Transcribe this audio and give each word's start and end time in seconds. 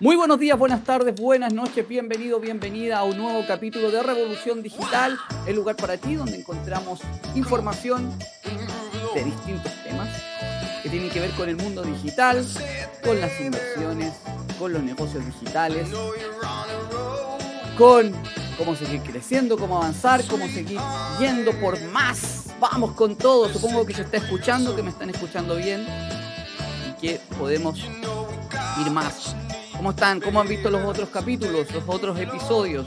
Muy 0.00 0.16
buenos 0.16 0.40
días, 0.40 0.58
buenas 0.58 0.82
tardes, 0.82 1.14
buenas 1.20 1.52
noches, 1.52 1.86
bienvenido, 1.86 2.40
bienvenida 2.40 3.00
a 3.00 3.04
un 3.04 3.18
nuevo 3.18 3.44
capítulo 3.46 3.90
de 3.90 4.02
Revolución 4.02 4.62
Digital, 4.62 5.18
el 5.46 5.56
lugar 5.56 5.76
para 5.76 5.98
ti 5.98 6.14
donde 6.14 6.38
encontramos 6.38 7.00
información 7.34 8.10
de 9.14 9.24
distintos 9.24 9.70
temas 9.84 10.08
que 10.82 10.88
tienen 10.88 11.10
que 11.10 11.20
ver 11.20 11.32
con 11.32 11.50
el 11.50 11.56
mundo 11.56 11.82
digital, 11.82 12.42
con 13.04 13.20
las 13.20 13.38
inversiones, 13.42 14.14
con 14.58 14.72
los 14.72 14.82
negocios 14.82 15.22
digitales, 15.26 15.86
con 17.76 18.10
cómo 18.56 18.74
seguir 18.76 19.02
creciendo, 19.02 19.58
cómo 19.58 19.76
avanzar, 19.76 20.24
cómo 20.24 20.48
seguir 20.48 20.80
yendo 21.18 21.52
por 21.60 21.78
más. 21.90 22.46
Vamos 22.58 22.92
con 22.92 23.16
todo. 23.16 23.52
Supongo 23.52 23.84
que 23.84 23.92
se 23.92 24.00
está 24.00 24.16
escuchando, 24.16 24.74
que 24.74 24.82
me 24.82 24.88
están 24.88 25.10
escuchando 25.10 25.56
bien 25.56 25.86
y 26.88 27.00
que 27.02 27.20
podemos 27.38 27.78
ir 27.78 28.90
más. 28.90 29.34
¿Cómo 29.80 29.92
están? 29.92 30.20
¿Cómo 30.20 30.42
han 30.42 30.46
visto 30.46 30.68
los 30.68 30.84
otros 30.84 31.08
capítulos, 31.08 31.72
los 31.72 31.84
otros 31.88 32.20
episodios? 32.20 32.86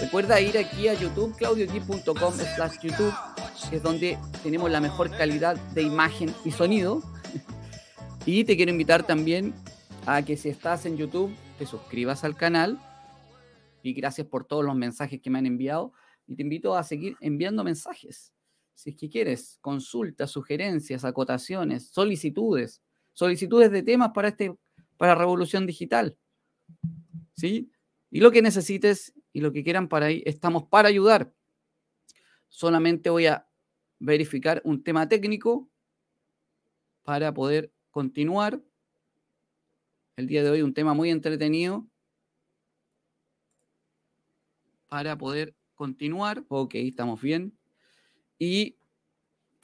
Recuerda 0.00 0.40
ir 0.40 0.58
aquí 0.58 0.88
a 0.88 0.94
youtube, 0.94 1.36
claudioqui.com 1.36 2.34
slash 2.34 2.80
youtube, 2.82 3.14
que 3.70 3.76
es 3.76 3.82
donde 3.84 4.18
tenemos 4.42 4.68
la 4.68 4.80
mejor 4.80 5.08
calidad 5.16 5.54
de 5.72 5.82
imagen 5.82 6.34
y 6.44 6.50
sonido. 6.50 7.00
Y 8.26 8.42
te 8.42 8.56
quiero 8.56 8.72
invitar 8.72 9.06
también 9.06 9.54
a 10.04 10.22
que 10.22 10.36
si 10.36 10.48
estás 10.48 10.84
en 10.84 10.96
YouTube, 10.96 11.32
te 11.60 11.64
suscribas 11.64 12.24
al 12.24 12.36
canal. 12.36 12.76
Y 13.84 13.92
gracias 13.92 14.26
por 14.26 14.44
todos 14.44 14.64
los 14.64 14.74
mensajes 14.74 15.20
que 15.20 15.30
me 15.30 15.38
han 15.38 15.46
enviado. 15.46 15.92
Y 16.26 16.34
te 16.34 16.42
invito 16.42 16.74
a 16.74 16.82
seguir 16.82 17.14
enviando 17.20 17.62
mensajes. 17.62 18.32
Si 18.74 18.90
es 18.90 18.96
que 18.96 19.08
quieres, 19.08 19.58
consultas, 19.60 20.32
sugerencias, 20.32 21.04
acotaciones, 21.04 21.86
solicitudes, 21.90 22.82
solicitudes 23.12 23.70
de 23.70 23.84
temas 23.84 24.10
para, 24.12 24.26
este, 24.26 24.52
para 24.96 25.14
Revolución 25.14 25.68
Digital. 25.68 26.18
Y 27.48 28.20
lo 28.20 28.30
que 28.30 28.42
necesites 28.42 29.14
y 29.32 29.40
lo 29.40 29.52
que 29.52 29.64
quieran 29.64 29.88
para 29.88 30.06
ahí, 30.06 30.22
estamos 30.26 30.64
para 30.64 30.88
ayudar. 30.88 31.32
Solamente 32.48 33.10
voy 33.10 33.26
a 33.26 33.48
verificar 33.98 34.60
un 34.64 34.82
tema 34.82 35.08
técnico 35.08 35.70
para 37.02 37.32
poder 37.32 37.72
continuar. 37.90 38.60
El 40.16 40.26
día 40.26 40.42
de 40.42 40.50
hoy 40.50 40.62
un 40.62 40.74
tema 40.74 40.92
muy 40.92 41.10
entretenido 41.10 41.86
para 44.88 45.16
poder 45.16 45.54
continuar. 45.74 46.44
Ok, 46.48 46.74
estamos 46.74 47.20
bien. 47.22 47.56
Y 48.38 48.76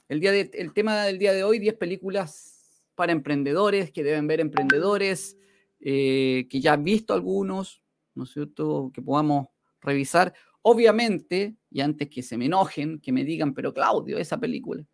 el, 0.07 0.19
día 0.19 0.31
el 0.31 0.73
tema 0.73 1.03
del 1.03 1.19
día 1.19 1.33
de 1.33 1.43
hoy, 1.43 1.59
10 1.59 1.75
películas 1.75 2.81
para 2.95 3.11
emprendedores 3.11 3.91
que 3.91 4.03
deben 4.03 4.25
ver 4.25 4.39
emprendedores, 4.39 5.37
eh, 5.79 6.47
que 6.49 6.59
ya 6.59 6.73
han 6.73 6.83
visto 6.83 7.13
algunos, 7.13 7.81
¿no 8.15 8.23
es 8.23 8.31
cierto? 8.31 8.91
Que 8.93 9.01
podamos 9.01 9.47
revisar. 9.81 10.33
Obviamente, 10.61 11.55
y 11.71 11.81
antes 11.81 12.09
que 12.09 12.21
se 12.21 12.37
me 12.37 12.45
enojen, 12.45 12.99
que 12.99 13.11
me 13.11 13.23
digan, 13.23 13.53
pero 13.53 13.73
Claudio, 13.73 14.17
esa 14.17 14.37
película. 14.39 14.85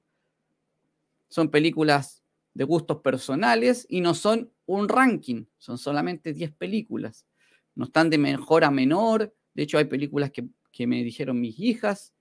Son 1.27 1.49
películas 1.49 2.23
de 2.53 2.63
gustos 2.63 3.01
personales 3.01 3.85
y 3.89 4.01
no 4.01 4.13
son 4.13 4.51
un 4.65 4.87
ranking, 4.87 5.45
son 5.57 5.77
solamente 5.77 6.33
10 6.33 6.53
películas. 6.53 7.25
No 7.75 7.85
están 7.85 8.09
de 8.09 8.17
mejor 8.17 8.63
a 8.63 8.71
menor, 8.71 9.35
de 9.53 9.63
hecho 9.63 9.77
hay 9.77 9.85
películas 9.85 10.31
que, 10.31 10.87
me 10.87 11.03
dijeron 11.03 11.39
mis 11.39 11.59
hijas. 11.59 12.13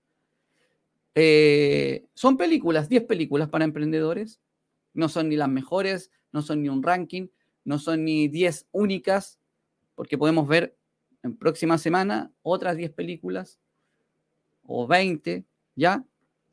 Eh, 1.13 2.05
son 2.13 2.35
películas, 2.35 2.89
10 2.89 3.03
películas 3.03 3.49
para 3.49 3.65
emprendedores, 3.65 4.41
no 4.93 5.07
son 5.07 5.29
ni 5.29 5.35
las 5.35 5.49
mejores, 5.49 6.11
no 6.31 6.41
son 6.41 6.61
ni 6.61 6.69
un 6.69 6.83
ranking, 6.83 7.27
no 7.65 7.79
son 7.79 8.05
ni 8.05 8.27
10 8.29 8.67
únicas, 8.71 9.39
porque 9.95 10.17
podemos 10.17 10.47
ver 10.47 10.77
en 11.23 11.35
próxima 11.35 11.77
semana 11.77 12.31
otras 12.43 12.77
10 12.77 12.91
películas 12.91 13.59
o 14.63 14.87
20, 14.87 15.45
¿ya? 15.75 16.05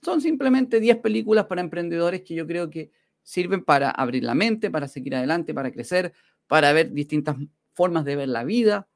Son 0.03 0.21
simplemente 0.21 0.81
10 0.81 0.99
películas 0.99 1.47
para 1.47 1.61
emprendedores 1.61 2.23
que 2.23 2.35
yo 2.35 2.47
creo 2.47 2.71
que 2.71 2.91
sirven 3.23 3.65
para 3.65 3.91
abrir 3.91 4.25
la 4.25 4.35
mente, 4.35 4.71
para 4.71 4.89
seguir 4.89 5.15
adelante, 5.15 5.55
para 5.55 5.71
crecer, 5.71 6.13
para 6.49 6.73
ver 6.73 6.93
distintas 6.93 7.37
formas 7.75 8.05
de 8.05 8.17
ver 8.17 8.29
la 8.29 8.45
vida. 8.45 8.89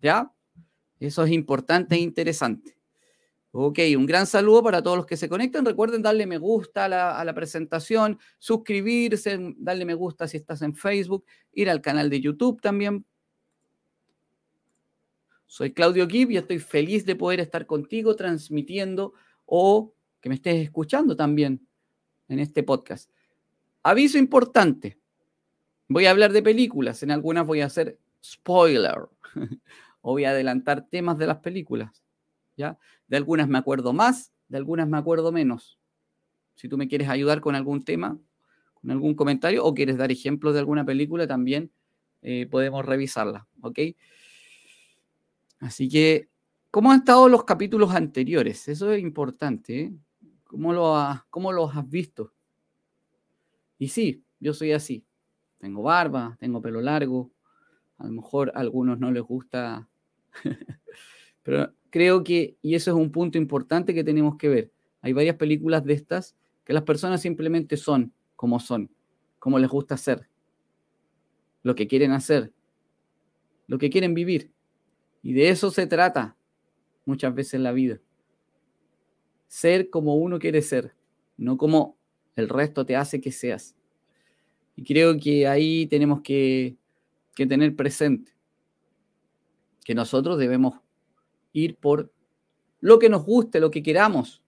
¿Ya? 0.00 0.32
Eso 1.00 1.24
es 1.24 1.30
importante 1.32 1.94
e 1.94 1.98
interesante. 1.98 2.77
Ok, 3.50 3.78
un 3.96 4.04
gran 4.04 4.26
saludo 4.26 4.62
para 4.62 4.82
todos 4.82 4.98
los 4.98 5.06
que 5.06 5.16
se 5.16 5.28
conectan. 5.28 5.64
Recuerden 5.64 6.02
darle 6.02 6.26
me 6.26 6.36
gusta 6.36 6.84
a 6.84 6.88
la, 6.88 7.18
a 7.18 7.24
la, 7.24 7.34
presentación, 7.34 8.18
suscribirse, 8.38 9.38
darle 9.56 9.86
me 9.86 9.94
gusta 9.94 10.28
si 10.28 10.36
estás 10.36 10.60
en 10.62 10.74
Facebook, 10.74 11.24
ir 11.52 11.70
al 11.70 11.80
canal 11.80 12.10
de 12.10 12.20
YouTube 12.20 12.60
también. 12.60 13.06
Soy 15.46 15.72
Claudio 15.72 16.06
Gibb 16.06 16.30
y 16.32 16.36
estoy 16.36 16.58
feliz 16.58 17.06
de 17.06 17.16
poder 17.16 17.40
estar 17.40 17.64
contigo 17.64 18.14
transmitiendo 18.14 19.14
o 19.46 19.94
que 20.20 20.28
me 20.28 20.34
estés 20.34 20.56
escuchando 20.62 21.16
también 21.16 21.66
en 22.28 22.38
este 22.38 22.62
podcast. 22.62 23.10
Aviso 23.82 24.18
importante. 24.18 24.98
Voy 25.88 26.04
a 26.04 26.10
hablar 26.10 26.32
de 26.32 26.42
películas, 26.42 27.02
en 27.02 27.10
algunas 27.10 27.46
voy 27.46 27.62
a 27.62 27.66
hacer 27.66 27.98
spoiler 28.22 29.08
o 30.02 30.12
voy 30.12 30.24
a 30.24 30.30
adelantar 30.30 30.86
temas 30.86 31.16
de 31.16 31.26
las 31.26 31.38
películas. 31.38 32.02
De 33.06 33.16
algunas 33.16 33.48
me 33.48 33.58
acuerdo 33.58 33.92
más, 33.92 34.32
de 34.48 34.58
algunas 34.58 34.88
me 34.88 34.98
acuerdo 34.98 35.32
menos. 35.32 35.78
Si 36.54 36.68
tú 36.68 36.76
me 36.76 36.88
quieres 36.88 37.08
ayudar 37.08 37.40
con 37.40 37.54
algún 37.54 37.84
tema, 37.84 38.18
con 38.74 38.90
algún 38.90 39.14
comentario 39.14 39.64
o 39.64 39.74
quieres 39.74 39.96
dar 39.96 40.10
ejemplos 40.10 40.54
de 40.54 40.60
alguna 40.60 40.84
película, 40.84 41.26
también 41.26 41.70
eh, 42.22 42.46
podemos 42.50 42.84
revisarla. 42.84 43.46
¿Ok? 43.60 43.78
Así 45.60 45.88
que, 45.88 46.28
¿cómo 46.70 46.90
han 46.90 47.00
estado 47.00 47.28
los 47.28 47.44
capítulos 47.44 47.94
anteriores? 47.94 48.68
Eso 48.68 48.90
es 48.92 49.00
importante. 49.00 49.80
¿eh? 49.80 49.92
¿Cómo, 50.44 50.72
lo 50.72 50.96
¿Cómo 51.30 51.52
los 51.52 51.76
has 51.76 51.88
visto? 51.88 52.32
Y 53.78 53.88
sí, 53.88 54.24
yo 54.40 54.52
soy 54.54 54.72
así. 54.72 55.04
Tengo 55.58 55.82
barba, 55.82 56.36
tengo 56.40 56.60
pelo 56.60 56.80
largo. 56.80 57.30
A 57.98 58.06
lo 58.06 58.12
mejor 58.12 58.52
a 58.54 58.60
algunos 58.60 58.98
no 58.98 59.10
les 59.10 59.22
gusta. 59.22 59.88
Pero 61.42 61.72
creo 61.90 62.24
que, 62.24 62.56
y 62.62 62.74
eso 62.74 62.90
es 62.90 62.96
un 62.96 63.10
punto 63.10 63.38
importante 63.38 63.94
que 63.94 64.04
tenemos 64.04 64.36
que 64.36 64.48
ver. 64.48 64.72
Hay 65.00 65.12
varias 65.12 65.36
películas 65.36 65.84
de 65.84 65.94
estas 65.94 66.36
que 66.64 66.72
las 66.72 66.82
personas 66.82 67.20
simplemente 67.20 67.76
son 67.76 68.12
como 68.36 68.60
son, 68.60 68.90
como 69.38 69.58
les 69.58 69.68
gusta 69.68 69.94
hacer, 69.94 70.28
lo 71.62 71.74
que 71.74 71.86
quieren 71.86 72.12
hacer, 72.12 72.52
lo 73.66 73.78
que 73.78 73.90
quieren 73.90 74.14
vivir. 74.14 74.52
Y 75.22 75.32
de 75.32 75.50
eso 75.50 75.70
se 75.70 75.86
trata 75.86 76.36
muchas 77.04 77.34
veces 77.34 77.54
en 77.54 77.62
la 77.62 77.72
vida 77.72 78.00
ser 79.48 79.88
como 79.90 80.14
uno 80.16 80.38
quiere 80.38 80.62
ser, 80.62 80.94
no 81.36 81.56
como 81.56 81.98
el 82.36 82.48
resto 82.48 82.86
te 82.86 82.94
hace 82.94 83.20
que 83.20 83.32
seas. 83.32 83.74
Y 84.76 84.84
creo 84.84 85.18
que 85.18 85.48
ahí 85.48 85.86
tenemos 85.86 86.20
que, 86.20 86.76
tener 87.34 87.76
presente 87.76 88.32
que 89.84 89.94
nosotros 89.94 90.38
debemos 90.38 90.80
ir 91.52 91.76
por 91.76 92.12
lo 92.80 92.98
que 92.98 93.08
nos 93.08 93.24
guste, 93.24 93.60
lo 93.60 93.70
que 93.70 93.82
queramos. 93.82 94.42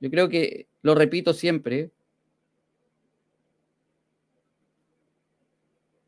Yo 0.00 0.10
creo 0.10 0.28
que, 0.28 0.68
lo 0.82 0.94
repito 0.94 1.32
siempre, 1.32 1.90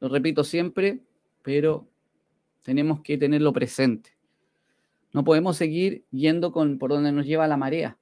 lo 0.00 0.08
repito 0.08 0.44
siempre, 0.44 1.00
pero 1.42 1.88
tenemos 2.62 3.00
que 3.00 3.16
tenerlo 3.16 3.52
presente. 3.52 4.16
No 5.12 5.24
podemos 5.24 5.56
seguir 5.56 6.04
yendo 6.10 6.52
con, 6.52 6.78
por 6.78 6.90
donde 6.90 7.10
nos 7.10 7.24
lleva 7.24 7.48
la 7.48 7.56
marea. 7.56 7.98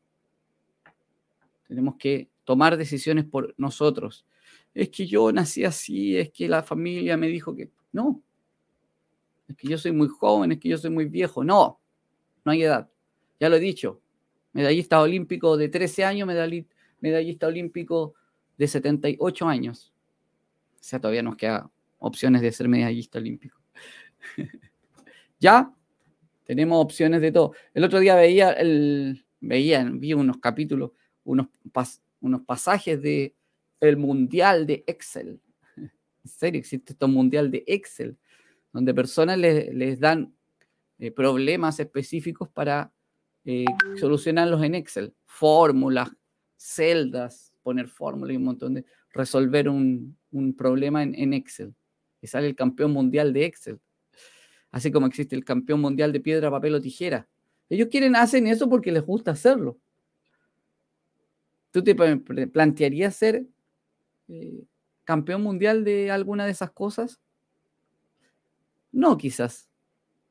Tenemos 1.69 1.95
que 1.97 2.29
tomar 2.45 2.77
decisiones 2.77 3.25
por 3.25 3.55
nosotros. 3.57 4.27
Es 4.75 4.89
que 4.89 5.07
yo 5.07 5.31
nací 5.31 5.65
así, 5.65 6.17
es 6.17 6.31
que 6.31 6.49
la 6.49 6.63
familia 6.63 7.17
me 7.17 7.29
dijo 7.29 7.55
que 7.55 7.71
no. 7.93 8.21
Es 9.47 9.57
que 9.57 9.69
yo 9.69 9.79
soy 9.79 9.93
muy 9.93 10.09
joven, 10.09 10.53
es 10.53 10.59
que 10.59 10.69
yo 10.69 10.79
soy 10.79 10.91
muy 10.91 11.05
viejo. 11.05 11.45
No, 11.45 11.81
no 12.45 12.53
hay 12.53 12.63
edad. 12.63 12.89
Ya 13.41 13.49
lo 13.49 13.57
he 13.57 13.61
dicho. 13.61 14.01
Medallista 14.53 15.01
olímpico 15.01 15.57
de 15.57 15.69
13 15.69 16.05
años, 16.05 16.29
medallista 17.01 17.47
olímpico 17.47 18.15
de 18.57 18.69
78 18.69 19.49
años. 19.49 19.93
O 20.75 20.83
sea, 20.83 21.01
todavía 21.01 21.23
nos 21.23 21.37
queda 21.37 21.71
opciones 21.99 22.43
de 22.43 22.53
ser 22.53 22.69
medallista 22.69 23.19
olímpico. 23.19 23.59
¿Ya? 25.41 25.75
Tenemos 26.45 26.83
opciones 26.83 27.21
de 27.21 27.33
todo. 27.33 27.53
El 27.73 27.85
otro 27.85 27.99
día 28.01 28.15
veía, 28.15 28.55
veía 29.41 29.85
vi 29.91 30.13
unos 30.13 30.37
capítulos, 30.39 30.93
unos, 31.25 31.49
unos 32.21 32.43
pasajes 32.43 33.01
de 33.01 33.35
el 33.81 33.97
Mundial 33.97 34.67
de 34.67 34.85
Excel. 34.87 35.41
En 36.25 36.31
serio, 36.31 36.59
existe 36.59 36.93
esto 36.93 37.07
Mundial 37.07 37.51
de 37.51 37.65
Excel, 37.67 38.17
donde 38.73 38.95
personas 38.95 39.39
les, 39.39 40.01
dan 40.01 40.35
eh, 40.99 41.11
problemas 41.11 41.81
específicos 41.81 42.49
para 42.49 42.93
eh, 43.45 43.65
solucionarlos 44.01 44.63
en 44.63 44.75
Excel. 44.75 45.15
Fórmulas, 45.27 46.11
celdas, 46.57 47.53
poner 47.63 47.89
fórmulas 47.89 48.35
y 48.35 48.37
un 48.37 48.45
montón 48.45 48.75
de... 48.75 48.85
resolver 49.11 49.69
un, 49.69 50.17
un 50.31 50.55
problema 50.55 51.03
en, 51.03 51.33
Excel. 51.33 51.75
y 52.21 52.27
sale 52.27 52.47
el 52.47 52.57
campeón 52.57 52.93
mundial 52.93 53.33
de 53.33 53.45
Excel. 53.47 53.81
Así 54.71 54.91
como 54.91 55.07
existe 55.07 55.37
el 55.37 55.45
campeón 55.45 55.81
mundial 55.81 56.13
de 56.13 56.21
piedra, 56.21 56.51
papel 56.51 56.75
o 56.75 56.81
tijera. 56.81 57.29
Ellos 57.69 57.89
quieren, 57.91 58.17
hacen 58.17 58.47
eso 58.47 58.69
porque 58.69 58.93
les 58.93 59.05
gusta 59.05 59.31
hacerlo. 59.31 59.79
¿Tú 61.71 61.83
te 61.83 61.95
plantearías 61.95 63.17
ser 63.17 63.47
eh, 64.29 64.65
campeón 65.05 65.43
mundial 65.43 65.85
de 65.85 66.11
alguna 66.11 66.45
de 66.45 66.53
esas 66.53 66.71
cosas? 66.71 67.21
No, 68.93 69.17
quizás. 69.17 69.69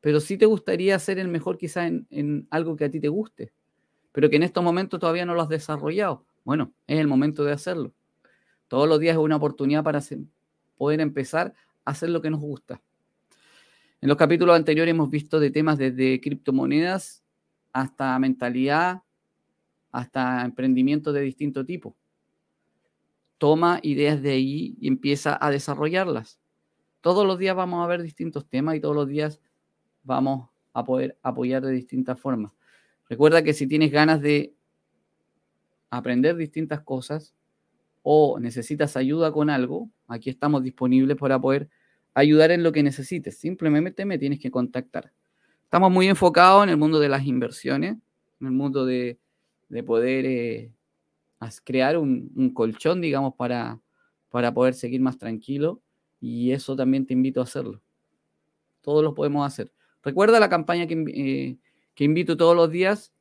Pero 0.04 0.20
sí 0.20 0.38
te 0.38 0.46
gustaría 0.46 1.00
ser 1.00 1.18
el 1.18 1.30
mejor 1.30 1.58
quizás 1.58 1.90
en, 2.10 2.46
algo 2.50 2.76
que 2.76 2.84
a 2.84 2.92
ti 2.92 3.00
te 3.00 3.08
guste, 3.08 3.54
pero 4.12 4.30
que 4.30 4.36
en 4.36 4.44
estos 4.44 4.62
momentos 4.62 5.00
todavía 5.00 5.26
no 5.26 5.34
lo 5.34 5.42
has 5.42 5.48
desarrollado. 5.48 6.26
Bueno, 6.44 6.74
es 6.88 7.00
el 7.00 7.08
momento 7.08 7.46
de 7.46 7.54
hacerlo. 7.54 7.94
Todos 8.68 8.90
los 8.90 9.00
días 9.00 9.14
es 9.14 9.20
una 9.24 9.38
oportunidad 9.38 9.82
para 9.82 10.02
poder 10.76 11.00
empezar 11.00 11.54
a 11.86 11.92
hacer 11.92 12.10
lo 12.10 12.22
que 12.22 12.30
nos 12.30 12.42
gusta. 12.42 12.82
En 14.02 14.10
los 14.10 14.18
capítulos 14.18 14.58
anteriores 14.58 14.92
hemos 14.92 15.10
visto 15.10 15.40
de 15.40 15.52
temas 15.52 15.78
desde 15.78 16.20
criptomonedas 16.20 17.24
hasta 17.72 18.20
mentalidad, 18.20 19.04
hasta 19.90 20.44
emprendimiento 20.44 21.14
de 21.14 21.22
distinto 21.22 21.66
tipo. 21.66 21.96
Toma 23.38 23.80
ideas 23.84 24.22
de 24.22 24.32
ahí 24.32 24.76
y 24.82 24.90
empieza 24.90 25.38
a 25.40 25.50
desarrollarlas. 25.50 26.42
Todos 27.00 27.26
los 27.26 27.40
días 27.40 27.56
vamos 27.56 27.82
a 27.82 27.88
ver 27.88 28.04
distintos 28.04 28.50
temas 28.50 28.76
y 28.76 28.82
todos 28.82 28.98
los 28.98 29.08
días 29.08 29.40
vamos 30.04 30.50
a 30.74 30.84
poder 30.84 31.18
apoyar 31.22 31.64
de 31.64 31.72
distintas 31.72 32.20
formas. 32.20 32.52
Recuerda 33.10 33.44
que 33.44 33.54
si 33.54 33.68
tienes 33.68 33.92
ganas 33.92 34.22
de 34.22 34.54
aprender 35.90 36.36
distintas 36.36 36.82
cosas 36.82 37.34
o 38.02 38.40
necesitas 38.40 38.98
ayuda 38.98 39.32
con 39.32 39.50
algo, 39.50 39.90
aquí 40.08 40.30
estamos 40.30 40.64
disponibles 40.64 41.18
para 41.18 41.40
poder 41.40 41.70
ayudar 42.14 42.52
en 42.52 42.64
lo 42.64 42.72
que 42.72 42.84
necesites. 42.84 43.38
Simplemente 43.38 44.06
me 44.06 44.18
tienes 44.18 44.40
que 44.40 44.52
contactar. 44.52 45.12
Estamos 45.64 45.92
muy 45.92 46.08
enfocados 46.08 46.64
en 46.64 46.70
el 46.70 46.78
mundo 46.78 47.00
de 47.00 47.10
las 47.10 47.26
inversiones, 47.26 47.98
en 48.40 48.48
el 48.48 48.54
mundo 48.54 48.86
de, 48.86 49.18
poder 49.86 50.26
eh, 50.26 50.72
crear 51.64 51.98
un, 51.98 52.52
colchón, 52.54 53.02
digamos, 53.02 53.34
para, 53.36 53.80
para 54.30 54.54
poder 54.54 54.74
seguir 54.74 55.02
más 55.02 55.18
tranquilo. 55.18 55.82
Y 56.20 56.52
eso 56.52 56.76
también 56.76 57.06
te 57.06 57.14
invito 57.14 57.40
a 57.40 57.44
hacerlo. 57.44 57.82
Todos 58.82 59.04
lo 59.04 59.14
podemos 59.14 59.46
hacer. 59.46 59.72
Recuerda 60.04 60.40
la 60.40 60.50
campaña 60.50 60.88
que, 60.88 61.04
eh, 61.08 61.58
que 61.96 62.04
invito 62.04 62.38
todos 62.38 62.56
los 62.56 62.70
días. 62.70 63.14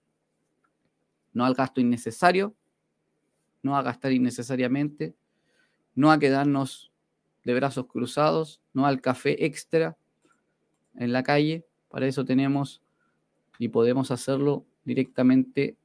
No 1.33 1.45
al 1.45 1.55
gasto 1.55 1.81
innecesario, 1.81 2.55
no 3.63 3.77
a 3.77 3.83
gastar 3.83 4.13
innecesariamente, 4.13 5.15
no 5.95 6.11
a 6.11 6.19
quedarnos 6.19 6.93
de 7.45 7.55
brazos 7.55 7.87
cruzados, 7.87 8.61
no 8.75 8.87
al 8.87 9.01
café 9.01 9.47
extra 9.47 9.97
en 10.97 11.13
la 11.13 11.23
calle. 11.23 11.65
Para 11.89 12.07
eso 12.07 12.25
tenemos 12.25 12.83
y 13.59 13.69
podemos 13.69 14.11
hacerlo 14.11 14.67
directamente 14.85 15.77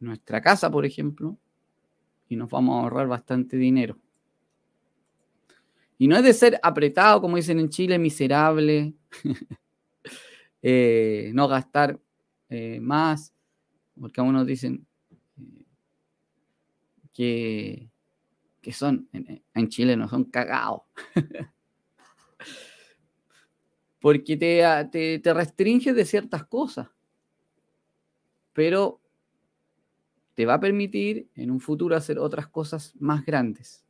en 0.00 0.06
nuestra 0.06 0.40
casa, 0.40 0.70
por 0.70 0.86
ejemplo, 0.86 1.36
y 2.28 2.36
nos 2.36 2.50
vamos 2.50 2.76
a 2.76 2.82
ahorrar 2.84 3.08
bastante 3.08 3.56
dinero. 3.56 3.98
Y 5.98 6.08
no 6.08 6.16
es 6.16 6.22
de 6.22 6.34
ser 6.34 6.60
apretado, 6.62 7.20
como 7.20 7.36
dicen 7.36 7.58
en 7.58 7.70
Chile, 7.70 7.98
miserable, 7.98 8.94
eh, 10.62 11.30
no 11.34 11.48
gastar 11.48 12.00
eh, 12.48 12.80
más, 12.80 13.32
porque 13.98 14.20
algunos 14.20 14.46
dicen, 14.46 14.86
que, 17.16 17.88
son, 18.72 19.08
en, 19.12 19.68
Chile 19.68 19.96
no 19.96 20.08
son 20.08 20.24
cagados. 20.24 20.82
Porque 24.00 24.36
te, 24.36 25.18
te, 25.18 25.34
restringe 25.34 25.92
de 25.94 26.04
ciertas 26.04 26.44
cosas. 26.44 26.88
Pero 28.52 29.00
te 30.34 30.46
va 30.46 30.54
a 30.54 30.60
permitir 30.60 31.28
en 31.34 31.50
un 31.50 31.60
futuro 31.60 31.96
hacer 31.96 32.18
otras 32.18 32.46
cosas 32.46 32.94
más 33.00 33.24
grandes. 33.24 33.84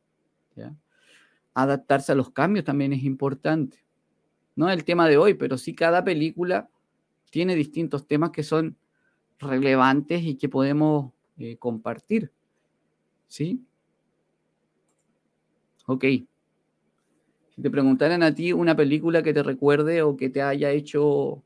Adaptarse 1.53 2.13
a 2.13 2.15
los 2.15 2.31
cambios 2.31 2.65
también 2.65 2.93
es 2.93 3.03
importante. 3.03 3.86
No 4.57 4.69
el 4.71 4.83
tema 4.83 5.07
de 5.07 5.17
hoy, 5.17 5.35
pero 5.35 5.57
sí 5.57 5.75
cada 5.75 6.03
película 6.03 6.67
tiene 7.29 7.55
distintos 7.55 8.07
temas 8.07 8.31
que 8.31 8.41
son 8.41 8.75
relevantes 9.37 10.23
y 10.23 10.35
que 10.35 10.49
podemos 10.49 11.13
eh, 11.37 11.57
compartir. 11.57 12.31
¿Sí? 13.27 13.63
Ok. 15.85 16.03
Si 17.55 17.61
te 17.61 17.69
preguntaran 17.69 18.23
a 18.23 18.33
ti 18.33 18.51
una 18.51 18.75
película 18.75 19.21
que 19.21 19.31
te 19.31 19.43
recuerde 19.43 20.01
o 20.01 20.17
que 20.17 20.29
te 20.29 20.41
haya 20.41 20.71
hecho 20.71 21.43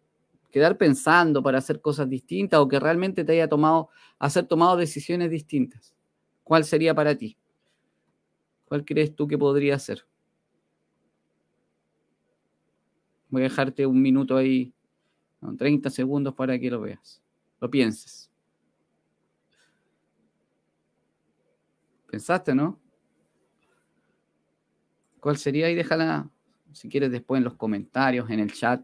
quedar 0.49 0.77
pensando 0.77 1.43
para 1.43 1.57
hacer 1.57 1.81
cosas 1.81 2.09
distintas 2.09 2.61
o 2.61 2.69
que 2.69 2.79
realmente 2.79 3.25
te 3.25 3.33
haya 3.33 3.49
tomado, 3.49 3.89
hacer 4.19 4.45
tomado 4.45 4.77
decisiones 4.77 5.29
distintas, 5.31 5.93
¿cuál 6.45 6.63
sería 6.63 6.95
para 6.95 7.13
ti? 7.15 7.37
¿Cuál 8.65 8.85
crees 8.85 9.13
tú 9.13 9.27
que 9.27 9.37
podría 9.37 9.77
ser? 9.79 10.05
Voy 13.31 13.41
a 13.41 13.45
dejarte 13.45 13.85
un 13.85 13.99
minuto 14.01 14.37
ahí, 14.37 14.71
30 15.57 15.89
segundos 15.89 16.35
para 16.35 16.59
que 16.59 16.69
lo 16.69 16.81
veas, 16.81 17.21
lo 17.59 17.71
pienses. 17.71 18.29
¿Pensaste, 22.09 22.53
no? 22.53 22.77
¿Cuál 25.21 25.37
sería? 25.37 25.71
Y 25.71 25.75
déjala, 25.75 26.29
si 26.73 26.89
quieres, 26.89 27.09
después 27.09 27.39
en 27.39 27.45
los 27.45 27.55
comentarios, 27.55 28.29
en 28.29 28.41
el 28.41 28.51
chat. 28.51 28.83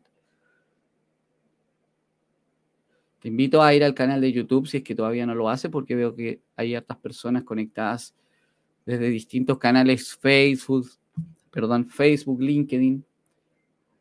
Te 3.19 3.27
invito 3.27 3.61
a 3.61 3.73
ir 3.73 3.83
al 3.83 3.93
canal 3.93 4.21
de 4.21 4.31
YouTube 4.31 4.67
si 4.67 4.77
es 4.77 4.83
que 4.83 4.95
todavía 4.95 5.25
no 5.25 5.35
lo 5.35 5.50
hace, 5.50 5.69
porque 5.69 5.95
veo 5.95 6.15
que 6.15 6.41
hay 6.55 6.73
hartas 6.73 6.97
personas 6.97 7.43
conectadas 7.43 8.15
desde 8.85 9.09
distintos 9.09 9.57
canales 9.57 10.15
Facebook, 10.15 10.89
perdón, 11.51 11.89
Facebook, 11.89 12.41
LinkedIn. 12.41 13.03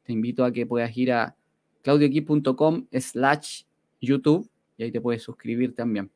Te 0.07 0.13
invito 0.13 0.45
a 0.45 0.53
que 0.53 0.65
puedas 0.67 0.97
ir 0.97 1.13
a 1.13 1.37
claudioqui.com 1.83 2.87
slash 2.93 3.65
YouTube 4.01 4.49
y 4.77 4.85
ahí 4.85 4.93
te 4.93 5.01
puedes 5.01 5.23
suscribir 5.23 5.75
también. 5.75 6.11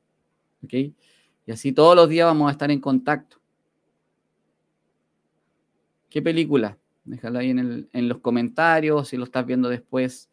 ¿Ok? 0.65 0.73
Y 0.73 1.53
así 1.53 1.73
todos 1.73 1.97
los 1.97 2.09
días 2.09 2.27
vamos 2.27 2.49
a 2.49 2.53
estar 2.53 2.71
en 2.71 2.81
contacto. 2.81 3.39
¿Qué 6.09 6.23
película? 6.23 6.79
Déjalo 7.05 7.41
ahí 7.41 7.51
en, 7.51 8.09
los 8.09 8.19
comentarios, 8.19 9.09
si 9.09 9.17
lo 9.17 9.25
estás 9.25 9.45
viendo 9.47 9.69
después, 9.69 10.31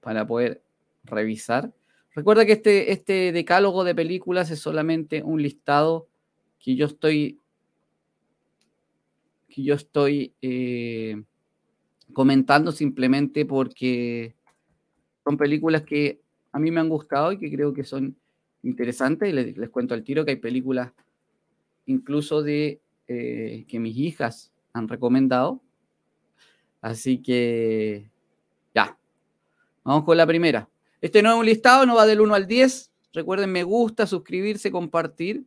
para 0.00 0.26
poder 0.26 0.62
revisar. 1.02 1.72
Recuerda 2.14 2.46
que 2.46 2.52
este, 2.52 2.92
este 2.92 3.32
decálogo 3.32 3.82
de 3.82 3.94
películas 3.94 4.50
es 4.50 4.60
solamente 4.60 5.22
un 5.22 5.42
listado 5.42 6.08
que 6.58 6.76
yo 6.76 6.86
estoy, 6.86 7.40
que 9.48 9.62
yo 9.62 9.74
estoy 9.74 10.34
eh, 10.42 11.22
comentando 12.12 12.72
simplemente 12.72 13.44
porque 13.44 14.34
son 15.24 15.36
películas 15.36 15.82
que 15.82 16.20
a 16.52 16.58
mí 16.58 16.70
me 16.70 16.80
han 16.80 16.88
gustado 16.88 17.32
y 17.32 17.38
que 17.38 17.50
creo 17.50 17.74
que 17.74 17.84
son 17.84 18.16
interesante 18.62 19.28
y 19.28 19.32
les, 19.32 19.70
cuento 19.70 19.94
al 19.94 20.02
tiro 20.02 20.24
que 20.24 20.32
hay 20.32 20.36
películas 20.36 20.92
incluso 21.86 22.42
de 22.42 22.80
eh, 23.06 23.64
que 23.68 23.78
mis 23.78 23.96
hijas 23.96 24.52
han 24.72 24.88
recomendado. 24.88 25.62
Así 26.80 27.22
que 27.22 28.10
ya, 28.74 28.98
vamos 29.84 30.04
con 30.04 30.16
la 30.16 30.26
primera. 30.26 30.68
Este 31.00 31.22
no 31.22 31.30
es 31.30 31.36
un 31.36 31.46
listado, 31.46 31.86
no 31.86 31.94
va 31.94 32.06
del 32.06 32.20
1 32.20 32.34
al 32.34 32.46
10. 32.46 32.92
Recuerden, 33.12 33.52
me 33.52 33.62
gusta, 33.62 34.06
suscribirse, 34.06 34.70
compartir. 34.70 35.44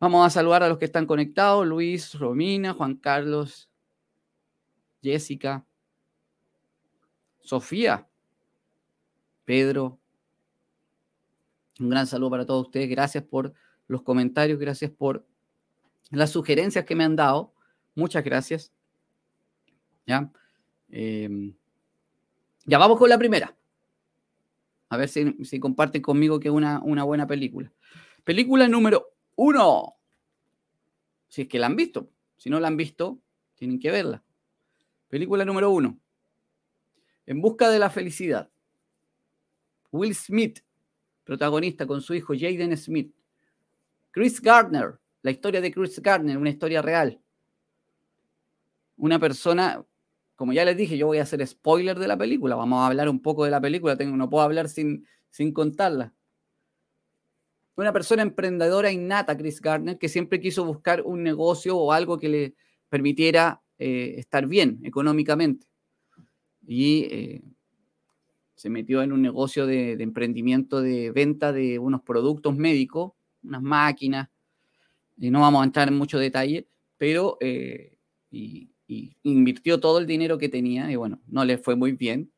Vamos 0.00 0.26
a 0.26 0.30
saludar 0.30 0.62
a 0.62 0.68
los 0.68 0.78
que 0.78 0.84
están 0.84 1.06
conectados. 1.06 1.66
Luis, 1.66 2.18
Romina, 2.18 2.74
Juan 2.74 2.96
Carlos, 2.96 3.70
Jessica, 5.04 5.66
Sofía, 7.40 8.08
Pedro, 9.44 10.00
un 11.78 11.90
gran 11.90 12.06
saludo 12.06 12.30
para 12.30 12.46
todos 12.46 12.66
ustedes. 12.66 12.88
Gracias 12.88 13.22
por 13.22 13.52
los 13.86 14.02
comentarios, 14.02 14.58
gracias 14.58 14.90
por 14.90 15.26
las 16.10 16.30
sugerencias 16.30 16.86
que 16.86 16.94
me 16.94 17.04
han 17.04 17.16
dado. 17.16 17.52
Muchas 17.94 18.24
gracias. 18.24 18.72
Ya, 20.06 20.32
em, 20.88 21.54
ya 22.64 22.78
vamos 22.78 22.98
con 22.98 23.10
la 23.10 23.18
primera. 23.18 23.54
A 24.88 24.96
ver 24.96 25.10
si, 25.10 25.60
comparten 25.60 26.00
conmigo 26.00 26.40
que 26.40 26.48
es 26.48 26.54
una, 26.54 26.80
una 26.82 27.04
buena 27.04 27.26
película. 27.26 27.70
Película 28.22 28.68
número 28.68 29.12
uno. 29.36 29.96
Si 31.28 31.42
es 31.42 31.48
que 31.48 31.58
la 31.58 31.66
han 31.66 31.76
visto. 31.76 32.08
Si 32.38 32.48
no 32.48 32.58
la 32.58 32.68
han 32.68 32.78
visto, 32.78 33.18
tienen 33.56 33.78
que 33.78 33.90
verla. 33.90 34.23
Película 35.08 35.44
número 35.44 35.70
uno. 35.70 35.98
En 37.26 37.40
busca 37.40 37.68
de 37.70 37.78
la 37.78 37.90
felicidad. 37.90 38.50
Will 39.90 40.14
Smith 40.14 40.60
protagonista 41.24 41.86
con 41.86 42.00
su 42.02 42.14
hijo 42.14 42.34
Jaden 42.34 42.76
Smith. 42.76 43.12
Chris 44.10 44.40
Gardner, 44.40 44.98
la 45.22 45.30
historia 45.30 45.60
de 45.60 45.72
Chris 45.72 46.00
Gardner, 46.00 46.38
una 46.38 46.50
historia 46.50 46.82
real. 46.82 47.20
una 48.96 49.18
persona, 49.18 49.84
como 50.36 50.52
ya 50.52 50.64
les 50.64 50.76
dije, 50.76 50.96
yo 50.96 51.08
voy 51.08 51.18
a 51.18 51.22
hacer 51.22 51.44
spoiler 51.44 51.98
de 51.98 52.06
la 52.06 52.16
película, 52.16 52.54
vamos 52.54 52.80
a 52.80 52.86
hablar 52.86 53.08
un 53.08 53.20
poco 53.20 53.44
de 53.44 53.50
la 53.50 53.60
película, 53.60 53.96
tengo, 53.96 54.16
no 54.16 54.30
puedo 54.30 54.44
hablar 54.44 54.68
sin, 54.68 55.04
sin 55.30 55.52
contarla. 55.52 56.14
Una 57.74 57.92
persona 57.92 58.22
emprendedora 58.22 58.92
innata, 58.92 59.36
Chris 59.36 59.60
Gardner, 59.60 59.98
que 59.98 60.08
siempre 60.08 60.40
quiso 60.40 60.64
buscar 60.64 61.02
un 61.02 61.24
negocio 61.24 61.76
o 61.76 61.90
algo 61.90 62.20
que 62.20 62.28
le 62.28 62.54
permitiera 62.88 63.63
eh, 63.78 64.14
estar 64.18 64.46
bien 64.46 64.80
económicamente. 64.84 65.66
Y 66.66 67.04
eh, 67.10 67.42
se 68.54 68.70
metió 68.70 69.02
en 69.02 69.12
un 69.12 69.20
negocio 69.20 69.66
de, 69.66 69.92
emprendimiento 69.92 70.80
de 70.80 71.10
venta 71.10 71.52
de 71.52 71.78
unos 71.78 72.02
productos 72.02 72.56
médicos, 72.56 73.12
unas 73.42 73.62
máquinas, 73.62 74.28
y 75.16 75.30
no 75.30 75.40
vamos 75.40 75.62
a 75.62 75.64
entrar 75.64 75.88
en 75.88 75.98
mucho 75.98 76.18
detalle, 76.18 76.66
pero 76.96 77.36
eh, 77.40 77.98
invirtió 79.22 79.80
todo 79.80 79.98
el 79.98 80.06
dinero 80.06 80.38
que 80.38 80.48
tenía 80.48 80.90
y 80.90 80.96
bueno, 80.96 81.20
no 81.26 81.44
le 81.44 81.58
fue 81.58 81.76
muy 81.76 81.92
bien. 81.92 82.32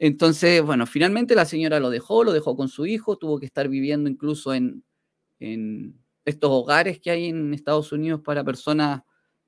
Entonces, 0.00 0.62
bueno, 0.62 0.86
finalmente 0.86 1.34
la 1.34 1.44
señora 1.44 1.80
lo 1.80 1.90
dejó, 1.90 2.24
lo 2.24 2.32
dejó 2.32 2.56
con 2.56 2.68
su 2.68 2.86
hijo, 2.86 3.18
tuvo 3.18 3.38
que 3.38 3.46
estar 3.46 3.68
viviendo 3.68 4.08
incluso 4.08 4.54
en, 4.54 4.84
en 5.38 6.00
estos 6.24 6.50
hogares 6.50 7.00
que 7.00 7.10
hay 7.10 7.26
en 7.26 7.52
Estados 7.52 7.92
Unidos 7.92 8.20
para 8.24 8.44
personas 8.44 9.02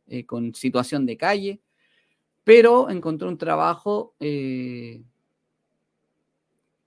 eh, 0.06 0.26
con 0.26 0.54
situación 0.54 1.06
de 1.06 1.16
calle, 1.16 1.61
pero 2.44 2.90
encontró 2.90 3.28
un 3.28 3.38
trabajo 3.38 4.14
eh, 4.20 5.02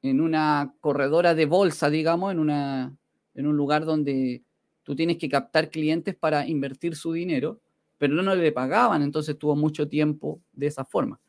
en 0.02 0.22
una 0.22 0.74
corredora 0.80 1.34
de 1.34 1.46
bolsa, 1.46 1.90
digamos, 1.90 2.32
en, 2.32 2.40
una, 2.40 2.96
en 3.34 3.48
un 3.48 3.58
lugar 3.58 3.86
donde 3.86 4.44
tú 4.84 4.96
tienes 4.96 5.18
que 5.18 5.30
captar 5.30 5.70
clientes 5.70 6.16
para 6.16 6.48
invertir 6.48 6.96
su 6.96 7.12
dinero, 7.12 7.60
pero 7.98 8.14
no, 8.14 8.36
le 8.36 8.52
pagaban, 8.52 9.02
entonces 9.02 9.38
tuvo 9.38 9.56
mucho 9.56 9.88
tiempo 9.88 10.42
de 10.54 10.68
esa 10.68 10.86
forma. 10.86 11.20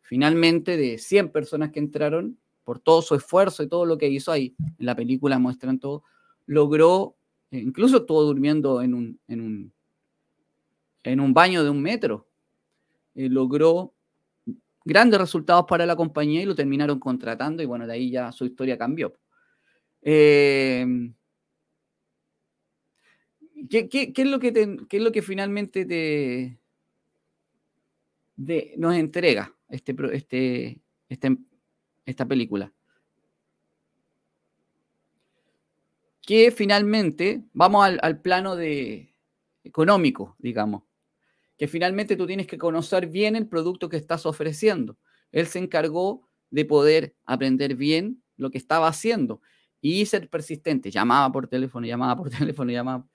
Finalmente, 0.00 0.76
de 0.76 0.98
100 0.98 1.30
personas 1.30 1.70
que 1.70 1.78
entraron, 1.78 2.38
por 2.64 2.78
todo 2.78 3.02
su 3.02 3.14
esfuerzo 3.14 3.62
y 3.62 3.68
todo 3.68 3.84
lo 3.84 3.98
que 3.98 4.08
hizo 4.08 4.32
ahí, 4.32 4.54
en 4.58 4.86
la 4.86 4.96
película 4.96 5.38
muestran 5.38 5.78
todo, 5.78 6.02
logró, 6.46 7.16
eh, 7.50 7.58
incluso 7.58 7.98
estuvo 7.98 8.22
durmiendo 8.22 8.80
en 8.82 8.94
un, 8.94 9.20
en 9.28 9.40
un, 9.40 9.72
en 11.04 11.20
un 11.20 11.34
baño 11.34 11.62
de 11.62 11.70
un 11.70 11.80
metro, 11.80 12.26
eh, 13.14 13.28
logró 13.28 13.94
grandes 14.84 15.20
resultados 15.20 15.66
para 15.68 15.86
la 15.86 15.96
compañía 15.96 16.42
y 16.42 16.46
lo 16.46 16.54
terminaron 16.54 16.98
contratando 16.98 17.62
y 17.62 17.66
bueno, 17.66 17.86
de 17.86 17.92
ahí 17.92 18.10
ya 18.10 18.32
su 18.32 18.44
historia 18.44 18.76
cambió. 18.76 19.14
Eh, 20.02 20.86
¿qué, 23.70 24.12
es 24.16 24.26
lo 24.26 24.38
que 24.40 24.48
es 24.90 25.02
lo 25.02 25.12
que 25.12 25.22
finalmente 25.22 25.84
te, 25.86 26.58
nos 28.76 28.94
entrega 28.94 29.54
este, 29.68 29.94
este, 30.12 30.80
este, 31.08 31.36
esta 32.04 32.26
película? 32.26 32.72
Que 36.22 36.50
finalmente 36.50 37.44
vamos 37.52 37.84
al, 37.84 37.98
al 38.02 38.20
plano 38.20 38.56
de 38.56 39.14
económico, 39.62 40.36
digamos 40.38 40.82
que 41.56 41.68
finalmente 41.68 42.16
tú 42.16 42.26
tienes 42.26 42.46
que 42.46 42.58
conocer 42.58 43.06
bien 43.06 43.36
el 43.36 43.46
producto 43.46 43.88
que 43.88 43.96
estás 43.96 44.26
ofreciendo. 44.26 44.98
Él 45.30 45.46
se 45.46 45.58
encargó 45.58 46.28
de 46.50 46.64
poder 46.64 47.14
aprender 47.24 47.76
bien 47.76 48.22
lo 48.36 48.50
que 48.50 48.58
estaba 48.58 48.88
haciendo 48.88 49.40
y 49.80 50.06
ser 50.06 50.28
persistente. 50.28 50.90
Llamaba 50.90 51.30
por 51.32 51.48
teléfono, 51.48 51.86
llamaba 51.86 52.16
por 52.16 52.30
teléfono, 52.38 52.70
llamaba. 52.72 53.06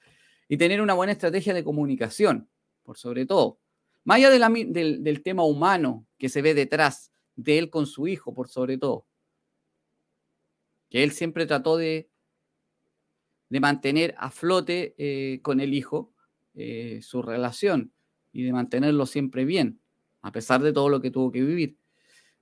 Y 0.48 0.58
tener 0.58 0.82
una 0.82 0.94
buena 0.94 1.12
estrategia 1.12 1.54
de 1.54 1.64
comunicación, 1.64 2.50
por 2.84 2.98
sobre 2.98 3.26
todo. 3.26 3.60
Más 4.04 4.18
allá 4.18 4.30
del, 4.30 5.22
tema 5.24 5.44
humano 5.44 6.08
que 6.18 6.30
se 6.30 6.42
ve 6.42 6.54
detrás 6.54 7.12
de 7.36 7.60
él 7.60 7.70
con 7.70 7.86
su 7.86 8.08
hijo, 8.08 8.34
por 8.34 8.50
sobre 8.50 8.78
todo. 8.78 9.06
Que 10.90 11.04
él 11.04 11.12
siempre 11.12 11.46
trató 11.46 11.78
de, 11.78 12.10
de 13.50 13.60
mantener 13.60 14.16
a 14.18 14.32
flote 14.32 14.96
eh, 14.98 15.42
con 15.42 15.60
el 15.60 15.74
hijo 15.74 16.14
eh, 16.56 17.00
su 17.04 17.22
relación 17.22 17.94
y 18.32 18.44
de 18.44 18.54
mantenerlo 18.54 19.06
siempre 19.06 19.46
bien, 19.46 19.80
a 20.22 20.32
pesar 20.32 20.62
de 20.62 20.74
todo 20.74 20.90
lo 20.90 21.02
que 21.02 21.12
tuvo 21.12 21.32
que 21.32 21.42
vivir. 21.42 21.78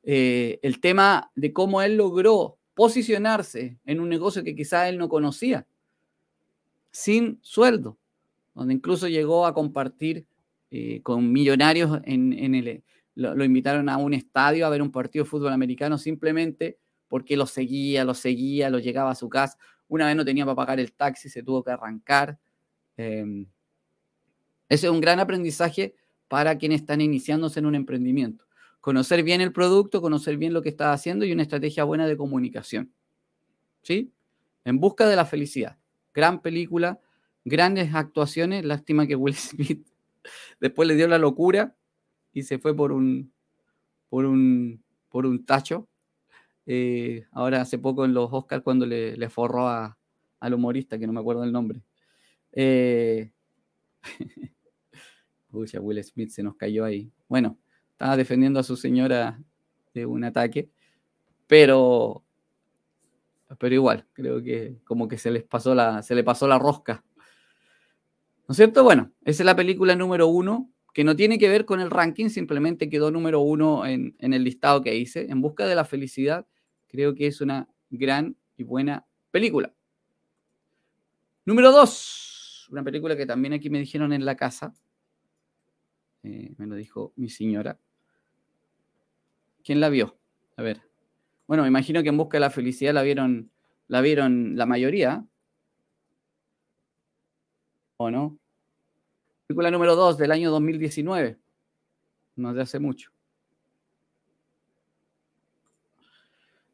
Eh, 0.03 0.60
el 0.62 0.79
tema 0.79 1.32
de 1.36 1.51
cómo 1.53 1.82
él 1.82 1.98
logró 1.98 2.58
posicionarse 2.74 3.79
en 3.86 4.00
un 4.00 4.10
negocio 4.10 4.44
que 4.44 4.56
quizá 4.56 4.88
él 4.88 4.98
no 4.98 5.10
conocía, 5.10 5.67
sin 6.91 7.39
sueldo, 7.41 7.98
donde 8.53 8.74
incluso 8.74 9.08
llegó 9.08 9.46
a 9.46 9.53
compartir 9.53 10.25
eh, 10.72 11.01
con 11.01 11.32
millonarios 11.32 12.00
en, 12.03 12.56
el... 12.56 12.84
Lo, 13.15 13.44
invitaron 13.44 13.89
a 13.89 13.98
un 13.98 14.13
estadio 14.13 14.65
a 14.65 14.70
ver 14.70 14.82
un 14.82 14.91
partido 14.91 15.24
de 15.24 15.29
fútbol 15.29 15.53
americano 15.53 15.98
simplemente 15.98 16.77
porque 17.08 17.38
lo 17.38 17.46
seguía, 17.46 18.03
lo 18.03 18.13
seguía, 18.13 18.70
lo 18.70 18.79
llegaba 18.79 19.12
a 19.12 19.15
su 19.15 19.29
casa. 19.29 19.58
Una 19.88 20.08
vez 20.08 20.15
no 20.15 20.25
tenía 20.25 20.46
para 20.46 20.56
pagar 20.56 20.79
el 20.79 20.94
taxi, 20.94 21.29
se 21.29 21.41
tuvo 21.41 21.63
que 21.63 21.72
arrancar. 21.72 22.38
Em, 22.98 23.48
ese 24.70 24.88
es 24.88 24.92
un 24.92 25.02
gran 25.02 25.20
aprendizaje 25.20 25.96
para 26.28 26.58
quienes 26.58 26.82
están 26.82 27.02
iniciándose 27.02 27.60
en 27.60 27.66
un 27.66 27.76
emprendimiento. 27.76 28.46
Conocer 28.82 29.24
bien 29.24 29.42
el 29.42 29.52
producto, 29.52 30.02
conocer 30.02 30.38
bien 30.38 30.54
lo 30.54 30.62
que 30.62 30.70
está 30.70 30.94
haciendo 30.94 31.26
y 31.26 31.32
una 31.32 31.42
estrategia 31.42 31.84
buena 31.84 32.08
de 32.08 32.18
comunicación. 32.18 32.92
¿Sí? 33.82 34.12
En 34.66 34.80
busca 34.80 35.08
de 35.08 35.16
la 35.16 35.26
felicidad. 35.26 35.78
Gran 36.14 36.42
película, 36.42 37.00
grandes 37.46 37.94
actuaciones. 37.94 38.66
Lástima 38.66 39.08
que 39.08 39.16
Will 39.16 39.36
Smith 39.36 39.88
después 40.60 40.88
le 40.88 40.96
dio 40.96 41.08
la 41.08 41.18
locura 41.18 41.76
y 42.34 42.44
se 42.44 42.60
fue 42.60 42.76
por 42.76 42.92
un, 42.92 43.32
por 44.10 44.26
un, 44.26 44.84
por 45.10 45.26
un 45.26 45.46
tacho. 45.46 45.88
Eh, 46.66 47.26
ahora 47.32 47.62
hace 47.62 47.80
poco 47.80 48.04
en 48.04 48.14
los 48.14 48.30
Oscars 48.32 48.64
cuando 48.64 48.86
le, 48.86 49.30
forró 49.30 49.68
a, 49.70 49.98
al 50.40 50.54
humorista, 50.54 51.00
que 51.00 51.08
no 51.08 51.14
me 51.14 51.22
acuerdo 51.22 51.44
el 51.44 51.52
nombre. 51.52 51.82
Eh, 52.52 53.32
Will 55.51 56.04
Smith 56.04 56.30
se 56.30 56.44
nos 56.44 56.56
cayó 56.56 56.86
ahí. 56.86 57.12
Bueno, 57.27 57.58
estaba 57.92 58.18
defendiendo 58.18 58.60
a 58.60 58.63
su 58.63 58.75
señora 58.75 59.42
de 59.94 60.06
un 60.06 60.24
ataque, 60.24 60.70
pero, 61.48 62.24
pero 63.60 63.74
igual, 63.74 64.06
creo 64.13 64.42
que 64.42 64.77
como 64.84 65.08
que 65.08 65.18
se 65.18 65.32
les 65.32 65.44
pasó 65.44 65.74
la, 65.74 66.04
se 66.04 66.16
le 66.16 66.24
pasó 66.24 66.48
la 66.48 66.60
rosca. 66.60 67.04
¿No 68.48 68.54
es 68.54 68.58
cierto? 68.58 68.84
Bueno, 68.84 69.12
esa 69.25 69.44
es 69.44 69.46
la 69.46 69.56
película 69.56 69.96
número 69.96 70.27
uno, 70.27 70.70
que 70.94 71.04
no 71.04 71.16
tiene 71.16 71.38
que 71.38 71.50
ver 71.50 71.66
con 71.66 71.80
el 71.80 71.92
ranking, 71.92 72.30
simplemente 72.30 72.89
quedó 72.89 73.12
número 73.12 73.42
uno 73.42 73.86
en 73.86 74.16
el 74.20 74.44
listado 74.44 74.82
que 74.82 74.96
hice. 74.96 75.27
En 75.30 75.42
busca 75.42 75.66
de 75.66 75.75
la 75.75 75.86
felicidad, 75.86 76.48
creo 76.88 77.13
que 77.13 77.27
es 77.27 77.42
una 77.42 77.70
gran 77.89 78.36
y 78.56 78.63
buena 78.63 79.06
película. 79.32 79.74
Número 81.46 81.72
dos, 81.72 82.68
una 82.72 82.84
película 82.84 83.16
que 83.16 83.25
también 83.25 83.54
aquí 83.54 83.70
me 83.70 83.80
dijeron 83.80 84.12
en 84.12 84.25
la 84.25 84.36
casa, 84.36 84.74
eh, 86.27 86.53
me 86.57 86.67
lo 86.67 86.75
dijo 86.75 87.13
mi 87.15 87.29
señora. 87.29 87.79
¿Quién 89.63 89.79
la 89.79 89.89
vio? 89.89 90.17
A 90.57 90.62
ver. 90.62 90.81
Bueno, 91.48 91.63
me 91.63 91.69
imagino 91.69 92.03
que 92.03 92.10
en 92.10 92.17
busca 92.17 92.38
de 92.38 92.41
la 92.41 92.50
felicidad 92.50 92.93
la 92.93 93.01
vieron, 93.01 93.50
la 93.88 94.01
vieron 94.01 94.57
la 94.57 94.65
mayoría. 94.65 95.25
¿O 97.98 98.12
no? 98.12 98.38
Película 99.48 99.72
número 99.72 99.96
2 99.96 100.17
del 100.17 100.31
año 100.31 100.51
2019. 100.51 101.38
No 102.36 102.53
de 102.53 102.62
hace 102.62 102.79
mucho. 102.79 103.12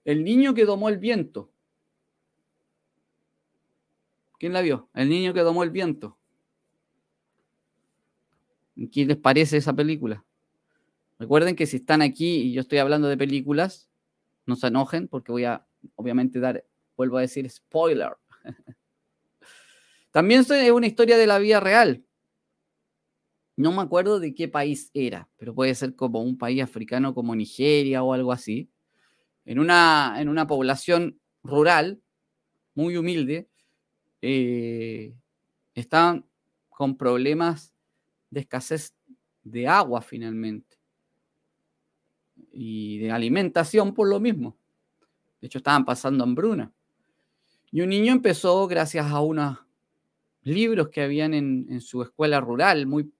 El 0.04 0.24
niño 0.24 0.54
que 0.54 0.66
domó 0.66 0.90
el 0.90 0.98
viento. 0.98 1.52
¿Quién 4.40 4.54
la 4.54 4.62
vio? 4.62 4.90
El 4.94 5.10
niño 5.10 5.34
que 5.34 5.42
domó 5.42 5.64
el 5.64 5.70
viento. 5.70 6.18
¿Qué 8.92 9.06
les 9.06 9.18
parece 9.18 9.58
esa 9.58 9.74
película? 9.74 10.26
Recuerden 11.20 11.56
que 11.56 11.66
si 11.66 11.78
están 11.78 12.02
aquí 12.02 12.38
y 12.38 12.54
yo 12.54 12.62
estoy 12.62 12.80
hablando 12.80 13.08
de 13.08 13.18
películas, 13.18 13.90
no 14.46 14.56
se 14.56 14.68
enojen 14.68 15.08
porque 15.08 15.32
voy 15.32 15.46
a, 15.46 15.66
obviamente, 15.96 16.40
dar, 16.40 16.66
vuelvo 16.98 17.18
a 17.18 17.22
decir, 17.22 17.50
spoiler. 17.50 18.18
También 20.12 20.42
es 20.42 20.72
una 20.72 20.88
historia 20.88 21.18
de 21.18 21.28
la 21.28 21.40
vida 21.40 21.60
real. 21.60 22.04
No 23.56 23.72
me 23.72 23.82
acuerdo 23.82 24.20
de 24.20 24.34
qué 24.34 24.48
país 24.48 24.90
era, 24.94 25.30
pero 25.38 25.54
puede 25.54 25.76
ser 25.76 25.96
como 25.96 26.22
un 26.22 26.38
país 26.38 26.62
africano 26.62 27.14
como 27.14 27.36
Nigeria 27.36 28.04
o 28.04 28.14
algo 28.14 28.32
así. 28.32 28.70
En 29.46 29.60
una, 29.60 30.16
en 30.18 30.30
una 30.30 30.48
población 30.48 31.20
rural, 31.44 32.02
muy 32.74 32.98
humilde, 32.98 33.48
eh, 34.22 35.14
estaban 35.76 36.26
con 36.70 36.98
problemas 36.98 37.73
de 38.34 38.42
escasez 38.42 38.94
de 39.44 39.68
agua 39.68 40.02
finalmente 40.02 40.78
y 42.52 42.98
de 43.00 43.12
alimentación 43.12 43.94
por 43.94 44.08
lo 44.08 44.20
mismo. 44.20 44.58
De 45.40 45.48
hecho, 45.48 45.60
estaban 45.60 45.86
pasando 45.86 46.24
hambruna. 46.24 46.72
Y 47.72 47.82
un 47.82 47.90
niño 47.90 48.14
empezó, 48.14 48.68
gracias 48.68 49.06
a 49.12 49.20
unos 49.20 49.60
libros 50.44 50.90
que 50.90 51.02
habían 51.02 51.34
en, 51.34 51.82
su 51.82 52.02
escuela 52.02 52.40
rural, 52.40 52.86
muy, 52.86 53.12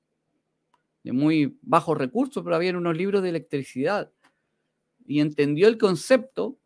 de 1.04 1.12
muy 1.12 1.58
bajos 1.62 1.98
recursos, 1.98 2.44
pero 2.44 2.56
había 2.56 2.78
unos 2.78 2.96
libros 2.96 3.24
de 3.24 3.30
electricidad. 3.30 4.12
Y 5.06 5.20
entendió 5.20 5.68
el 5.68 5.78
concepto, 5.78 6.58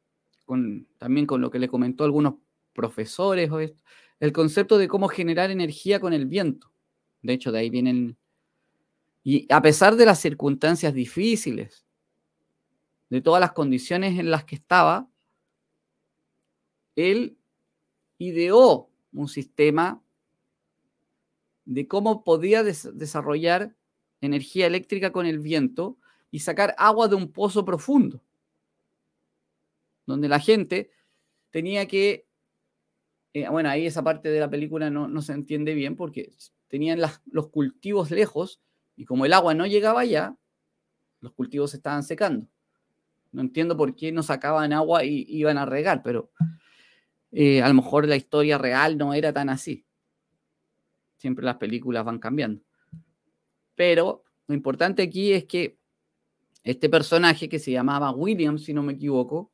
con, 0.46 0.88
también 0.98 1.26
con 1.26 1.42
lo 1.42 1.50
que 1.50 1.60
le 1.60 1.68
comentó 1.68 2.04
algunos 2.04 2.36
profesores, 2.74 3.50
o 3.52 3.60
el 3.60 4.34
concepto 4.34 4.78
de 4.78 4.88
cómo 4.88 5.08
generar 5.08 5.50
energía 5.52 6.00
con 6.00 6.14
el 6.14 6.28
viento. 6.28 6.72
De 7.22 7.34
hecho, 7.34 7.52
de 7.52 7.60
ahí 7.60 7.70
vienen... 7.70 8.18
Y 9.30 9.46
a 9.50 9.62
pesar 9.62 9.98
de 9.98 10.06
las 10.06 10.22
circunstancias 10.22 10.94
difíciles, 10.94 11.86
de 13.10 13.20
todas 13.20 13.42
las 13.42 13.52
condiciones 13.52 14.18
en 14.18 14.32
las 14.32 14.46
que 14.46 14.56
estaba, 14.56 15.10
él 16.96 17.38
ideó 18.20 18.90
un 19.12 19.28
sistema 19.28 20.02
de 21.66 21.90
cómo 21.90 22.24
podía 22.24 22.64
desarrollar 22.64 23.76
energía 24.22 24.66
eléctrica 24.66 25.12
con 25.12 25.26
el 25.26 25.40
viento 25.40 25.98
y 26.32 26.40
sacar 26.40 26.74
agua 26.78 27.10
de 27.10 27.16
un 27.16 27.30
pozo 27.30 27.66
profundo, 27.66 28.24
donde 30.06 30.30
la 30.30 30.40
gente 30.40 30.90
tenía 31.50 31.86
que, 31.86 32.30
eh, 33.34 33.50
bueno, 33.50 33.68
ahí 33.68 33.88
esa 33.88 34.06
parte 34.06 34.30
de 34.30 34.40
la 34.40 34.50
película 34.50 34.90
no, 34.90 35.22
se 35.22 35.34
entiende 35.34 35.74
bien 35.74 35.98
porque 35.98 36.32
tenían 36.70 37.02
los 37.26 37.50
cultivos 37.50 38.10
lejos 38.10 38.62
y 38.98 39.06
como 39.06 39.26
el 39.26 39.34
agua 39.34 39.54
no 39.54 39.66
llegaba 39.66 40.02
allá, 40.02 40.36
los 41.22 41.32
cultivos 41.32 41.72
se 41.72 41.78
estaban 41.78 42.04
secando. 42.04 42.48
No 43.32 43.42
entiendo 43.42 43.78
por 43.78 43.96
qué 43.96 44.12
no 44.12 44.24
sacaban 44.24 44.74
agua 44.74 45.06
y 45.06 45.26
iban 45.30 45.60
a 45.60 45.66
regar, 45.66 46.02
pero 46.02 46.32
eh, 47.32 47.62
a 47.62 47.68
lo 47.68 47.76
mejor 47.76 48.08
la 48.08 48.16
historia 48.16 48.58
real 48.58 48.98
no 48.98 49.14
era 49.14 49.32
tan 49.32 49.50
así. 49.50 49.86
Siempre 51.18 51.46
las 51.46 51.58
películas 51.58 52.04
van 52.04 52.18
cambiando. 52.18 52.62
Pero 53.76 54.24
lo 54.48 54.56
importante 54.56 55.04
aquí 55.04 55.32
es 55.32 55.46
que 55.46 55.78
este 56.64 56.90
personaje 56.90 57.48
que 57.48 57.60
se 57.60 57.72
llamaba 57.72 58.12
William, 58.12 58.58
si 58.58 58.74
no 58.74 58.82
me 58.82 58.94
equivoco, 58.94 59.52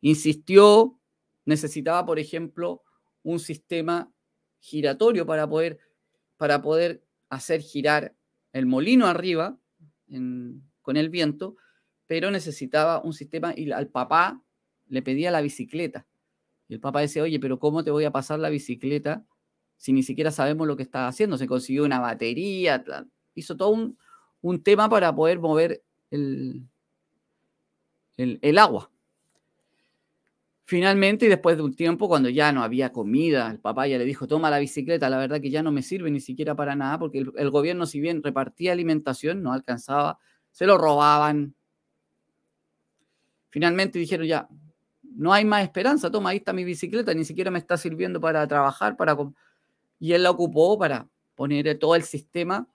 insistió, 0.00 0.96
necesitaba, 1.44 2.06
por 2.06 2.20
ejemplo, 2.20 2.84
un 3.24 3.40
sistema 3.40 4.12
giratorio 4.60 5.26
para 5.26 5.48
poder, 5.48 5.80
para 6.36 6.62
poder 6.62 7.02
hacer 7.32 7.62
girar 7.62 8.14
el 8.52 8.66
molino 8.66 9.06
arriba 9.06 9.58
con 10.82 10.96
el 10.96 11.08
viento, 11.08 11.56
pero 12.06 12.30
necesitaba 12.30 13.00
un 13.02 13.14
sistema 13.14 13.54
y 13.56 13.72
al 13.72 13.88
papá 13.88 14.42
le 14.88 15.00
pedía 15.00 15.30
la 15.30 15.40
bicicleta. 15.40 16.06
Y 16.68 16.74
el 16.74 16.80
papá 16.80 17.00
decía, 17.00 17.22
oye, 17.22 17.40
pero 17.40 17.58
¿cómo 17.58 17.82
te 17.82 17.90
voy 17.90 18.04
a 18.04 18.10
pasar 18.10 18.38
la 18.38 18.50
bicicleta 18.50 19.24
si 19.78 19.94
ni 19.94 20.02
siquiera 20.02 20.30
sabemos 20.30 20.66
lo 20.66 20.76
que 20.76 20.82
está 20.82 21.08
haciendo? 21.08 21.38
Se 21.38 21.46
consiguió 21.46 21.84
una 21.84 22.00
batería, 22.00 22.84
hizo 23.34 23.56
todo 23.56 23.96
un, 24.42 24.62
tema 24.62 24.90
para 24.90 25.14
poder 25.14 25.38
mover 25.38 25.82
el, 26.10 26.68
el, 28.18 28.58
agua. 28.58 28.90
Finalmente, 30.64 31.26
y 31.26 31.28
después 31.28 31.56
de 31.56 31.62
un 31.62 31.74
tiempo, 31.74 32.08
cuando 32.08 32.28
ya 32.28 32.52
no 32.52 32.62
había 32.62 32.92
comida, 32.92 33.50
el 33.50 33.58
papá 33.58 33.86
ya 33.88 33.98
le 33.98 34.04
dijo, 34.04 34.26
toma 34.26 34.48
la 34.48 34.58
bicicleta, 34.58 35.10
la 35.10 35.18
verdad 35.18 35.40
que 35.40 35.50
ya 35.50 35.62
no 35.62 35.72
me 35.72 35.82
sirve 35.82 36.10
ni 36.10 36.20
siquiera 36.20 36.54
para 36.54 36.76
nada, 36.76 36.98
porque 36.98 37.18
el, 37.18 37.50
gobierno, 37.50 37.84
si 37.84 38.00
bien 38.00 38.22
repartía 38.22 38.72
alimentación, 38.72 39.42
no 39.42 39.52
alcanzaba, 39.52 40.18
se 40.50 40.66
lo 40.66 40.78
robaban. 40.78 41.54
Finalmente 43.50 43.98
dijeron, 43.98 44.26
ya, 44.26 44.48
no 45.02 45.32
hay 45.32 45.44
más 45.44 45.64
esperanza, 45.64 46.10
toma, 46.10 46.30
ahí 46.30 46.38
está 46.38 46.52
mi 46.52 46.64
bicicleta, 46.64 47.12
ni 47.12 47.24
siquiera 47.24 47.50
me 47.50 47.58
está 47.58 47.76
sirviendo 47.76 48.20
para 48.20 48.46
trabajar, 48.46 48.96
para... 48.96 49.16
Y 49.98 50.12
él 50.12 50.22
la 50.22 50.30
ocupó 50.30 50.78
para 50.78 51.08
poner 51.34 51.78
todo 51.78 51.96
el 51.96 52.02
sistema 52.02 52.68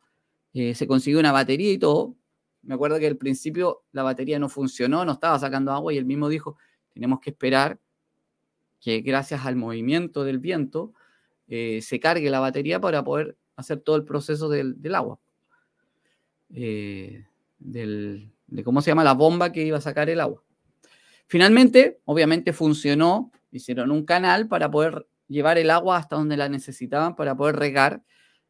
eh, 0.60 0.74
se 0.74 0.88
consiguió 0.88 1.20
una 1.20 1.32
batería 1.32 1.72
y 1.72 1.78
todo. 1.78 2.16
Me 2.64 2.74
acuerdo 2.74 2.98
que 2.98 3.06
al 3.06 3.18
principio 3.18 3.84
la 3.92 4.02
batería 4.02 4.40
no 4.40 4.50
funcionó, 4.50 5.06
no 5.06 5.12
estaba 5.12 5.38
sacando 5.38 5.72
agua 5.72 5.94
y 5.94 5.98
él 5.98 6.06
mismo 6.06 6.30
dijo, 6.30 6.58
tenemos 6.98 7.20
que 7.20 7.30
esperar 7.30 7.80
que 8.82 9.02
gracias 9.02 9.46
al 9.46 9.56
movimiento 9.56 10.24
del 10.24 10.40
viento 10.40 10.94
eh, 11.48 11.80
se 11.84 12.00
cargue 12.00 12.32
la 12.32 12.40
batería 12.40 12.82
para 12.82 13.04
poder 13.04 13.38
hacer 13.56 13.82
todo 13.82 13.98
el 13.98 14.04
proceso 14.04 14.50
del, 14.50 14.96
agua. 14.96 15.20
Eh, 16.50 17.24
de 17.60 18.64
cómo 18.64 18.82
se 18.82 18.90
llama 18.90 19.04
la 19.04 19.14
bomba 19.14 19.52
que 19.52 19.64
iba 19.64 19.78
a 19.78 19.82
sacar 19.82 20.10
el 20.10 20.20
agua. 20.20 20.44
Finalmente, 21.28 22.00
obviamente 22.06 22.52
funcionó, 22.52 23.32
hicieron 23.52 23.92
un 23.92 24.04
canal 24.04 24.48
para 24.48 24.72
poder 24.72 25.08
llevar 25.28 25.60
el 25.60 25.70
agua 25.70 25.98
hasta 25.98 26.16
donde 26.16 26.36
la 26.36 26.50
necesitaban 26.50 27.16
para 27.16 27.38
poder 27.38 27.58
regar 27.58 28.02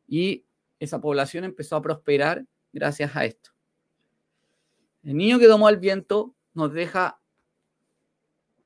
y 0.07 0.45
esa 0.79 1.01
población 1.01 1.43
empezó 1.43 1.75
a 1.75 1.81
prosperar 1.81 2.45
gracias 2.71 3.13
a 3.13 3.25
esto. 3.25 3.51
El 5.03 5.17
niño 5.17 5.37
que 5.37 5.47
domó 5.47 5.67
al 5.67 5.79
viento 5.79 6.33
nos 6.53 6.71
deja 6.71 7.19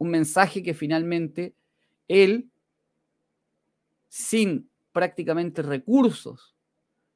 un 0.02 0.10
mensaje 0.10 0.64
que 0.64 0.74
finalmente 0.74 1.54
él, 2.08 2.50
sin 4.10 4.68
prácticamente 4.92 5.62
recursos, 5.62 6.56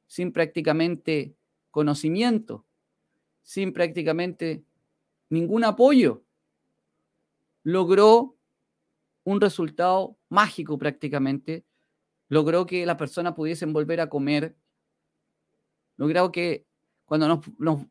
sin 0.05 0.31
prácticamente 0.31 1.35
conocimiento, 1.71 2.63
sin 3.41 3.73
prácticamente 3.73 4.63
ningún 5.29 5.63
apoyo, 5.63 6.21
logró 7.63 8.37
un 9.23 9.41
resultado 9.41 10.15
mágico 10.29 10.77
prácticamente, 10.77 11.65
logró 12.29 12.67
que 12.67 12.85
las 12.85 12.97
personas 12.97 13.33
pudiesen 13.33 13.73
volver 13.73 13.99
a 13.99 14.09
comer, 14.09 14.55
logrado 15.97 16.31
que 16.31 16.67
cuando 17.05 17.27
nos, 17.27 17.47
un 17.57 17.89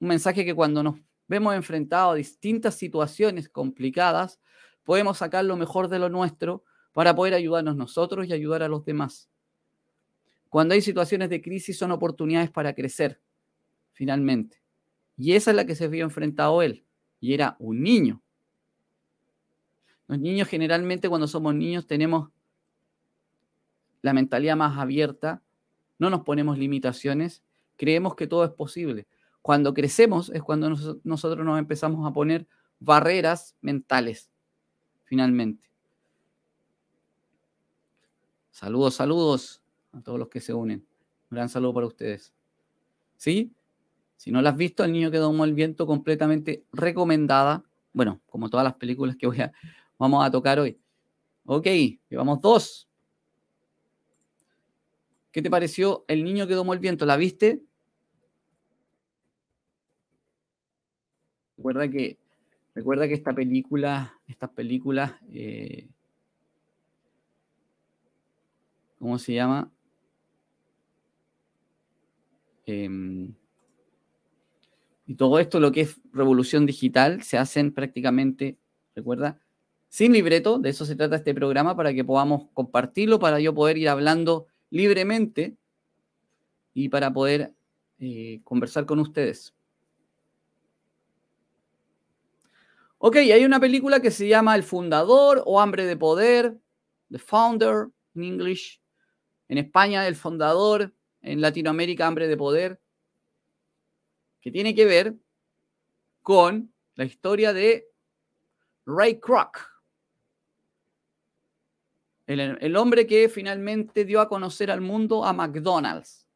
mensaje 0.00 0.44
que 0.44 0.56
cuando 0.56 0.82
nos 0.82 0.96
vemos 1.28 1.54
enfrentados 1.54 2.12
a 2.12 2.16
distintas 2.16 2.74
situaciones 2.76 3.48
complicadas, 3.48 4.40
podemos 4.82 5.18
sacar 5.18 5.44
lo 5.44 5.56
mejor 5.56 5.88
de 5.88 5.98
lo 5.98 6.08
nuestro 6.08 6.64
para 6.92 7.14
poder 7.14 7.34
ayudarnos 7.34 7.76
nosotros 7.76 8.26
y 8.26 8.32
ayudar 8.32 8.62
a 8.62 8.68
los 8.68 8.84
demás. 8.84 9.28
Cuando 10.48 10.74
hay 10.74 10.82
situaciones 10.82 11.30
de 11.30 11.42
crisis 11.42 11.78
son 11.78 11.90
oportunidades 11.90 12.50
para 12.50 12.74
crecer, 12.74 13.20
finalmente. 13.92 14.62
Y 15.16 15.32
esa 15.32 15.50
es 15.50 15.56
la 15.56 15.64
que 15.64 15.74
se 15.74 15.88
vio 15.88 16.04
enfrentado 16.04 16.62
él. 16.62 16.84
Y 17.20 17.34
era 17.34 17.56
un 17.58 17.82
niño. 17.82 18.22
Los 20.06 20.18
niños 20.18 20.48
generalmente 20.48 21.08
cuando 21.08 21.26
somos 21.26 21.54
niños 21.54 21.86
tenemos 21.86 22.30
la 24.02 24.12
mentalidad 24.12 24.54
más 24.54 24.78
abierta 24.78 25.42
no 25.98 26.10
nos 26.10 26.22
ponemos 26.22 26.58
limitaciones, 26.58 27.42
creemos 27.76 28.14
que 28.14 28.26
todo 28.26 28.44
es 28.44 28.50
posible. 28.50 29.06
Cuando 29.44 29.74
crecemos 29.74 30.30
es 30.30 30.42
cuando 30.42 30.70
nosotros 30.70 31.44
nos 31.44 31.58
empezamos 31.58 32.10
a 32.10 32.14
poner 32.14 32.48
barreras 32.80 33.54
mentales, 33.60 34.30
finalmente. 35.04 35.70
Saludos, 38.50 38.94
saludos 38.94 39.60
a 39.92 40.00
todos 40.00 40.18
los 40.18 40.28
que 40.30 40.40
se 40.40 40.54
unen. 40.54 40.86
Un 41.30 41.36
gran 41.36 41.50
saludo 41.50 41.74
para 41.74 41.86
ustedes. 41.86 42.32
¿Sí? 43.18 43.52
Si 44.16 44.32
no 44.32 44.40
la 44.40 44.48
has 44.48 44.56
visto, 44.56 44.82
El 44.82 44.92
niño 44.92 45.10
que 45.10 45.18
domó 45.18 45.44
el 45.44 45.52
viento, 45.52 45.86
completamente 45.86 46.64
recomendada. 46.72 47.64
Bueno, 47.92 48.22
como 48.24 48.48
todas 48.48 48.64
las 48.64 48.76
películas 48.76 49.14
que 49.14 49.26
voy 49.26 49.42
a, 49.42 49.52
vamos 49.98 50.24
a 50.24 50.30
tocar 50.30 50.58
hoy. 50.58 50.80
Ok, 51.44 51.66
llevamos 52.08 52.40
dos. 52.40 52.88
¿Qué 55.30 55.42
te 55.42 55.50
pareció 55.50 56.06
El 56.08 56.24
niño 56.24 56.46
que 56.46 56.54
domó 56.54 56.72
el 56.72 56.78
viento? 56.78 57.04
¿La 57.04 57.18
viste? 57.18 57.62
Recuerda 61.56 61.88
que, 61.88 62.18
recuerda 62.74 63.08
que 63.08 63.14
esta 63.14 63.32
película, 63.32 64.14
estas 64.26 64.50
películas, 64.50 65.12
eh, 65.30 65.88
¿cómo 68.98 69.18
se 69.18 69.34
llama? 69.34 69.70
Em, 72.66 73.34
y 75.06 75.14
todo 75.14 75.38
esto, 75.38 75.60
lo 75.60 75.70
que 75.70 75.82
es 75.82 76.00
revolución 76.12 76.66
digital, 76.66 77.22
se 77.22 77.36
hacen 77.36 77.72
prácticamente, 77.72 78.56
recuerda, 78.94 79.38
sin 79.88 80.12
libreto. 80.12 80.58
De 80.58 80.70
eso 80.70 80.84
se 80.86 80.96
trata 80.96 81.16
este 81.16 81.34
programa 81.34 81.76
para 81.76 81.92
que 81.92 82.04
podamos 82.04 82.48
compartirlo, 82.54 83.18
para 83.18 83.38
yo 83.38 83.54
poder 83.54 83.76
ir 83.78 83.88
hablando 83.88 84.46
libremente 84.70 85.56
y 86.72 86.88
para 86.88 87.12
poder 87.12 87.54
eh, 88.00 88.40
conversar 88.44 88.86
con 88.86 88.98
ustedes. 88.98 89.54
Ok, 93.06 93.16
hay 93.16 93.44
una 93.44 93.60
película 93.60 94.00
que 94.00 94.10
se 94.10 94.26
llama 94.26 94.54
El 94.54 94.62
Fundador 94.62 95.42
o 95.44 95.60
Hambre 95.60 95.84
de 95.84 95.94
Poder, 95.94 96.58
The 97.10 97.18
Founder 97.18 97.88
en 98.14 98.24
English. 98.24 98.80
En 99.46 99.58
España, 99.58 100.08
El 100.08 100.16
Fundador. 100.16 100.94
En 101.20 101.42
Latinoamérica, 101.42 102.06
Hambre 102.06 102.28
de 102.28 102.36
Poder. 102.38 102.80
Que 104.40 104.50
tiene 104.50 104.74
que 104.74 104.86
ver 104.86 105.16
con 106.22 106.72
la 106.94 107.04
historia 107.04 107.52
de 107.52 107.90
Ray 108.86 109.20
Kroc 109.20 109.74
el, 112.26 112.74
hombre 112.76 113.06
que 113.06 113.28
finalmente 113.28 114.06
dio 114.06 114.22
a 114.22 114.30
conocer 114.30 114.70
al 114.70 114.80
mundo 114.80 115.26
a 115.26 115.34
McDonald's. 115.34 116.26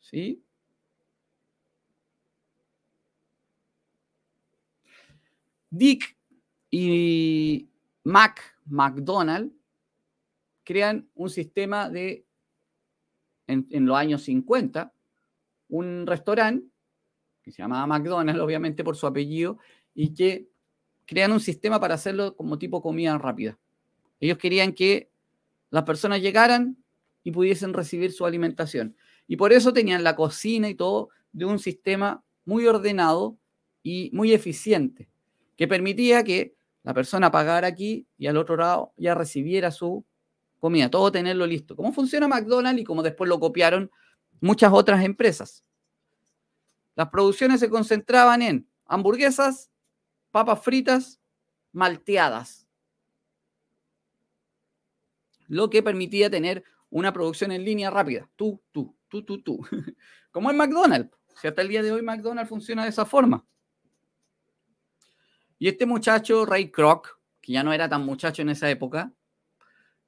¿Sí? 0.00 0.42
Dick 5.70 6.16
y 6.70 7.68
Mac, 8.04 8.58
McDonald, 8.66 9.52
crean 10.64 11.08
un 11.14 11.30
sistema 11.30 11.88
de, 11.88 12.24
en, 13.46 13.86
los 13.86 13.96
años 13.96 14.22
50, 14.22 14.92
un 15.68 16.06
restaurante 16.06 16.66
que 17.42 17.50
se 17.50 17.62
llamaba 17.62 17.86
McDonald's, 17.86 18.40
obviamente 18.40 18.84
por 18.84 18.96
su 18.96 19.06
apellido, 19.06 19.58
y 19.94 20.14
que 20.14 20.48
crean 21.06 21.32
un 21.32 21.40
sistema 21.40 21.80
para 21.80 21.94
hacerlo 21.94 22.36
como 22.36 22.58
tipo 22.58 22.82
comida 22.82 23.16
rápida. 23.18 23.58
Ellos 24.20 24.38
querían 24.38 24.72
que 24.72 25.10
las 25.70 25.84
personas 25.84 26.20
llegaran 26.20 26.76
y 27.24 27.32
pudiesen 27.32 27.72
recibir 27.72 28.12
su 28.12 28.26
alimentación. 28.26 28.96
Y 29.26 29.36
por 29.36 29.52
eso 29.52 29.72
tenían 29.72 30.04
la 30.04 30.16
cocina 30.16 30.68
y 30.68 30.74
todo 30.74 31.08
de 31.32 31.44
un 31.44 31.58
sistema 31.58 32.22
muy 32.44 32.66
ordenado 32.66 33.38
y 33.82 34.10
muy 34.12 34.32
eficiente, 34.32 35.08
que 35.60 35.68
permitía 35.68 36.24
que 36.24 36.54
la 36.84 36.94
persona 36.94 37.30
pagara 37.30 37.68
aquí 37.68 38.06
y 38.16 38.28
al 38.28 38.38
otro 38.38 38.56
lado 38.56 38.94
ya 38.96 39.14
recibiera 39.14 39.70
su 39.70 40.06
comida, 40.58 40.90
todo 40.90 41.12
tenerlo 41.12 41.46
listo. 41.46 41.76
¿Cómo 41.76 41.92
funciona 41.92 42.26
McDonald's 42.26 42.80
y 42.80 42.84
cómo 42.84 43.02
después 43.02 43.28
lo 43.28 43.38
copiaron 43.38 43.90
muchas 44.40 44.72
otras 44.72 45.04
empresas? 45.04 45.62
Las 46.94 47.10
producciones 47.10 47.60
se 47.60 47.68
concentraban 47.68 48.40
en 48.40 48.70
hamburguesas, 48.86 49.70
papas 50.30 50.62
fritas, 50.62 51.20
malteadas, 51.72 52.66
lo 55.46 55.68
que 55.68 55.82
permitía 55.82 56.30
tener 56.30 56.64
una 56.88 57.12
producción 57.12 57.52
en 57.52 57.66
línea 57.66 57.90
rápida. 57.90 58.30
Tú, 58.34 58.62
tú, 58.72 58.96
tú, 59.08 59.26
tú, 59.26 59.42
tú. 59.42 59.60
Como 60.30 60.50
en 60.50 60.56
McDonald's. 60.56 61.14
Si 61.38 61.48
hasta 61.48 61.60
el 61.60 61.68
día 61.68 61.82
de 61.82 61.92
hoy 61.92 62.00
McDonald's 62.00 62.48
funciona 62.48 62.84
de 62.84 62.88
esa 62.88 63.04
forma. 63.04 63.44
Y 65.60 65.68
este 65.68 65.84
muchacho, 65.84 66.46
Ray 66.46 66.70
Kroc, 66.70 67.20
que 67.42 67.52
ya 67.52 67.62
no 67.62 67.74
era 67.74 67.86
tan 67.86 68.04
muchacho 68.04 68.40
en 68.40 68.48
esa 68.48 68.70
época, 68.70 69.12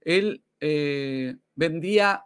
él 0.01 0.43
eh, 0.61 1.37
vendía 1.55 2.25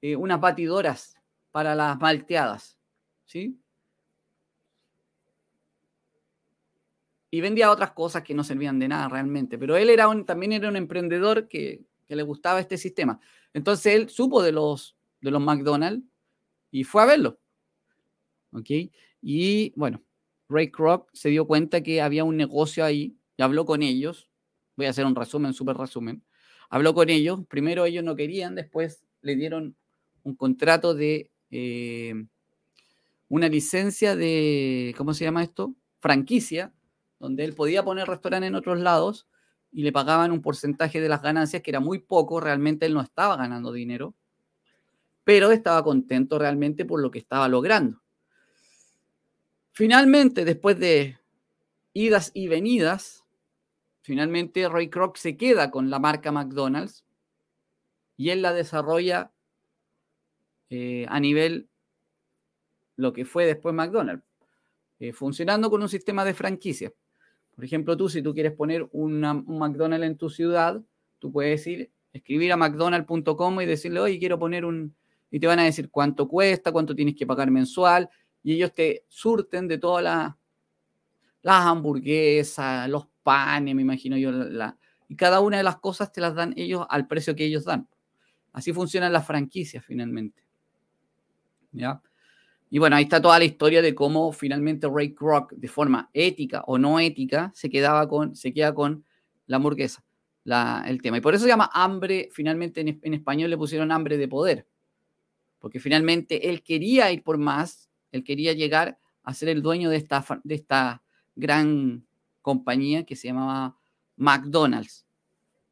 eh, 0.00 0.16
unas 0.16 0.40
batidoras 0.40 1.14
para 1.50 1.74
las 1.74 2.00
malteadas. 2.00 2.78
¿Sí? 3.26 3.60
Y 7.30 7.40
vendía 7.42 7.70
otras 7.70 7.92
cosas 7.92 8.22
que 8.22 8.34
no 8.34 8.42
servían 8.42 8.78
de 8.78 8.88
nada 8.88 9.10
realmente. 9.10 9.58
Pero 9.58 9.76
él 9.76 9.90
era 9.90 10.08
también 10.24 10.52
era 10.52 10.70
un 10.70 10.76
emprendedor 10.76 11.46
que, 11.46 11.84
que 12.08 12.16
le 12.16 12.22
gustaba 12.22 12.58
este 12.58 12.78
sistema. 12.78 13.20
Entonces 13.52 13.94
él 13.94 14.08
supo 14.08 14.42
de 14.42 14.52
los, 14.52 14.96
de 15.20 15.30
los 15.30 15.42
McDonald's 15.42 16.06
y 16.70 16.84
fue 16.84 17.02
a 17.02 17.06
verlo. 17.06 17.38
¿Ok? 18.52 18.70
Y 19.20 19.74
bueno, 19.76 20.02
Ray 20.52 20.70
Kroc 20.70 21.08
se 21.12 21.30
dio 21.30 21.46
cuenta 21.46 21.82
que 21.82 22.02
había 22.02 22.24
un 22.24 22.36
negocio 22.36 22.84
ahí 22.84 23.16
y 23.36 23.42
habló 23.42 23.64
con 23.64 23.82
ellos. 23.82 24.28
Voy 24.76 24.86
a 24.86 24.90
hacer 24.90 25.06
un 25.06 25.14
resumen, 25.14 25.52
súper 25.52 25.76
resumen. 25.76 26.22
Habló 26.70 26.94
con 26.94 27.08
ellos. 27.10 27.40
Primero 27.48 27.84
ellos 27.84 28.04
no 28.04 28.16
querían, 28.16 28.54
después 28.54 29.04
le 29.22 29.36
dieron 29.36 29.76
un 30.22 30.36
contrato 30.36 30.94
de 30.94 31.30
eh, 31.50 32.14
una 33.28 33.48
licencia 33.48 34.14
de, 34.14 34.94
¿cómo 34.96 35.14
se 35.14 35.24
llama 35.24 35.42
esto? 35.42 35.74
Franquicia, 36.00 36.72
donde 37.18 37.44
él 37.44 37.54
podía 37.54 37.82
poner 37.82 38.06
restaurante 38.06 38.46
en 38.46 38.54
otros 38.54 38.78
lados 38.78 39.26
y 39.70 39.82
le 39.84 39.92
pagaban 39.92 40.32
un 40.32 40.42
porcentaje 40.42 41.00
de 41.00 41.08
las 41.08 41.22
ganancias 41.22 41.62
que 41.62 41.70
era 41.70 41.80
muy 41.80 41.98
poco, 41.98 42.40
realmente 42.40 42.84
él 42.84 42.92
no 42.92 43.00
estaba 43.00 43.36
ganando 43.36 43.72
dinero, 43.72 44.14
pero 45.24 45.50
estaba 45.50 45.82
contento 45.82 46.38
realmente 46.38 46.84
por 46.84 47.00
lo 47.00 47.10
que 47.10 47.20
estaba 47.20 47.48
logrando. 47.48 48.01
Finalmente, 49.72 50.44
después 50.44 50.78
de 50.78 51.18
idas 51.94 52.30
y 52.34 52.48
venidas, 52.48 53.24
finalmente 54.02 54.68
Ray 54.68 54.90
Kroc 54.90 55.16
se 55.16 55.36
queda 55.36 55.70
con 55.70 55.88
la 55.88 55.98
marca 55.98 56.30
McDonald's 56.30 57.04
y 58.18 58.30
él 58.30 58.42
la 58.42 58.52
desarrolla 58.52 59.32
eh, 60.68 61.06
a 61.08 61.18
nivel 61.20 61.68
lo 62.96 63.14
que 63.14 63.24
fue 63.24 63.46
después 63.46 63.74
McDonald's, 63.74 64.24
eh, 65.00 65.14
funcionando 65.14 65.70
con 65.70 65.82
un 65.82 65.88
sistema 65.88 66.24
de 66.24 66.34
franquicia. 66.34 66.92
Por 67.54 67.64
ejemplo, 67.64 67.96
tú, 67.96 68.10
si 68.10 68.22
tú 68.22 68.34
quieres 68.34 68.52
poner 68.52 68.86
un 68.92 69.20
McDonald's 69.20 70.06
en 70.06 70.18
tu 70.18 70.28
ciudad, 70.28 70.82
tú 71.18 71.32
puedes 71.32 71.66
ir, 71.66 71.90
escribir 72.12 72.52
a 72.52 72.56
mcdonald.com 72.56 73.60
y 73.60 73.66
decirle, 73.66 74.00
oye, 74.00 74.18
quiero 74.18 74.38
poner 74.38 74.64
un... 74.66 74.94
Y 75.30 75.40
te 75.40 75.46
van 75.46 75.60
a 75.60 75.64
decir 75.64 75.90
cuánto 75.90 76.28
cuesta, 76.28 76.72
cuánto 76.72 76.94
tienes 76.94 77.14
que 77.14 77.26
pagar 77.26 77.50
mensual, 77.50 78.10
y 78.42 78.54
ellos 78.54 78.72
te 78.72 79.04
surten 79.08 79.68
de 79.68 79.78
todas 79.78 80.02
las, 80.02 80.34
las 81.42 81.66
hamburguesas, 81.66 82.88
los 82.88 83.06
panes, 83.22 83.74
me 83.74 83.82
imagino 83.82 84.16
yo, 84.16 84.32
la, 84.32 84.76
y 85.08 85.16
cada 85.16 85.40
una 85.40 85.58
de 85.58 85.62
las 85.62 85.76
cosas 85.76 86.10
te 86.12 86.20
las 86.20 86.34
dan 86.34 86.54
ellos 86.56 86.86
al 86.88 87.06
precio 87.06 87.36
que 87.36 87.44
ellos 87.44 87.64
dan. 87.64 87.88
Así 88.52 88.72
funcionan 88.72 89.12
las 89.12 89.26
franquicias 89.26 89.84
finalmente. 89.84 90.42
¿Ya? 91.72 92.02
Y 92.70 92.78
bueno, 92.78 92.96
ahí 92.96 93.02
está 93.02 93.20
toda 93.20 93.38
la 93.38 93.44
historia 93.44 93.82
de 93.82 93.94
cómo 93.94 94.32
finalmente 94.32 94.88
Ray 94.90 95.14
Kroc, 95.14 95.52
de 95.52 95.68
forma 95.68 96.08
ética 96.14 96.62
o 96.66 96.78
no 96.78 96.98
ética, 96.98 97.52
se, 97.54 97.68
quedaba 97.68 98.08
con, 98.08 98.34
se 98.34 98.54
queda 98.54 98.74
con 98.74 99.04
la 99.46 99.56
hamburguesa, 99.56 100.02
la, 100.44 100.82
el 100.86 101.02
tema. 101.02 101.18
Y 101.18 101.20
por 101.20 101.34
eso 101.34 101.42
se 101.42 101.50
llama 101.50 101.68
hambre, 101.74 102.30
finalmente 102.32 102.80
en, 102.80 102.98
en, 103.02 103.12
español 103.12 103.50
le 103.50 103.58
pusieron 103.58 103.92
hambre 103.92 104.16
de 104.16 104.26
poder, 104.26 104.66
porque 105.58 105.80
finalmente 105.80 106.48
él 106.48 106.62
quería 106.62 107.12
ir 107.12 107.22
por 107.22 107.36
más, 107.36 107.90
él 108.12 108.24
quería 108.24 108.52
llegar 108.52 108.98
a 109.22 109.34
ser 109.34 109.48
el 109.48 109.62
dueño 109.62 109.90
de 109.90 109.96
esta, 109.96 110.24
de 110.44 110.54
esta 110.54 111.02
gran 111.34 112.06
compañía 112.42 113.04
que 113.04 113.16
se 113.16 113.28
llamaba 113.28 113.76
McDonald's. 114.16 115.06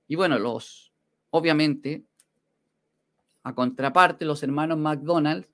Y 0.09 0.16
bueno, 0.16 0.38
los, 0.38 0.92
obviamente, 1.31 2.05
a 3.42 3.55
contraparte, 3.55 4.24
los 4.24 4.42
hermanos 4.42 4.79
McDonald's 4.79 5.48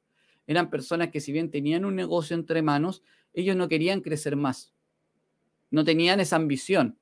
eran 0.46 0.70
personas 0.70 1.10
que 1.10 1.20
si 1.20 1.32
bien 1.32 1.50
tenían 1.50 1.84
un 1.84 1.96
negocio 1.96 2.36
entre 2.36 2.62
manos, 2.62 3.02
ellos 3.32 3.56
no 3.56 3.68
querían 3.68 4.00
crecer 4.00 4.36
más. 4.36 4.72
No 5.70 5.84
tenían 5.84 6.20
esa 6.20 6.36
ambición. 6.36 6.98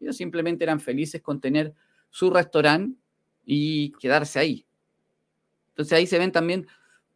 Ellos 0.00 0.16
simplemente 0.16 0.64
eran 0.64 0.80
felices 0.80 1.20
con 1.22 1.40
tener 1.40 1.74
su 2.10 2.30
restaurante 2.30 2.98
y 3.44 3.92
quedarse 3.92 4.38
ahí. 4.38 4.66
Entonces 5.68 5.92
ahí 5.92 6.06
se 6.06 6.18
ven 6.18 6.32
también 6.32 6.66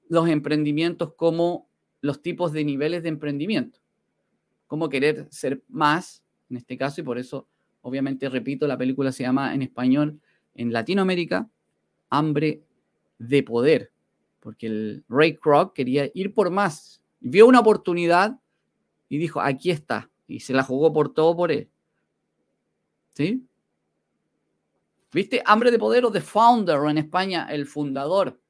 los 0.09 0.29
emprendimientos 0.29 1.15
como 1.15 1.66
los 2.07 2.23
tipos 2.23 2.53
de 2.53 2.65
niveles 2.65 3.03
de 3.03 3.11
emprendimiento. 3.11 3.79
Cómo 4.67 4.89
querer 4.89 5.27
ser 5.31 5.63
más, 5.69 6.25
en 6.49 6.57
este 6.57 6.77
caso, 6.77 7.01
y 7.01 7.05
por 7.05 7.19
eso, 7.19 7.49
obviamente, 7.83 8.29
repito, 8.29 8.67
la 8.67 8.79
película 8.79 9.13
se 9.13 9.25
llama 9.25 9.55
en 9.55 9.63
español, 9.63 10.21
en 10.55 10.73
Latinoamérica, 10.73 11.49
Hambre 12.09 12.63
de 13.19 13.43
Poder 13.43 13.93
porque 14.47 14.69
el 14.69 15.05
Ray 15.09 15.39
Kroc 15.39 15.75
quería 15.75 16.09
ir 16.15 16.33
por 16.33 16.53
más. 16.53 17.03
Vio 17.19 17.49
una 17.49 17.59
oportunidad 17.59 18.39
y 19.09 19.19
dijo, 19.19 19.41
aquí 19.41 19.73
está. 19.73 20.09
Y 20.29 20.39
se 20.39 20.53
la 20.53 20.63
jugó 20.63 20.93
por 20.93 21.13
todo 21.13 21.37
por 21.37 21.51
él. 21.51 21.69
¿Sí? 23.17 23.45
¿Viste? 25.13 25.43
Hambre 25.45 25.73
de 25.73 25.81
poder 25.81 26.05
o 26.05 26.13
The 26.13 26.21
Founder 26.21 26.79
en 26.89 26.99
España, 26.99 27.49
el 27.51 27.67
fundador. 27.67 28.41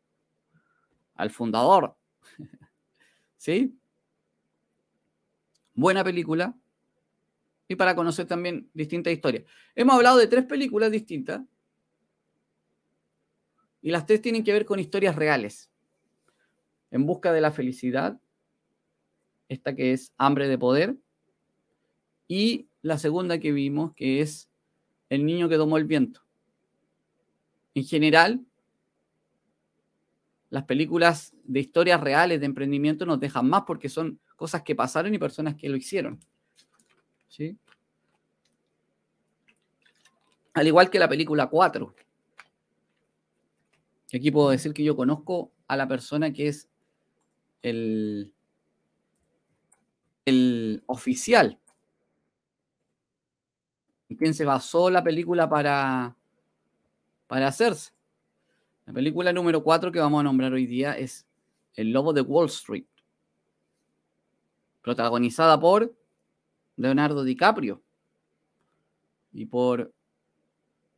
Al 1.15 1.31
fundador. 1.31 1.96
¿Sí? 3.47 3.79
Buena 5.73 6.03
película. 6.03 6.57
Y 7.69 7.77
para 7.77 7.95
conocer 7.95 8.27
también 8.27 8.69
distintas 8.75 9.13
historias. 9.13 9.45
Hemos 9.77 9.95
hablado 9.95 10.19
de 10.19 10.27
tres 10.27 10.47
películas 10.47 10.91
distintas. 10.91 11.43
Y 13.83 13.93
las 13.93 14.05
tres 14.05 14.21
tienen 14.21 14.43
que 14.43 14.53
ver 14.53 14.67
con 14.67 14.81
historias 14.81 15.15
reales. 15.15 15.71
En 16.91 17.07
busca 17.07 17.33
de 17.33 17.41
la 17.41 17.53
felicidad, 17.53 18.21
esta 19.49 19.77
que 19.77 19.93
es 19.93 20.13
hambre 20.19 20.49
de 20.49 20.59
poder, 20.59 20.97
y 22.27 22.67
la 22.83 22.99
segunda 22.99 23.39
que 23.39 23.53
vimos, 23.53 23.95
que 23.95 24.23
es 24.23 24.51
el 25.09 25.25
niño 25.25 25.49
que 25.49 25.57
tomó 25.57 25.77
el 25.77 25.85
viento. 25.85 26.21
En 27.75 27.85
general, 27.85 28.45
las 30.57 30.65
películas 30.65 31.35
de 31.45 31.61
historias 31.61 32.01
reales 32.01 32.41
de 32.41 32.47
emprendimiento 32.47 33.05
nos 33.05 33.21
dejan 33.21 33.47
más 33.47 33.65
porque 33.67 33.91
son 33.91 34.19
cosas 34.37 34.63
que 34.63 34.75
pasaron 34.75 35.13
y 35.13 35.19
personas 35.19 35.55
que 35.55 35.69
lo 35.69 35.77
hicieron. 35.77 36.19
¿Sí? 37.29 37.59
Al 40.55 40.67
igual 40.67 40.89
que 40.89 40.99
la 40.99 41.11
película 41.11 41.49
4. 41.49 41.95
Aquí 44.15 44.31
puedo 44.31 44.49
decir 44.49 44.73
que 44.73 44.83
yo 44.83 44.97
conozco 44.97 45.53
a 45.69 45.77
la 45.77 45.87
persona 45.87 46.33
que 46.33 46.49
es 46.49 46.71
el, 47.61 48.33
el 50.25 50.83
oficial. 50.87 51.61
¿En 54.09 54.17
quién 54.17 54.33
se 54.33 54.47
basó 54.47 54.89
la 54.89 55.05
película 55.05 55.51
para, 55.51 56.17
para 57.27 57.49
hacerse? 57.49 57.96
La 58.87 58.93
película 58.93 59.33
número 59.33 59.65
4 59.65 59.91
que 59.91 59.99
vamos 59.99 60.21
a 60.21 60.23
nombrar 60.23 60.53
hoy 60.53 60.65
día 60.65 60.97
es 60.97 61.27
El 61.75 61.91
Lobo 61.91 62.13
de 62.13 62.21
Wall 62.21 62.47
Street, 62.47 62.87
protagonizada 64.81 65.59
por 65.59 65.93
Leonardo 66.77 67.25
DiCaprio 67.25 67.83
y 69.33 69.47
por 69.47 69.93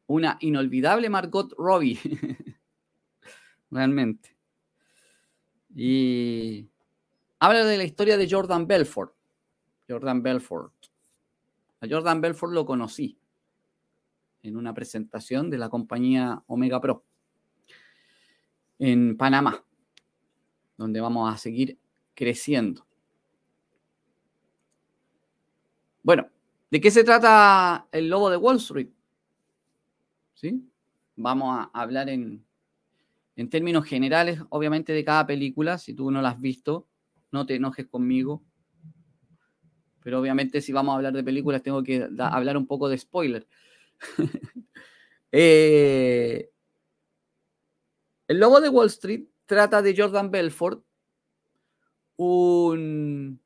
una 0.07 0.37
inolvidable 0.40 1.09
Margot 1.09 1.55
Robbie. 1.57 1.98
Realmente. 3.70 4.37
Y 5.74 6.68
habla 7.38 7.64
de 7.64 7.79
la 7.79 7.85
historia 7.85 8.18
de 8.18 8.29
Jordan 8.31 8.66
Belfort. 8.66 9.14
Jordan 9.88 10.22
Belfort. 10.22 10.74
A 11.81 11.87
Jordan 11.88 12.20
Belfort 12.20 12.53
lo 12.53 12.66
conocí 12.66 13.18
en 14.42 14.59
una 14.59 14.74
presentación 14.74 15.48
de 15.48 15.57
la 15.57 15.70
compañía 15.70 16.42
Omega 16.48 16.83
Pro 16.83 17.07
en 18.79 19.17
Panamá, 19.17 19.64
donde 20.77 21.01
vamos 21.01 21.33
a 21.33 21.37
seguir 21.37 21.79
creciendo. 22.14 22.87
Bueno, 26.03 26.29
¿de 26.71 26.81
qué 26.81 26.91
se 26.91 27.05
trata 27.05 27.88
el 27.93 28.09
lobo 28.09 28.31
de 28.31 28.37
Wall 28.37 28.57
Street? 28.57 28.88
¿Sí? 30.35 30.62
Vamos 31.17 31.59
a 31.59 31.71
hablar 31.81 32.09
en, 32.09 32.45
en 33.37 33.51
términos 33.51 33.85
generales, 33.85 34.41
obviamente, 34.51 34.93
de 34.93 35.05
cada 35.05 35.27
película. 35.27 35.79
Si 35.79 35.95
tú 35.95 36.11
no 36.11 36.23
la 36.23 36.31
has 36.31 36.41
visto, 36.41 36.87
no 37.31 37.47
te 37.47 37.57
enojes 37.57 37.87
conmigo. 37.87 38.43
Pero 40.03 40.21
obviamente 40.21 40.61
si 40.61 40.73
vamos 40.73 40.93
a 40.93 40.97
hablar 40.97 41.12
de 41.12 41.25
películas, 41.25 41.62
tengo 41.62 41.83
que 41.83 42.09
hablar 42.19 42.57
un 42.57 42.67
poco 42.67 42.88
de 42.88 42.99
spoiler. 42.99 43.47
Eh, 45.31 46.49
el 48.29 48.38
logo 48.38 48.61
de 48.61 48.69
Wall 48.69 48.87
Street 48.88 49.25
trata 49.47 49.81
de 49.81 49.97
Jordan 49.97 50.31
Belfort, 50.31 50.85
un, 52.17 53.41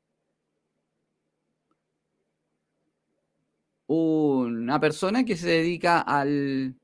una 3.87 4.79
persona 4.79 5.23
que 5.23 5.37
se 5.37 5.47
dedica 5.47 6.01
al, 6.01 6.75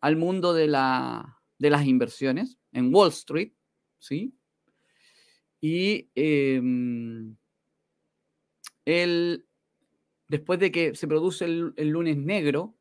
al 0.00 0.16
mundo 0.16 0.54
de, 0.54 0.68
la, 0.68 1.38
de 1.58 1.70
las 1.70 1.86
inversiones 1.86 2.58
en 2.72 2.94
Wall 2.94 3.10
Street, 3.10 3.52
¿sí? 3.98 4.34
Y 5.60 6.10
em, 6.14 7.36
él, 8.84 9.46
después 10.28 10.58
de 10.58 10.72
que 10.72 10.94
se 10.94 11.06
produce 11.06 11.44
el, 11.44 11.88
lunes 11.88 12.16
negro 12.16 12.74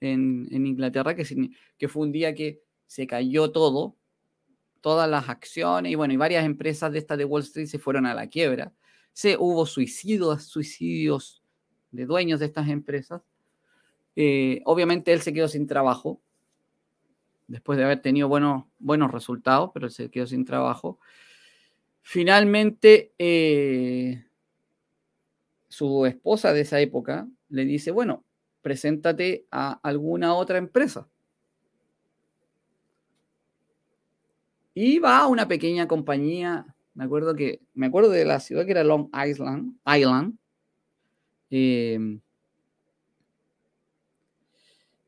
en, 0.00 0.48
Inglaterra, 0.50 1.14
que, 1.14 1.24
que 1.78 1.88
fue 1.88 2.02
un 2.02 2.12
día 2.12 2.34
que 2.34 2.65
se 2.86 3.06
cayó 3.06 3.50
todo, 3.50 3.96
todas 4.80 5.08
las 5.10 5.28
acciones, 5.28 5.92
y 5.92 5.94
bueno, 5.94 6.14
y 6.14 6.16
varias 6.16 6.44
empresas 6.44 6.92
de 6.92 6.98
estas 6.98 7.18
de 7.18 7.24
Wall 7.24 7.42
Street 7.42 7.66
se 7.66 7.78
fueron 7.78 8.06
a 8.06 8.14
la 8.14 8.28
quiebra. 8.28 8.72
Se, 9.12 9.36
hubo 9.36 9.66
suicidios, 9.66 10.44
suicidios 10.44 11.42
de 11.90 12.06
dueños 12.06 12.40
de 12.40 12.46
estas 12.46 12.68
empresas. 12.68 13.22
Eh, 14.14 14.62
obviamente 14.64 15.12
él 15.12 15.20
se 15.20 15.32
quedó 15.32 15.48
sin 15.48 15.66
trabajo, 15.66 16.20
después 17.48 17.78
de 17.78 17.84
haber 17.84 18.00
tenido 18.00 18.28
buenos, 18.28 18.64
buenos 18.78 19.10
resultados, 19.10 19.70
pero 19.72 19.86
él 19.86 19.92
se 19.92 20.10
quedó 20.10 20.26
sin 20.26 20.44
trabajo. 20.44 20.98
Finalmente, 22.02 23.12
eh, 23.18 24.24
su 25.68 26.06
esposa 26.06 26.52
de 26.52 26.60
esa 26.60 26.80
época 26.80 27.28
le 27.48 27.64
dice, 27.64 27.90
bueno, 27.90 28.24
preséntate 28.62 29.46
a 29.50 29.72
alguna 29.82 30.34
otra 30.34 30.58
empresa. 30.58 31.08
Y 34.78 34.98
va 34.98 35.20
a 35.20 35.26
una 35.26 35.48
pequeña 35.48 35.88
compañía, 35.88 36.66
me 36.92 37.04
acuerdo 37.04 37.34
que, 37.34 37.62
me 37.72 37.86
acuerdo 37.86 38.10
de 38.10 38.26
la 38.26 38.40
ciudad 38.40 38.66
que 38.66 38.72
era 38.72 38.84
Long 38.84 39.08
Island, 39.26 39.74
Island 39.86 40.36
em, 41.48 42.20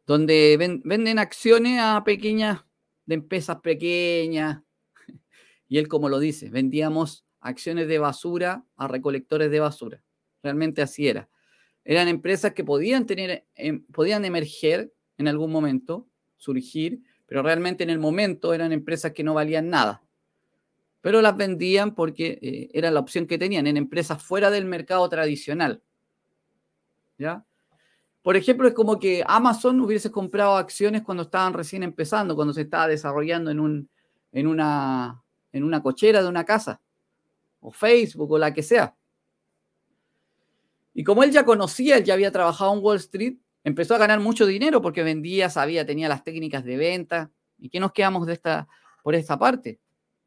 donde 0.06 0.80
venden 0.82 1.18
acciones 1.18 1.80
a 1.82 2.02
pequeñas, 2.02 2.64
de 3.04 3.16
empresas 3.16 3.60
pequeñas. 3.60 4.62
Y 5.68 5.76
él, 5.76 5.86
como 5.86 6.08
lo 6.08 6.18
dice, 6.18 6.48
vendíamos 6.48 7.26
acciones 7.40 7.88
de 7.88 7.98
basura 7.98 8.64
a 8.74 8.88
recolectores 8.88 9.50
de 9.50 9.60
basura. 9.60 10.02
Realmente 10.42 10.80
así 10.80 11.08
era. 11.08 11.28
Eran 11.84 12.08
empresas 12.08 12.54
que 12.54 12.64
podían 12.64 13.04
tener, 13.04 13.44
em, 13.54 13.84
podían 13.92 14.24
emerger 14.24 14.94
en 15.18 15.28
algún 15.28 15.52
momento, 15.52 16.08
surgir, 16.38 17.02
pero 17.28 17.42
realmente 17.42 17.84
en 17.84 17.90
el 17.90 17.98
momento 17.98 18.54
eran 18.54 18.72
empresas 18.72 19.12
que 19.12 19.22
no 19.22 19.34
valían 19.34 19.68
nada. 19.68 20.02
Pero 21.02 21.20
las 21.20 21.36
vendían 21.36 21.94
porque 21.94 22.38
eh, 22.40 22.70
era 22.72 22.90
la 22.90 23.00
opción 23.00 23.26
que 23.26 23.38
tenían 23.38 23.66
en 23.66 23.76
empresas 23.76 24.20
fuera 24.22 24.50
del 24.50 24.64
mercado 24.64 25.06
tradicional. 25.10 25.82
¿Ya? 27.18 27.44
Por 28.22 28.36
ejemplo, 28.36 28.66
es 28.66 28.74
como 28.74 28.98
que 28.98 29.22
Amazon 29.26 29.78
hubiese 29.80 30.10
comprado 30.10 30.56
acciones 30.56 31.02
cuando 31.02 31.24
estaban 31.24 31.52
recién 31.52 31.82
empezando, 31.82 32.34
cuando 32.34 32.54
se 32.54 32.62
estaba 32.62 32.88
desarrollando 32.88 33.50
en, 33.50 33.60
un, 33.60 33.90
en, 34.32 34.46
una, 34.46 35.22
en 35.52 35.64
una 35.64 35.82
cochera 35.82 36.22
de 36.22 36.28
una 36.28 36.44
casa, 36.44 36.80
o 37.60 37.70
Facebook, 37.70 38.32
o 38.32 38.38
la 38.38 38.54
que 38.54 38.62
sea. 38.62 38.96
Y 40.94 41.04
como 41.04 41.22
él 41.22 41.30
ya 41.30 41.44
conocía, 41.44 41.98
él 41.98 42.04
ya 42.04 42.14
había 42.14 42.32
trabajado 42.32 42.72
en 42.74 42.82
Wall 42.82 42.96
Street, 42.96 43.36
empezó 43.64 43.94
a 43.94 43.98
ganar 43.98 44.20
mucho 44.20 44.46
dinero 44.46 44.80
porque 44.80 45.02
vendía, 45.02 45.50
sabía, 45.50 45.86
tenía 45.86 46.08
las 46.08 46.24
técnicas 46.24 46.64
de 46.64 46.76
venta. 46.76 47.30
¿Y 47.58 47.68
qué 47.68 47.80
nos 47.80 47.92
quedamos 47.92 48.26
de 48.26 48.34
esta, 48.34 48.68
por 49.02 49.14
esta 49.14 49.38
parte? 49.38 49.80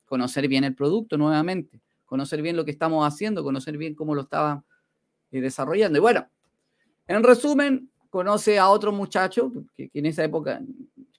Conocer 0.06 0.48
bien 0.48 0.64
el 0.64 0.76
producto 0.76 1.18
nuevamente, 1.18 1.82
conocer 2.06 2.42
bien 2.42 2.56
lo 2.56 2.66
que 2.66 2.72
estamos 2.72 3.06
haciendo, 3.08 3.44
conocer 3.44 3.78
bien 3.78 3.96
cómo 3.96 4.14
lo 4.16 4.22
estaban 4.22 4.64
eh, 5.32 5.42
desarrollando. 5.42 5.98
Y 5.98 6.02
bueno, 6.02 6.28
en 7.08 7.24
resumen, 7.24 7.90
conoce 8.10 8.60
a 8.60 8.70
otro 8.70 8.92
muchacho 8.92 9.52
que, 9.76 9.90
en 9.94 10.06
esa 10.06 10.24
época, 10.24 10.62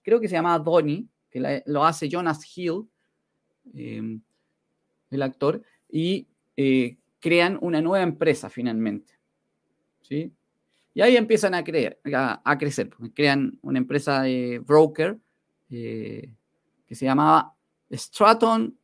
creo 0.02 0.20
que 0.20 0.28
se 0.28 0.34
llamaba 0.34 0.62
Donnie, 0.62 1.08
que 1.30 1.62
lo 1.66 1.84
hace 1.84 2.08
Jonas 2.08 2.40
Hill, 2.54 2.86
em, 3.74 4.20
el 5.10 5.22
actor, 5.22 5.62
y 5.88 6.28
eh, 6.56 6.98
crean 7.18 7.58
una 7.62 7.80
nueva 7.80 8.02
empresa 8.02 8.50
finalmente. 8.50 9.14
¿sí? 10.02 10.32
Y 10.94 11.00
ahí 11.00 11.16
empiezan 11.16 11.54
a, 11.54 11.64
creer, 11.64 11.98
a, 12.12 12.58
crecer. 12.58 12.90
Crean 13.14 13.58
una 13.62 13.78
empresa 13.78 14.22
de 14.22 14.58
broker 14.58 15.18
eh, 15.70 16.34
que 16.86 16.94
se 16.94 17.06
llamaba 17.06 17.54
Stratton 17.90 18.76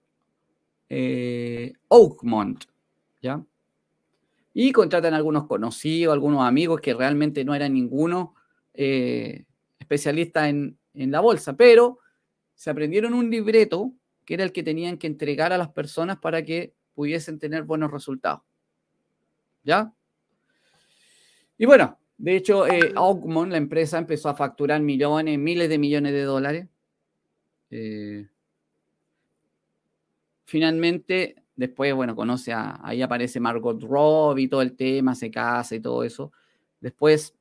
eh, 0.88 1.74
Oakmont, 1.88 2.64
¿ya? 3.20 3.44
Y 4.54 4.72
contratan 4.72 5.12
algunos 5.12 5.46
conocidos, 5.46 6.14
algunos 6.14 6.42
amigos 6.42 6.80
que 6.80 6.94
realmente 6.94 7.44
no 7.44 7.54
eran 7.54 7.74
ninguno 7.74 8.34
eh, 8.72 9.44
especialista 9.78 10.48
en, 10.48 10.78
en 10.94 11.10
la 11.10 11.20
bolsa, 11.20 11.56
pero 11.56 11.98
se 12.54 12.70
aprendieron 12.70 13.12
un 13.12 13.30
libreto 13.30 13.92
que 14.24 14.34
era 14.34 14.44
el 14.44 14.52
que 14.52 14.62
tenían 14.62 14.98
que 14.98 15.06
entregar 15.06 15.52
a 15.52 15.58
las 15.58 15.68
personas 15.68 16.18
para 16.18 16.42
que 16.42 16.74
pudiesen 16.94 17.38
tener 17.38 17.62
buenos 17.64 17.90
resultados. 17.90 18.42
¿Ya? 19.62 19.92
Y 21.58 21.66
bueno, 21.66 21.98
de 22.16 22.36
hecho, 22.36 22.66
eh, 22.66 22.94
la 22.94 23.56
empresa, 23.56 23.98
empezó 23.98 24.28
a 24.28 24.34
facturar 24.34 24.80
millones, 24.80 25.38
miles 25.38 25.68
de 25.68 25.78
millones 25.78 26.12
de 26.12 26.22
dólares. 26.22 26.68
Eh, 27.70 28.26
finalmente, 30.44 31.36
después, 31.56 31.94
bueno, 31.94 32.16
conoce 32.16 32.52
a, 32.52 32.80
ahí 32.82 33.02
aparece 33.02 33.40
Margot 33.40 33.82
Robbie, 33.82 34.48
todo 34.48 34.62
el 34.62 34.76
tema, 34.76 35.14
se 35.14 35.30
casa 35.30 35.74
y 35.74 35.80
todo 35.80 36.04
eso. 36.04 36.32
Después 36.80 37.34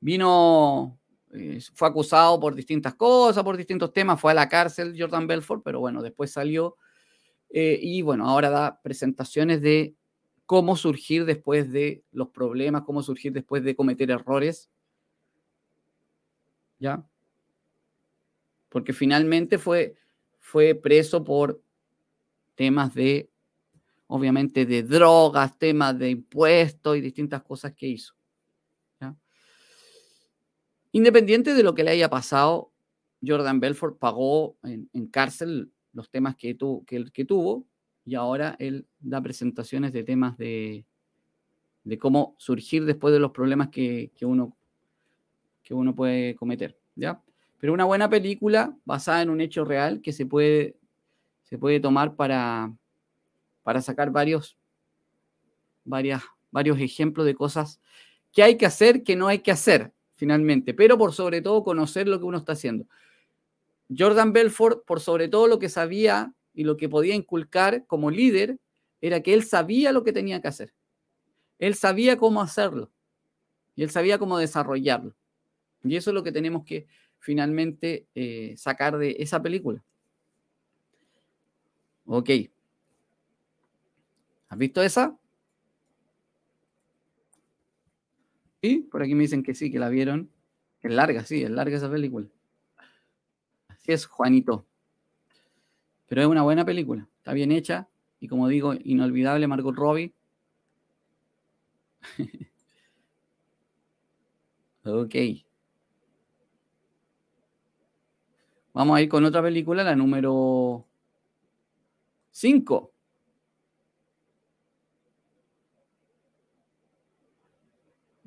vino, 0.00 0.98
eh, 1.32 1.60
fue 1.74 1.88
acusado 1.88 2.40
por 2.40 2.54
distintas 2.54 2.94
cosas, 2.94 3.44
por 3.44 3.56
distintos 3.56 3.92
temas, 3.92 4.20
fue 4.20 4.32
a 4.32 4.34
la 4.34 4.48
cárcel 4.48 4.94
Jordan 4.98 5.26
Belfort, 5.26 5.62
pero 5.64 5.80
bueno, 5.80 6.02
después 6.02 6.32
salió 6.32 6.76
eh, 7.50 7.78
y 7.80 8.02
bueno, 8.02 8.28
ahora 8.28 8.50
da 8.50 8.80
presentaciones 8.82 9.62
de 9.62 9.94
cómo 10.52 10.76
surgir 10.76 11.24
después 11.24 11.72
de 11.72 12.04
los 12.12 12.28
problemas, 12.28 12.82
cómo 12.82 13.02
surgir 13.02 13.32
después 13.32 13.64
de 13.64 13.74
cometer 13.74 14.10
errores. 14.10 14.68
¿Ya? 16.78 17.08
Porque 18.68 18.92
finalmente 18.92 19.56
fue, 19.56 19.96
fue 20.40 20.74
preso 20.74 21.24
por 21.24 21.62
temas 22.54 22.92
de, 22.92 23.30
obviamente, 24.08 24.66
de 24.66 24.82
drogas, 24.82 25.58
temas 25.58 25.98
de 25.98 26.10
impuestos 26.10 26.98
y 26.98 27.00
distintas 27.00 27.42
cosas 27.42 27.72
que 27.72 27.86
hizo. 27.88 28.12
Independiente 30.94 31.54
de 31.54 31.62
lo 31.62 31.74
que 31.74 31.82
le 31.82 31.92
haya 31.92 32.10
pasado, 32.10 32.74
Jordan 33.26 33.58
Belfort 33.58 33.98
pagó 33.98 34.58
en, 34.64 35.06
cárcel 35.06 35.72
los 35.94 36.10
temas 36.10 36.36
que, 36.36 36.58
que, 36.86 37.06
que 37.10 37.24
tuvo 37.24 37.71
y 38.04 38.14
ahora 38.14 38.56
él 38.58 38.86
da 39.00 39.20
presentaciones 39.20 39.92
de 39.92 40.02
temas 40.02 40.36
de, 40.36 40.84
de 41.84 41.98
cómo 41.98 42.34
surgir 42.38 42.84
después 42.84 43.12
de 43.12 43.20
los 43.20 43.32
problemas 43.32 43.68
que, 43.68 44.10
uno, 44.22 44.56
que 45.62 45.74
uno 45.74 45.94
puede 45.94 46.34
cometer. 46.36 46.76
¿ya? 46.94 47.20
Pero 47.58 47.72
una 47.72 47.84
buena 47.84 48.08
película 48.08 48.76
basada 48.84 49.22
en 49.22 49.30
un 49.30 49.40
hecho 49.40 49.64
real 49.64 50.00
que 50.00 50.12
se 50.12 50.26
puede, 50.26 50.76
se 51.44 51.58
puede 51.58 51.80
tomar 51.80 52.14
para, 52.14 52.72
para 53.62 53.80
sacar 53.80 54.10
varios, 54.10 54.56
varias, 55.84 56.22
varios 56.50 56.78
ejemplos 56.78 57.26
de 57.26 57.34
cosas 57.34 57.80
que 58.32 58.42
hay 58.42 58.56
que 58.56 58.66
hacer, 58.66 59.02
que 59.02 59.16
no 59.16 59.28
hay 59.28 59.40
que 59.40 59.50
hacer 59.50 59.92
finalmente, 60.14 60.72
pero 60.72 60.96
por 60.96 61.12
sobre 61.12 61.42
todo 61.42 61.64
conocer 61.64 62.08
lo 62.08 62.18
que 62.18 62.24
uno 62.24 62.38
está 62.38 62.52
haciendo. 62.52 62.86
Jordan 63.96 64.32
Belfort, 64.32 64.84
por 64.86 65.00
sobre 65.00 65.28
todo 65.28 65.48
lo 65.48 65.58
que 65.58 65.68
sabía 65.68 66.32
y 66.54 66.64
lo 66.64 66.76
que 66.76 66.88
podía 66.88 67.14
inculcar 67.14 67.86
como 67.86 68.10
líder, 68.10 68.58
era 69.00 69.20
que 69.20 69.34
él 69.34 69.42
sabía 69.42 69.92
lo 69.92 70.04
que 70.04 70.12
tenía 70.12 70.40
que 70.40 70.48
hacer. 70.48 70.72
Él 71.58 71.74
sabía 71.74 72.16
cómo 72.16 72.40
hacerlo 72.40 72.90
y 73.74 73.82
él 73.82 73.90
sabía 73.90 74.18
cómo 74.18 74.38
desarrollarlo. 74.38 75.14
Y 75.82 75.96
eso 75.96 76.10
es 76.10 76.14
lo 76.14 76.22
que 76.22 76.32
tenemos 76.32 76.64
que 76.64 76.86
finalmente 77.18 78.06
eh, 78.14 78.54
sacar 78.56 78.98
de 78.98 79.16
esa 79.18 79.42
película. 79.42 79.82
Ok. 82.06 82.30
¿Has 84.48 84.58
visto 84.58 84.82
esa? 84.82 85.16
Sí, 88.60 88.88
por 88.90 89.02
aquí 89.02 89.14
me 89.14 89.22
dicen 89.22 89.42
que 89.42 89.54
sí, 89.54 89.72
que 89.72 89.78
la 89.78 89.88
vieron. 89.88 90.30
Es 90.82 90.92
larga, 90.92 91.24
sí, 91.24 91.42
es 91.42 91.50
larga 91.50 91.76
esa 91.76 91.90
película. 91.90 92.28
Así 93.68 93.92
es, 93.92 94.06
Juanito. 94.06 94.66
Pero 96.12 96.20
es 96.20 96.28
una 96.28 96.42
buena 96.42 96.66
película. 96.66 97.08
Está 97.16 97.32
bien 97.32 97.50
hecha. 97.50 97.88
Y 98.20 98.28
como 98.28 98.46
digo, 98.46 98.74
inolvidable 98.74 99.48
Margot 99.48 99.74
Robbie. 99.74 100.12
ok. 104.84 105.14
Vamos 108.74 108.98
a 108.98 109.00
ir 109.00 109.08
con 109.08 109.24
otra 109.24 109.40
película, 109.40 109.82
la 109.82 109.96
número 109.96 110.86
5. 112.30 112.92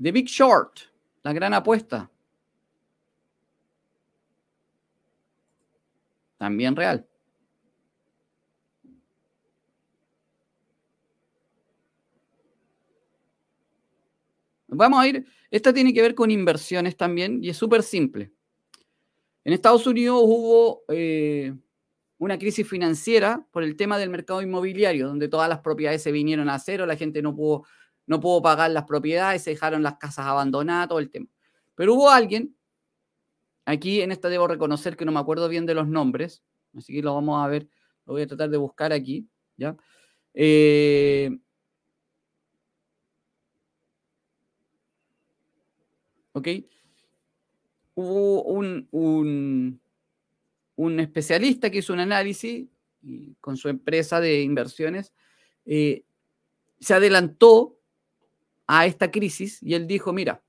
The 0.02 0.12
Big 0.12 0.26
Short, 0.26 0.80
la 1.22 1.34
gran 1.34 1.54
apuesta. 1.54 2.10
También 6.40 6.76
real. 6.76 7.08
Vamos 14.76 15.00
a 15.00 15.08
ir, 15.08 15.26
esta 15.52 15.74
tiene 15.74 15.94
que 15.94 16.02
ver 16.02 16.16
con 16.16 16.32
inversiones 16.32 16.98
también 16.98 17.44
y 17.44 17.50
es 17.50 17.58
súper 17.58 17.84
simple. 17.84 18.32
En 19.44 19.54
Estados 19.54 19.86
Unidos 19.86 20.20
hubo 20.24 20.84
eh, 20.90 21.54
una 22.18 22.38
crisis 22.38 22.68
financiera 22.68 23.46
por 23.52 23.64
el 23.64 23.76
tema 23.76 23.98
del 23.98 24.10
mercado 24.10 24.42
inmobiliario, 24.42 25.08
donde 25.08 25.28
todas 25.28 25.48
las 25.48 25.60
propiedades 25.60 26.02
se 26.02 26.12
vinieron 26.12 26.50
a 26.50 26.58
cero, 26.60 26.86
la 26.86 26.96
gente 26.96 27.22
no 27.22 27.36
pudo, 27.36 27.64
no 28.08 28.20
pudo 28.20 28.42
pagar 28.42 28.72
las 28.72 28.86
propiedades, 28.86 29.44
se 29.44 29.52
dejaron 29.52 29.84
las 29.84 29.98
casas 29.98 30.26
abandonadas, 30.26 30.88
todo 30.88 31.00
el 31.00 31.10
tema. 31.10 31.28
Pero 31.76 31.94
hubo 31.94 32.10
alguien, 32.10 32.56
aquí 33.66 34.02
en 34.02 34.12
esta 34.12 34.30
debo 34.30 34.48
reconocer 34.48 34.96
que 34.96 35.06
no 35.06 35.12
me 35.12 35.20
acuerdo 35.20 35.48
bien 35.50 35.66
de 35.66 35.76
los 35.76 35.88
nombres, 35.88 36.44
así 36.76 36.94
que 36.94 37.02
lo 37.02 37.14
vamos 37.14 37.44
a 37.44 37.48
ver, 37.48 37.68
lo 38.06 38.14
voy 38.14 38.24
a 38.24 38.28
tratar 38.28 38.50
de 38.50 38.58
buscar 38.58 38.94
aquí, 38.94 39.28
¿ya? 39.58 39.76
Eh, 40.34 41.30
¿Ok? 46.36 46.48
hubo 47.96 48.44
un, 48.44 48.88
un, 50.76 51.00
especialista 51.00 51.70
que 51.70 51.80
hizo 51.80 51.94
un 51.94 52.00
análisis 52.00 52.68
con 53.40 53.58
su 53.58 53.70
empresa 53.70 54.20
de 54.20 54.42
inversiones, 54.42 55.14
eh, 55.66 56.04
se 56.80 56.94
adelantó 56.94 57.80
a 58.68 58.86
esta 58.86 59.10
crisis 59.12 59.62
y 59.64 59.74
él 59.74 59.88
dijo, 59.88 60.12
mira, 60.12 60.44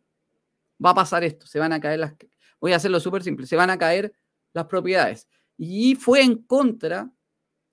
va 0.84 0.90
a 0.90 0.94
pasar 0.94 1.22
esto, 1.22 1.46
se 1.46 1.58
van 1.58 1.72
a 1.72 1.80
caer 1.80 2.00
las, 2.00 2.14
voy 2.60 2.72
a 2.72 2.76
hacerlo 2.76 2.98
súper 2.98 3.22
simple, 3.22 3.46
se 3.46 3.56
van 3.56 3.70
a 3.70 3.78
caer 3.78 4.12
las 4.52 4.66
propiedades. 4.66 5.28
Y 5.56 5.94
fue 5.94 6.22
en 6.22 6.42
contra, 6.42 7.10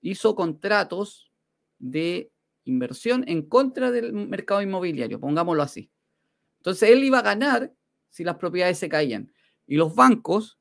hizo 0.00 0.34
contratos 0.34 1.32
de 1.78 2.30
inversión 2.64 3.24
en 3.26 3.42
contra 3.42 3.90
del 3.90 4.12
mercado 4.12 4.62
inmobiliario, 4.62 5.18
pongámoslo 5.18 5.62
así. 5.62 5.90
Entonces 6.58 6.90
él 6.90 7.04
iba 7.04 7.18
a 7.18 7.22
ganar 7.22 7.72
si 8.14 8.22
las 8.22 8.36
propiedades 8.36 8.78
se 8.78 8.88
caían. 8.88 9.32
Y 9.66 9.74
los 9.74 9.96
bancos 9.96 10.56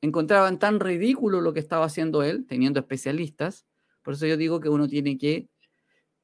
encontraban 0.00 0.60
tan 0.60 0.78
ridículo 0.78 1.40
lo 1.40 1.52
que 1.52 1.58
estaba 1.58 1.86
haciendo 1.86 2.22
él, 2.22 2.46
teniendo 2.46 2.78
especialistas. 2.78 3.66
Por 4.02 4.14
eso 4.14 4.26
yo 4.28 4.36
digo 4.36 4.60
que 4.60 4.68
uno 4.68 4.86
tiene 4.86 5.18
que 5.18 5.48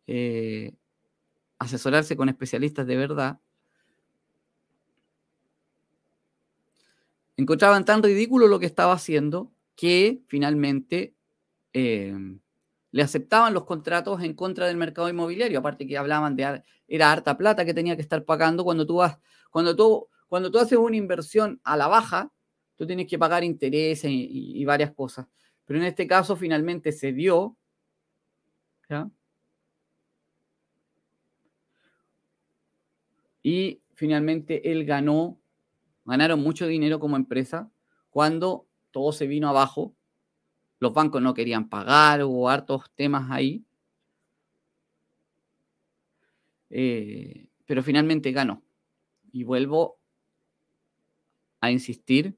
eh, 0.06 0.74
asesorarse 1.58 2.16
con 2.16 2.28
especialistas 2.28 2.86
de 2.86 2.96
verdad. 2.96 3.40
Encontraban 7.36 7.84
tan 7.84 8.04
ridículo 8.04 8.46
lo 8.46 8.60
que 8.60 8.66
estaba 8.66 8.92
haciendo 8.92 9.50
que 9.74 10.22
finalmente 10.28 11.16
eh, 11.72 12.14
le 12.92 13.02
aceptaban 13.02 13.54
los 13.54 13.64
contratos 13.64 14.22
en 14.22 14.34
contra 14.34 14.66
del 14.66 14.76
mercado 14.76 15.08
inmobiliario. 15.08 15.58
Aparte 15.58 15.86
que 15.86 15.96
hablaban 15.96 16.36
de 16.36 16.62
era 16.88 17.12
harta 17.12 17.36
plata 17.36 17.64
que 17.64 17.74
tenía 17.74 17.96
que 17.96 18.02
estar 18.02 18.24
pagando 18.24 18.64
cuando 18.64 18.86
tú 18.86 18.96
vas, 18.96 19.18
cuando 19.50 19.76
tú 19.76 20.08
cuando 20.30 20.52
tú 20.52 20.60
haces 20.60 20.78
una 20.78 20.96
inversión 20.96 21.60
a 21.64 21.76
la 21.76 21.88
baja, 21.88 22.32
tú 22.76 22.86
tienes 22.86 23.08
que 23.08 23.18
pagar 23.18 23.42
intereses 23.42 24.08
y, 24.12 24.64
varias 24.64 24.92
cosas. 24.92 25.26
Pero 25.64 25.80
en 25.80 25.86
este 25.86 26.06
caso 26.06 26.36
finalmente 26.36 26.92
se 26.92 27.12
dio. 27.12 27.56
Y 33.42 33.82
finalmente 33.94 34.70
él 34.70 34.84
ganó, 34.84 35.40
ganaron 36.04 36.40
mucho 36.40 36.68
dinero 36.68 37.00
como 37.00 37.16
empresa 37.16 37.68
cuando 38.08 38.68
todo 38.92 39.10
se 39.10 39.26
vino 39.26 39.48
abajo. 39.48 39.96
Los 40.80 40.94
bancos 40.94 41.22
no 41.22 41.34
querían 41.34 41.68
pagar, 41.68 42.24
hubo 42.24 42.48
hartos 42.48 42.90
temas 42.96 43.30
ahí. 43.30 43.62
Eh, 46.70 47.46
pero 47.66 47.82
finalmente 47.82 48.32
ganó. 48.32 48.62
Y 49.32 49.44
vuelvo 49.44 49.98
a 51.60 51.70
insistir 51.70 52.36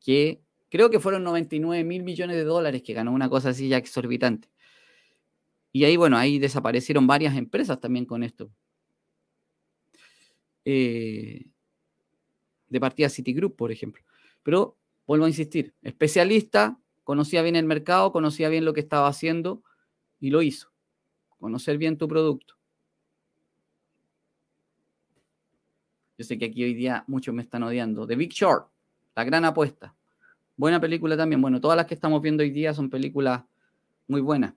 que 0.00 0.40
creo 0.68 0.90
que 0.90 1.00
fueron 1.00 1.22
99 1.24 1.84
mil 1.84 2.02
millones 2.02 2.36
de 2.36 2.44
dólares 2.44 2.82
que 2.82 2.92
ganó 2.92 3.12
una 3.12 3.28
cosa 3.28 3.50
así 3.50 3.68
ya 3.68 3.76
exorbitante. 3.76 4.48
Y 5.72 5.84
ahí, 5.84 5.96
bueno, 5.96 6.16
ahí 6.16 6.38
desaparecieron 6.38 7.06
varias 7.06 7.36
empresas 7.36 7.78
también 7.80 8.04
con 8.04 8.24
esto. 8.24 8.50
Eh, 10.64 11.46
de 12.68 12.80
partida 12.80 13.08
Citigroup, 13.08 13.54
por 13.54 13.70
ejemplo. 13.70 14.02
Pero 14.42 14.76
vuelvo 15.08 15.24
a 15.24 15.28
insistir, 15.28 15.74
especialista, 15.82 16.78
conocía 17.02 17.42
bien 17.42 17.56
el 17.56 17.64
mercado, 17.64 18.12
conocía 18.12 18.50
bien 18.50 18.66
lo 18.66 18.74
que 18.74 18.80
estaba 18.80 19.08
haciendo 19.08 19.62
y 20.20 20.28
lo 20.28 20.42
hizo. 20.42 20.70
Conocer 21.40 21.78
bien 21.78 21.96
tu 21.96 22.06
producto. 22.06 22.56
Yo 26.18 26.24
sé 26.24 26.36
que 26.36 26.44
aquí 26.44 26.62
hoy 26.62 26.74
día 26.74 27.04
muchos 27.06 27.34
me 27.34 27.42
están 27.42 27.62
odiando. 27.62 28.06
The 28.06 28.16
Big 28.16 28.32
Short, 28.32 28.68
la 29.16 29.24
gran 29.24 29.46
apuesta. 29.46 29.94
Buena 30.56 30.78
película 30.78 31.16
también. 31.16 31.40
Bueno, 31.40 31.58
todas 31.58 31.76
las 31.76 31.86
que 31.86 31.94
estamos 31.94 32.20
viendo 32.20 32.42
hoy 32.42 32.50
día 32.50 32.74
son 32.74 32.90
películas 32.90 33.44
muy 34.08 34.20
buenas. 34.20 34.52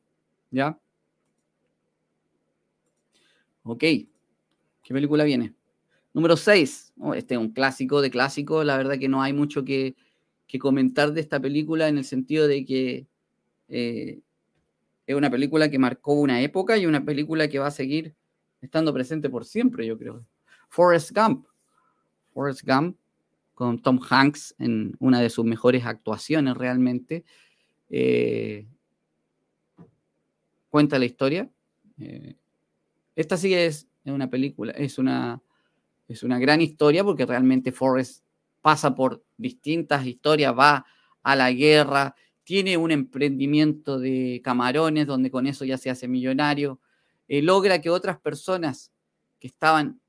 ¿Ya? 0.50 0.78
Ok. 3.64 3.80
¿Qué 3.80 4.10
película 4.90 5.24
viene? 5.24 5.54
Número 6.14 6.36
6. 6.36 6.94
este 7.16 7.36
es 7.36 7.40
un 7.40 7.52
clásico 7.52 8.02
de 8.02 8.12
clásico. 8.12 8.66
La 8.66 8.76
verdad 8.76 8.98
que 9.00 9.08
no 9.08 9.22
hay 9.22 9.32
mucho 9.32 9.64
que, 9.64 9.96
comentar 10.60 11.14
de 11.14 11.22
esta 11.22 11.40
película 11.40 11.88
en 11.88 11.98
el 11.98 12.06
sentido 12.06 12.48
de 12.48 12.66
que 12.66 13.08
eh, 13.70 14.20
es 15.08 15.16
una 15.16 15.30
película 15.30 15.70
que 15.70 15.80
marcó 15.80 16.14
una 16.14 16.42
época 16.42 16.78
y 16.78 16.86
una 16.86 17.04
película 17.04 17.48
que 17.48 17.60
va 17.60 17.68
a 17.68 17.72
seguir 17.72 18.16
estando 18.62 18.94
presente 18.94 19.30
por 19.30 19.46
siempre, 19.46 19.86
yo 19.86 19.98
creo. 19.98 20.26
Forrest 20.70 21.12
Gump. 21.16 21.46
Forrest 22.34 22.62
Gump, 22.66 22.98
con 23.54 23.80
Tom 23.82 24.00
Hanks 24.10 24.56
en 24.58 24.96
una 25.00 25.20
de 25.20 25.30
sus 25.30 25.46
mejores 25.46 25.86
actuaciones 25.86 26.56
realmente. 26.56 27.26
Eh, 27.90 28.66
cuenta 30.70 30.98
la 30.98 31.06
historia. 31.06 31.50
Eh, 32.00 32.36
esta 33.16 33.38
sí 33.38 33.54
es 33.54 33.88
una 34.06 34.30
película, 34.30 34.72
es 34.72 34.98
una, 34.98 35.42
es 36.08 36.24
una 36.24 36.40
gran 36.40 36.62
historia 36.62 37.04
porque 37.04 37.26
realmente 37.26 37.72
Forrest 37.72 38.24
pasa 38.62 38.96
por 38.96 39.24
distintas 39.38 40.06
historias, 40.06 40.58
va 40.58 40.86
a 41.24 41.36
la 41.36 41.52
guerra, 41.52 42.16
tiene 42.44 42.78
un 42.78 42.92
emprendimiento 42.92 44.00
de 44.00 44.42
camarones 44.44 45.08
donde 45.08 45.32
con 45.32 45.48
eso 45.48 45.66
ya 45.66 45.78
se 45.78 45.90
hace 45.90 46.08
millonario, 46.08 46.80
eh, 47.28 47.42
logra 47.42 47.82
que 47.82 47.90
otras 47.90 48.20
personas 48.20 48.92
que 49.40 49.48
estaban 49.48 50.00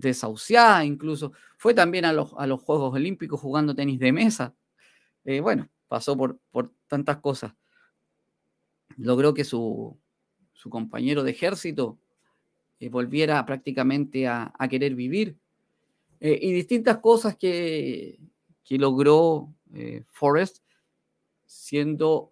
desahuciada 0.00 0.84
incluso. 0.84 1.32
Fue 1.56 1.74
también 1.74 2.04
a 2.04 2.12
los, 2.12 2.32
a 2.38 2.46
los 2.46 2.62
Juegos 2.62 2.94
Olímpicos 2.94 3.40
jugando 3.40 3.74
tenis 3.74 3.98
de 3.98 4.12
mesa. 4.12 4.54
eh, 5.24 5.40
bueno, 5.40 5.68
pasó 5.88 6.16
por, 6.16 6.38
por 6.50 6.72
tantas 6.86 7.18
cosas. 7.18 7.54
Logró 8.96 9.34
que 9.34 9.44
su, 9.44 9.98
su 10.52 10.70
compañero 10.70 11.22
de 11.22 11.30
ejército 11.30 11.98
eh, 12.80 12.88
volviera 12.88 13.44
prácticamente 13.46 14.26
a, 14.26 14.52
querer 14.70 14.94
vivir. 14.94 15.36
Eh, 16.20 16.38
y 16.42 16.52
distintas 16.52 16.98
cosas 16.98 17.36
que, 17.36 18.18
que 18.64 18.78
logró 18.78 19.54
Forrest 20.10 20.58
siendo 21.44 22.30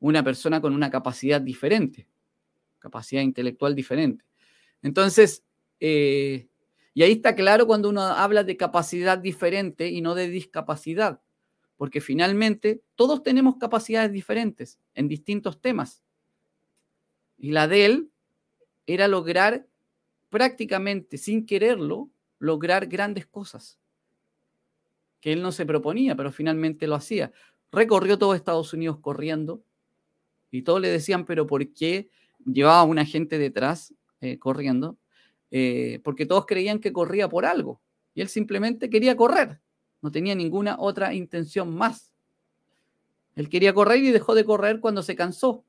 una 0.00 0.24
persona 0.24 0.60
con 0.60 0.74
una 0.74 0.90
capacidad 0.90 1.40
diferente, 1.40 2.08
capacidad 2.80 3.22
intelectual 3.22 3.74
diferente. 3.74 4.24
Entonces, 4.82 5.44
y 5.78 7.02
ahí 7.02 7.12
está 7.12 7.34
claro 7.36 7.66
cuando 7.68 7.88
uno 7.88 8.02
habla 8.02 8.42
de 8.42 8.56
capacidad 8.56 9.16
diferente 9.16 9.88
y 9.88 10.00
no 10.00 10.14
de 10.16 10.28
discapacidad 10.28 11.20
porque 11.76 12.00
finalmente 12.00 12.82
todos 12.94 13.22
tenemos 13.22 13.56
capacidades 13.56 14.12
diferentes 14.12 14.78
en 14.94 15.08
distintos 15.08 15.60
temas. 15.60 16.02
Y 17.36 17.50
la 17.50 17.68
de 17.68 17.84
él 17.84 18.10
era 18.86 19.08
lograr 19.08 19.66
prácticamente 20.30 21.18
sin 21.18 21.46
quererlo, 21.46 22.10
lograr 22.44 22.86
grandes 22.86 23.26
cosas 23.26 23.78
que 25.20 25.32
él 25.32 25.40
no 25.40 25.50
se 25.52 25.64
proponía, 25.64 26.14
pero 26.14 26.30
finalmente 26.30 26.86
lo 26.86 26.94
hacía. 26.94 27.32
Recorrió 27.72 28.18
todo 28.18 28.34
Estados 28.34 28.74
Unidos 28.74 28.98
corriendo 29.00 29.64
y 30.50 30.62
todos 30.62 30.80
le 30.80 30.90
decían, 30.90 31.24
pero 31.24 31.46
¿por 31.46 31.66
qué 31.72 32.10
llevaba 32.44 32.80
a 32.80 32.84
una 32.84 33.06
gente 33.06 33.38
detrás 33.38 33.94
eh, 34.20 34.38
corriendo? 34.38 34.98
Eh, 35.50 36.00
porque 36.04 36.26
todos 36.26 36.44
creían 36.44 36.78
que 36.78 36.92
corría 36.92 37.28
por 37.28 37.46
algo 37.46 37.80
y 38.14 38.20
él 38.20 38.28
simplemente 38.28 38.90
quería 38.90 39.16
correr. 39.16 39.60
No 40.02 40.10
tenía 40.10 40.34
ninguna 40.34 40.76
otra 40.78 41.14
intención 41.14 41.74
más. 41.74 42.12
Él 43.34 43.48
quería 43.48 43.72
correr 43.72 44.04
y 44.04 44.10
dejó 44.10 44.34
de 44.34 44.44
correr 44.44 44.80
cuando 44.80 45.02
se 45.02 45.16
cansó. 45.16 45.64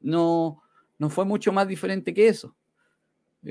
No, 0.00 0.62
no 0.98 1.10
fue 1.10 1.26
mucho 1.26 1.52
más 1.52 1.68
diferente 1.68 2.14
que 2.14 2.28
eso. 2.28 2.56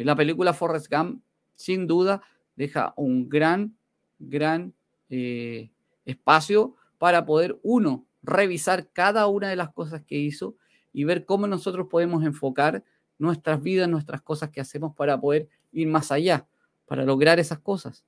La 0.04 0.16
película 0.16 0.54
Forrest 0.54 0.92
Gump, 0.92 1.24
sin 1.56 1.88
duda, 1.88 2.22
deja 2.56 2.94
un 2.98 3.30
gran, 3.30 3.76
gran 4.20 4.74
eh, 5.10 5.72
espacio 6.06 6.76
para 6.98 7.26
poder, 7.26 7.60
uno, 7.64 8.06
revisar 8.24 8.90
cada 8.92 9.28
una 9.28 9.50
de 9.50 9.56
las 9.56 9.72
cosas 9.72 10.04
que 10.06 10.18
hizo 10.18 10.56
y 10.94 11.04
ver 11.04 11.26
cómo 11.26 11.48
nosotros 11.48 11.88
podemos 11.90 12.24
enfocar 12.24 12.84
nuestras 13.20 13.62
vidas, 13.62 13.88
nuestras 13.90 14.22
cosas 14.22 14.50
que 14.50 14.62
hacemos 14.62 14.96
para 14.96 15.20
poder 15.20 15.48
ir 15.72 15.88
más 15.88 16.12
allá, 16.12 16.48
para 16.86 17.04
lograr 17.04 17.40
esas 17.40 17.60
cosas. 17.60 18.06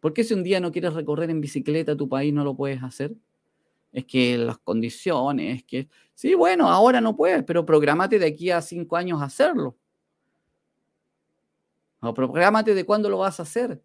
¿Por 0.00 0.12
qué 0.12 0.24
si 0.24 0.34
un 0.34 0.42
día 0.42 0.58
no 0.58 0.72
quieres 0.72 0.94
recorrer 0.94 1.30
en 1.30 1.40
bicicleta 1.40 1.96
tu 1.96 2.08
país 2.08 2.32
no 2.32 2.44
lo 2.44 2.56
puedes 2.56 2.82
hacer? 2.82 3.14
Es 3.92 4.04
que 4.06 4.38
las 4.38 4.58
condiciones, 4.58 5.58
es 5.58 5.64
que, 5.64 5.88
sí, 6.14 6.34
bueno, 6.34 6.68
ahora 6.68 7.00
no 7.00 7.14
puedes, 7.14 7.44
pero 7.44 7.64
prográmate 7.64 8.18
de 8.18 8.26
aquí 8.26 8.50
a 8.50 8.60
cinco 8.62 8.96
años 8.96 9.20
a 9.20 9.26
hacerlo. 9.26 9.76
O 12.02 12.12
prográmate 12.12 12.74
de 12.74 12.84
cuándo 12.84 13.08
lo 13.08 13.18
vas 13.18 13.38
a 13.38 13.44
hacer. 13.44 13.80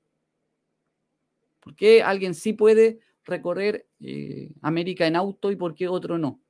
¿Por 1.60 1.76
qué 1.76 2.02
alguien 2.02 2.34
sí 2.34 2.54
puede 2.54 3.00
recorrer 3.24 3.88
eh, 4.00 4.54
América 4.62 5.06
en 5.06 5.16
auto 5.16 5.52
y 5.52 5.56
por 5.56 5.76
qué 5.76 5.88
otro 5.88 6.18
no? 6.18 6.42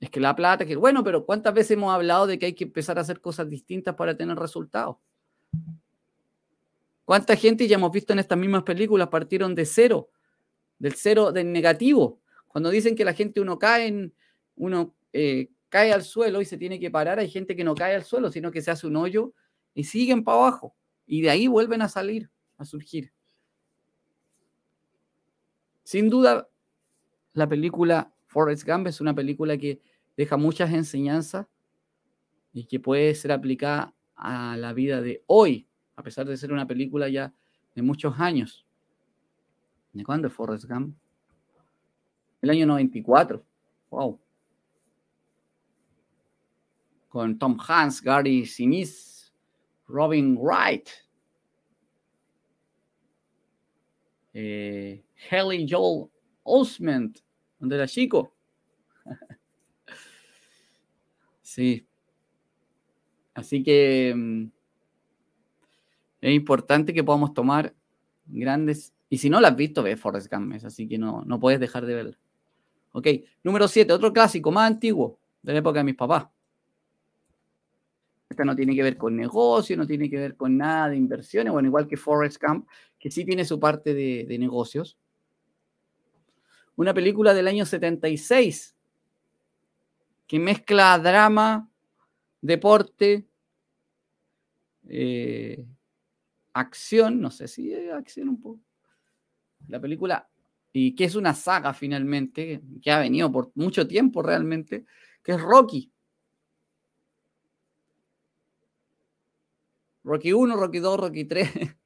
Es 0.00 0.10
que 0.10 0.18
la 0.18 0.34
plata, 0.34 0.66
que 0.66 0.74
bueno, 0.74 1.04
pero 1.04 1.24
¿cuántas 1.24 1.54
veces 1.54 1.72
hemos 1.72 1.94
hablado 1.94 2.26
de 2.26 2.38
que 2.38 2.46
hay 2.46 2.54
que 2.54 2.64
empezar 2.64 2.98
a 2.98 3.02
hacer 3.02 3.20
cosas 3.20 3.48
distintas 3.48 3.94
para 3.94 4.16
tener 4.16 4.36
resultados? 4.36 4.96
¿Cuánta 7.04 7.36
gente 7.36 7.68
ya 7.68 7.76
hemos 7.76 7.92
visto 7.92 8.12
en 8.12 8.18
estas 8.18 8.36
mismas 8.36 8.64
películas 8.64 9.08
partieron 9.08 9.54
de 9.54 9.64
cero, 9.64 10.10
del 10.78 10.94
cero 10.94 11.30
del 11.30 11.52
negativo? 11.52 12.20
Cuando 12.48 12.70
dicen 12.70 12.96
que 12.96 13.04
la 13.04 13.14
gente 13.14 13.40
uno 13.40 13.60
cae 13.60 13.86
en, 13.86 14.12
uno 14.56 14.92
eh, 15.12 15.50
cae 15.68 15.92
al 15.92 16.02
suelo 16.02 16.40
y 16.40 16.44
se 16.44 16.58
tiene 16.58 16.80
que 16.80 16.90
parar, 16.90 17.20
hay 17.20 17.30
gente 17.30 17.54
que 17.54 17.62
no 17.62 17.76
cae 17.76 17.94
al 17.94 18.02
suelo, 18.02 18.32
sino 18.32 18.50
que 18.50 18.60
se 18.60 18.72
hace 18.72 18.88
un 18.88 18.96
hoyo 18.96 19.32
y 19.76 19.84
siguen 19.84 20.24
para 20.24 20.38
abajo. 20.38 20.74
Y 21.06 21.20
de 21.20 21.30
ahí 21.30 21.46
vuelven 21.46 21.82
a 21.82 21.88
salir, 21.88 22.30
a 22.56 22.64
surgir. 22.64 23.12
Sin 25.84 26.08
duda, 26.10 26.48
la 27.34 27.48
película 27.48 28.12
Forrest 28.26 28.66
Gump 28.66 28.88
es 28.88 29.00
una 29.00 29.14
película 29.14 29.56
que 29.56 29.80
deja 30.16 30.36
muchas 30.38 30.72
enseñanzas 30.72 31.46
y 32.52 32.64
que 32.64 32.80
puede 32.80 33.14
ser 33.14 33.30
aplicada 33.30 33.94
a 34.16 34.56
la 34.56 34.72
vida 34.72 35.02
de 35.02 35.22
hoy, 35.26 35.68
a 35.94 36.02
pesar 36.02 36.26
de 36.26 36.38
ser 36.38 36.52
una 36.52 36.66
película 36.66 37.08
ya 37.10 37.32
de 37.74 37.82
muchos 37.82 38.18
años. 38.18 38.66
¿De 39.92 40.02
cuándo 40.04 40.28
es 40.28 40.34
Forrest 40.34 40.64
Gump? 40.64 40.96
El 42.40 42.50
año 42.50 42.66
94. 42.66 43.44
Wow. 43.90 44.18
Con 47.08 47.38
Tom 47.38 47.58
Hanks, 47.60 48.00
Gary 48.00 48.46
Sinise, 48.46 49.15
Robin 49.88 50.36
Wright, 50.40 50.88
eh, 54.34 55.02
Haley 55.30 55.66
Joel 55.68 56.10
Osment, 56.42 57.18
donde 57.58 57.76
era 57.76 57.86
chico. 57.86 58.34
sí. 61.42 61.86
Así 63.34 63.62
que 63.62 64.12
mm, 64.14 64.46
es 66.20 66.34
importante 66.34 66.92
que 66.92 67.04
podamos 67.04 67.34
tomar 67.34 67.74
grandes. 68.26 68.94
Y 69.08 69.18
si 69.18 69.30
no 69.30 69.40
lo 69.40 69.46
has 69.46 69.56
visto, 69.56 69.82
ve 69.82 69.96
Forrest 69.96 70.32
Gump, 70.32 70.52
así 70.64 70.88
que 70.88 70.98
no, 70.98 71.22
no 71.24 71.38
puedes 71.38 71.60
dejar 71.60 71.86
de 71.86 71.94
verlo. 71.94 72.16
Ok, 72.92 73.08
número 73.44 73.68
7, 73.68 73.92
otro 73.92 74.12
clásico 74.12 74.50
más 74.50 74.70
antiguo 74.70 75.18
de 75.42 75.52
la 75.52 75.58
época 75.60 75.80
de 75.80 75.84
mis 75.84 75.94
papás. 75.94 76.26
Esta 78.28 78.44
no 78.44 78.56
tiene 78.56 78.74
que 78.74 78.82
ver 78.82 78.96
con 78.96 79.16
negocio, 79.16 79.76
no 79.76 79.86
tiene 79.86 80.10
que 80.10 80.18
ver 80.18 80.36
con 80.36 80.56
nada 80.56 80.88
de 80.88 80.96
inversiones, 80.96 81.52
bueno, 81.52 81.68
igual 81.68 81.86
que 81.86 81.96
Forrest 81.96 82.42
Gump, 82.42 82.68
que 82.98 83.10
sí 83.10 83.24
tiene 83.24 83.44
su 83.44 83.60
parte 83.60 83.94
de, 83.94 84.36
negocios. 84.38 84.98
Una 86.74 86.92
película 86.92 87.32
del 87.34 87.48
año 87.48 87.64
76 87.64 88.74
que 90.26 90.40
mezcla 90.40 90.98
drama, 90.98 91.70
deporte, 92.40 93.28
eh, 94.88 95.64
acción, 96.52 97.20
no 97.20 97.30
sé 97.30 97.46
si 97.46 97.72
es 97.72 97.92
acción 97.92 98.28
un 98.28 98.40
poco. 98.40 98.60
La 99.68 99.80
película, 99.80 100.28
y 100.72 100.96
que 100.96 101.04
es 101.04 101.14
una 101.14 101.32
saga 101.32 101.72
finalmente, 101.72 102.60
que 102.82 102.90
ha 102.90 102.98
venido 102.98 103.30
por 103.30 103.52
mucho 103.54 103.86
tiempo 103.86 104.20
realmente, 104.20 104.84
que 105.22 105.32
es 105.32 105.40
Rocky. 105.40 105.92
Rocky 110.06 110.32
1, 110.32 110.56
Rocky 110.56 110.78
2, 110.78 111.00
Rocky 111.00 111.24
3. 111.24 111.50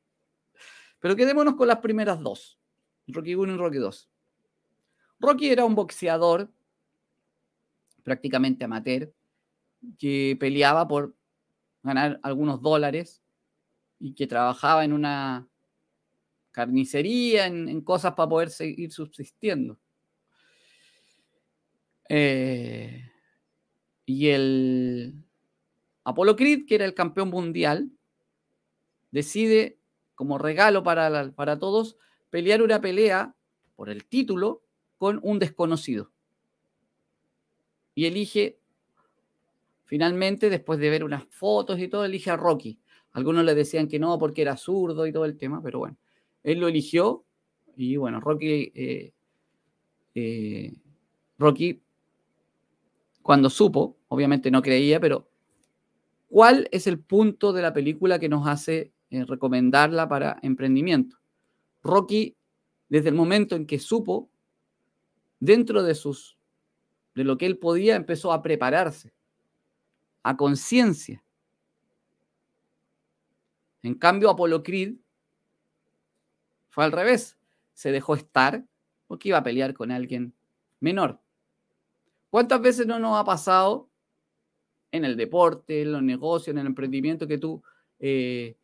Pero 1.00 1.16
quedémonos 1.16 1.54
con 1.54 1.66
las 1.66 1.78
primeras 1.78 2.20
dos. 2.20 2.60
Rocky 3.06 3.34
1 3.34 3.54
y 3.54 3.56
Rocky 3.56 3.78
2. 3.78 4.10
Rocky 5.20 5.48
era 5.48 5.64
un 5.64 5.74
boxeador 5.74 6.52
prácticamente 8.02 8.64
amateur 8.64 9.12
que 9.98 10.36
peleaba 10.38 10.86
por 10.86 11.16
ganar 11.82 12.20
algunos 12.22 12.60
dólares 12.60 13.22
y 13.98 14.14
que 14.14 14.26
trabajaba 14.26 14.84
en 14.84 14.92
una 14.92 15.48
carnicería, 16.52 17.46
en, 17.46 17.80
cosas 17.80 18.12
para 18.12 18.28
poder 18.28 18.50
seguir 18.50 18.92
subsistiendo. 18.92 19.78
Eh, 22.06 23.10
y 24.04 24.28
el 24.28 25.24
Apolo 26.04 26.36
Creed, 26.36 26.66
que 26.66 26.74
era 26.74 26.84
el 26.84 26.94
campeón 26.94 27.30
mundial, 27.30 27.90
decide, 29.10 29.78
como 30.14 30.38
regalo 30.38 30.82
para, 30.82 31.32
para 31.32 31.58
todos, 31.58 31.96
pelear 32.30 32.62
una 32.62 32.80
pelea 32.80 33.34
por 33.76 33.90
el 33.90 34.04
título 34.04 34.62
con 34.98 35.20
un 35.22 35.38
desconocido. 35.38 36.10
Y 37.94 38.06
elige, 38.06 38.58
finalmente, 39.84 40.50
después 40.50 40.78
de 40.78 40.90
ver 40.90 41.04
unas 41.04 41.24
fotos 41.24 41.78
y 41.80 41.88
todo, 41.88 42.04
elige 42.04 42.30
a 42.30 42.36
Rocky. 42.36 42.78
Algunos 43.12 43.44
le 43.44 43.54
decían 43.54 43.88
que 43.88 43.98
no 43.98 44.18
porque 44.18 44.42
era 44.42 44.56
zurdo 44.56 45.06
y 45.06 45.12
todo 45.12 45.24
el 45.24 45.36
tema, 45.36 45.62
pero 45.62 45.80
bueno, 45.80 45.96
él 46.42 46.60
lo 46.60 46.68
eligió 46.68 47.24
y 47.76 47.96
bueno, 47.96 48.20
Rocky, 48.20 48.72
eh, 48.74 49.12
eh, 50.14 50.74
Rocky, 51.38 51.82
cuando 53.22 53.48
supo, 53.48 53.96
obviamente 54.08 54.50
no 54.50 54.60
creía, 54.60 55.00
pero 55.00 55.28
¿cuál 56.28 56.68
es 56.72 56.86
el 56.86 56.98
punto 57.00 57.52
de 57.52 57.62
la 57.62 57.72
película 57.72 58.18
que 58.18 58.28
nos 58.28 58.46
hace 58.46 58.92
eh, 59.10 59.24
recomendarla 59.24 60.08
para 60.08 60.38
emprendimiento? 60.42 61.18
Rocky, 61.82 62.36
desde 62.88 63.08
el 63.08 63.14
momento 63.14 63.56
en 63.56 63.66
que 63.66 63.78
supo, 63.78 64.30
dentro 65.38 65.82
de 65.82 65.94
sus 65.94 66.36
de 67.14 67.24
lo 67.24 67.36
que 67.36 67.46
él 67.46 67.58
podía, 67.58 67.96
empezó 67.96 68.32
a 68.32 68.42
prepararse 68.42 69.12
a 70.22 70.36
conciencia 70.36 71.22
en 73.82 73.94
cambio, 73.94 74.30
Apolo 74.30 74.62
Creed 74.62 74.96
Fue 76.68 76.84
al 76.84 76.92
revés. 76.92 77.36
Se 77.74 77.90
dejó 77.92 78.14
estar 78.14 78.64
porque 79.06 79.28
iba 79.28 79.38
a 79.38 79.42
pelear 79.42 79.74
con 79.74 79.90
alguien 79.90 80.34
menor. 80.80 81.20
¿Cuántas 82.28 82.60
veces 82.60 82.86
no 82.86 82.98
nos 82.98 83.18
ha 83.18 83.24
pasado 83.24 83.88
en 84.92 85.04
el 85.04 85.16
deporte, 85.16 85.82
en 85.82 85.92
los 85.92 86.02
negocios, 86.02 86.54
en 86.54 86.58
el 86.58 86.66
emprendimiento 86.66 87.26
que 87.26 87.38
tú, 87.38 87.62
eh, 87.98 88.56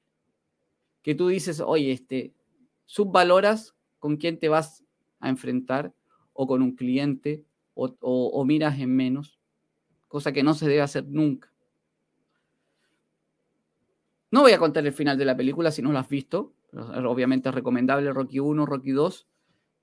que 1.07 1.14
tú 1.14 1.28
dices, 1.28 1.61
oye, 1.61 1.92
este, 1.92 2.34
subvaloras 2.84 3.76
con 4.00 4.16
quién 4.16 4.40
te 4.40 4.48
vas 4.48 4.82
a 5.20 5.28
enfrentar 5.28 5.94
o 6.32 6.48
con 6.48 6.62
un 6.62 6.74
cliente 6.74 7.44
o, 7.74 8.44
miras 8.44 8.80
en 8.80 8.96
menos, 8.96 9.38
cosa 10.09 10.32
que 10.32 10.42
no 10.42 10.52
se 10.54 10.66
debe 10.66 10.80
hacer 10.80 11.07
nunca. 11.07 11.48
No 14.32 14.40
voy 14.40 14.50
a 14.50 14.59
contar 14.59 14.84
el 14.84 14.92
final 14.92 15.16
de 15.16 15.26
la 15.26 15.36
película 15.36 15.70
si 15.70 15.80
no 15.80 15.92
lo 15.92 16.00
has 16.00 16.09
visto, 16.09 16.54
obviamente 16.72 17.50
es 17.50 17.54
recomendable 17.54 18.12
Rocky 18.12 18.40
1, 18.40 18.66
Rocky 18.66 18.90
2, 18.90 19.28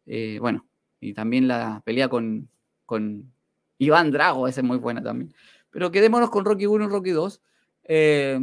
eh, 0.08 0.40
bueno, 0.42 0.68
y 1.00 1.14
también 1.14 1.48
la 1.48 1.82
pelea 1.86 2.10
con, 2.10 2.50
con 2.86 3.32
Iván 3.78 4.12
Drago, 4.12 4.50
esa 4.50 4.60
es 4.60 4.68
muy 4.68 4.78
buena 4.78 5.02
también. 5.02 5.34
Pero 5.70 5.90
quedémonos 5.90 6.30
con 6.30 6.44
Rocky 6.44 6.66
1 6.66 6.84
y 6.84 6.88
Rocky 6.90 7.12
2, 7.12 7.42
eh, 7.86 8.40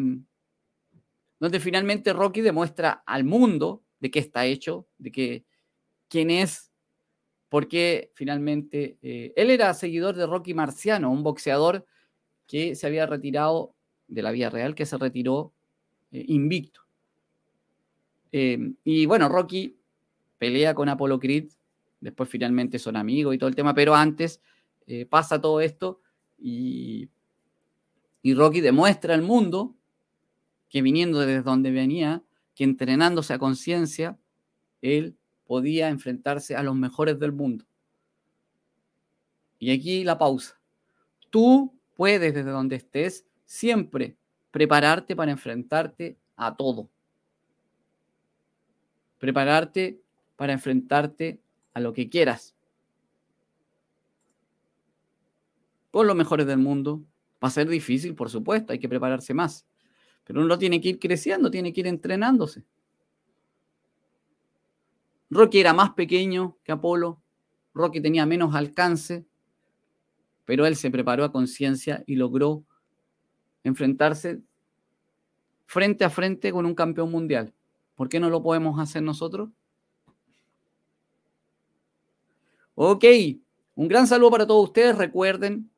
donde 1.40 1.58
finalmente 1.58 2.12
Rocky 2.12 2.40
demuestra 2.40 3.02
al 3.04 3.24
mundo 3.24 3.82
de 3.98 4.10
qué 4.10 4.20
está 4.20 4.46
hecho, 4.46 4.86
de 4.98 5.10
que, 5.10 5.44
quién 6.08 6.30
es, 6.30 6.70
porque 7.48 8.12
finalmente 8.14 8.98
eh, 9.02 9.32
él 9.34 9.50
era 9.50 9.74
seguidor 9.74 10.14
de 10.14 10.26
Rocky 10.26 10.54
Marciano, 10.54 11.10
un 11.10 11.24
boxeador 11.24 11.84
que 12.46 12.76
se 12.76 12.86
había 12.86 13.06
retirado 13.06 13.74
de 14.06 14.22
la 14.22 14.30
vida 14.30 14.50
real, 14.50 14.74
que 14.74 14.86
se 14.86 14.96
retiró 14.96 15.52
eh, 16.12 16.24
invicto. 16.28 16.82
y 18.30 19.06
bueno, 19.06 19.28
Rocky 19.28 19.76
pelea 20.38 20.74
con 20.74 20.88
Apollo 20.88 21.18
Creed, 21.18 21.50
después 22.00 22.28
finalmente 22.28 22.78
son 22.78 22.96
amigos 22.96 23.34
y 23.34 23.38
todo 23.38 23.48
el 23.48 23.56
tema, 23.56 23.74
pero 23.74 23.94
antes 23.94 24.40
pasa 25.08 25.40
todo 25.40 25.60
esto 25.60 26.00
y 26.38 27.08
y 28.22 28.34
Rocky 28.34 28.60
demuestra 28.60 29.14
al 29.14 29.22
mundo 29.22 29.74
que 30.70 30.80
viniendo 30.80 31.20
desde 31.20 31.42
donde 31.42 31.70
venía, 31.70 32.22
que 32.54 32.64
entrenándose 32.64 33.34
a 33.34 33.38
conciencia, 33.38 34.18
él 34.80 35.18
podía 35.44 35.90
enfrentarse 35.90 36.56
a 36.56 36.62
los 36.62 36.74
mejores 36.74 37.18
del 37.18 37.32
mundo. 37.32 37.66
Y 39.58 39.72
aquí 39.72 40.04
la 40.04 40.16
pausa. 40.16 40.58
Tú 41.28 41.78
puedes 41.94 42.32
desde 42.32 42.50
donde 42.50 42.76
estés 42.76 43.26
siempre 43.44 44.16
prepararte 44.50 45.14
para 45.14 45.30
enfrentarte 45.30 46.16
a 46.36 46.56
todo. 46.56 46.88
Prepararte 49.18 50.00
para 50.36 50.54
enfrentarte 50.54 51.42
a 51.74 51.80
lo 51.80 51.92
que 51.92 52.08
quieras. 52.08 52.54
Con 55.90 56.06
los 56.06 56.16
mejores 56.16 56.46
del 56.46 56.58
mundo, 56.58 57.04
Va 57.42 57.48
a 57.48 57.50
ser 57.50 57.68
difícil, 57.68 58.14
por 58.14 58.28
supuesto, 58.28 58.72
hay 58.72 58.78
que 58.78 58.88
prepararse 58.88 59.32
más. 59.32 59.66
Pero 60.30 60.44
uno 60.44 60.56
tiene 60.56 60.80
que 60.80 60.90
ir 60.90 61.00
creciendo, 61.00 61.50
tiene 61.50 61.72
que 61.72 61.80
ir 61.80 61.88
entrenándose. 61.88 62.62
Rocky 65.28 65.58
era 65.58 65.72
más 65.72 65.90
pequeño 65.90 66.56
que 66.62 66.70
Apolo, 66.70 67.20
Rocky 67.74 68.00
tenía 68.00 68.24
menos 68.26 68.54
alcance, 68.54 69.26
pero 70.44 70.66
él 70.66 70.76
se 70.76 70.88
preparó 70.88 71.24
a 71.24 71.32
conciencia 71.32 72.04
y 72.06 72.14
logró 72.14 72.62
enfrentarse 73.64 74.40
frente 75.66 76.04
a 76.04 76.10
frente 76.10 76.52
con 76.52 76.64
un 76.64 76.76
campeón 76.76 77.10
mundial. 77.10 77.52
¿Por 77.96 78.08
qué 78.08 78.20
no 78.20 78.30
lo 78.30 78.40
podemos 78.40 78.78
hacer 78.78 79.02
nosotros? 79.02 79.50
Ok, 82.76 83.04
un 83.74 83.88
gran 83.88 84.06
saludo 84.06 84.30
para 84.30 84.46
todos 84.46 84.68
ustedes. 84.68 84.96
Recuerden 84.96 85.72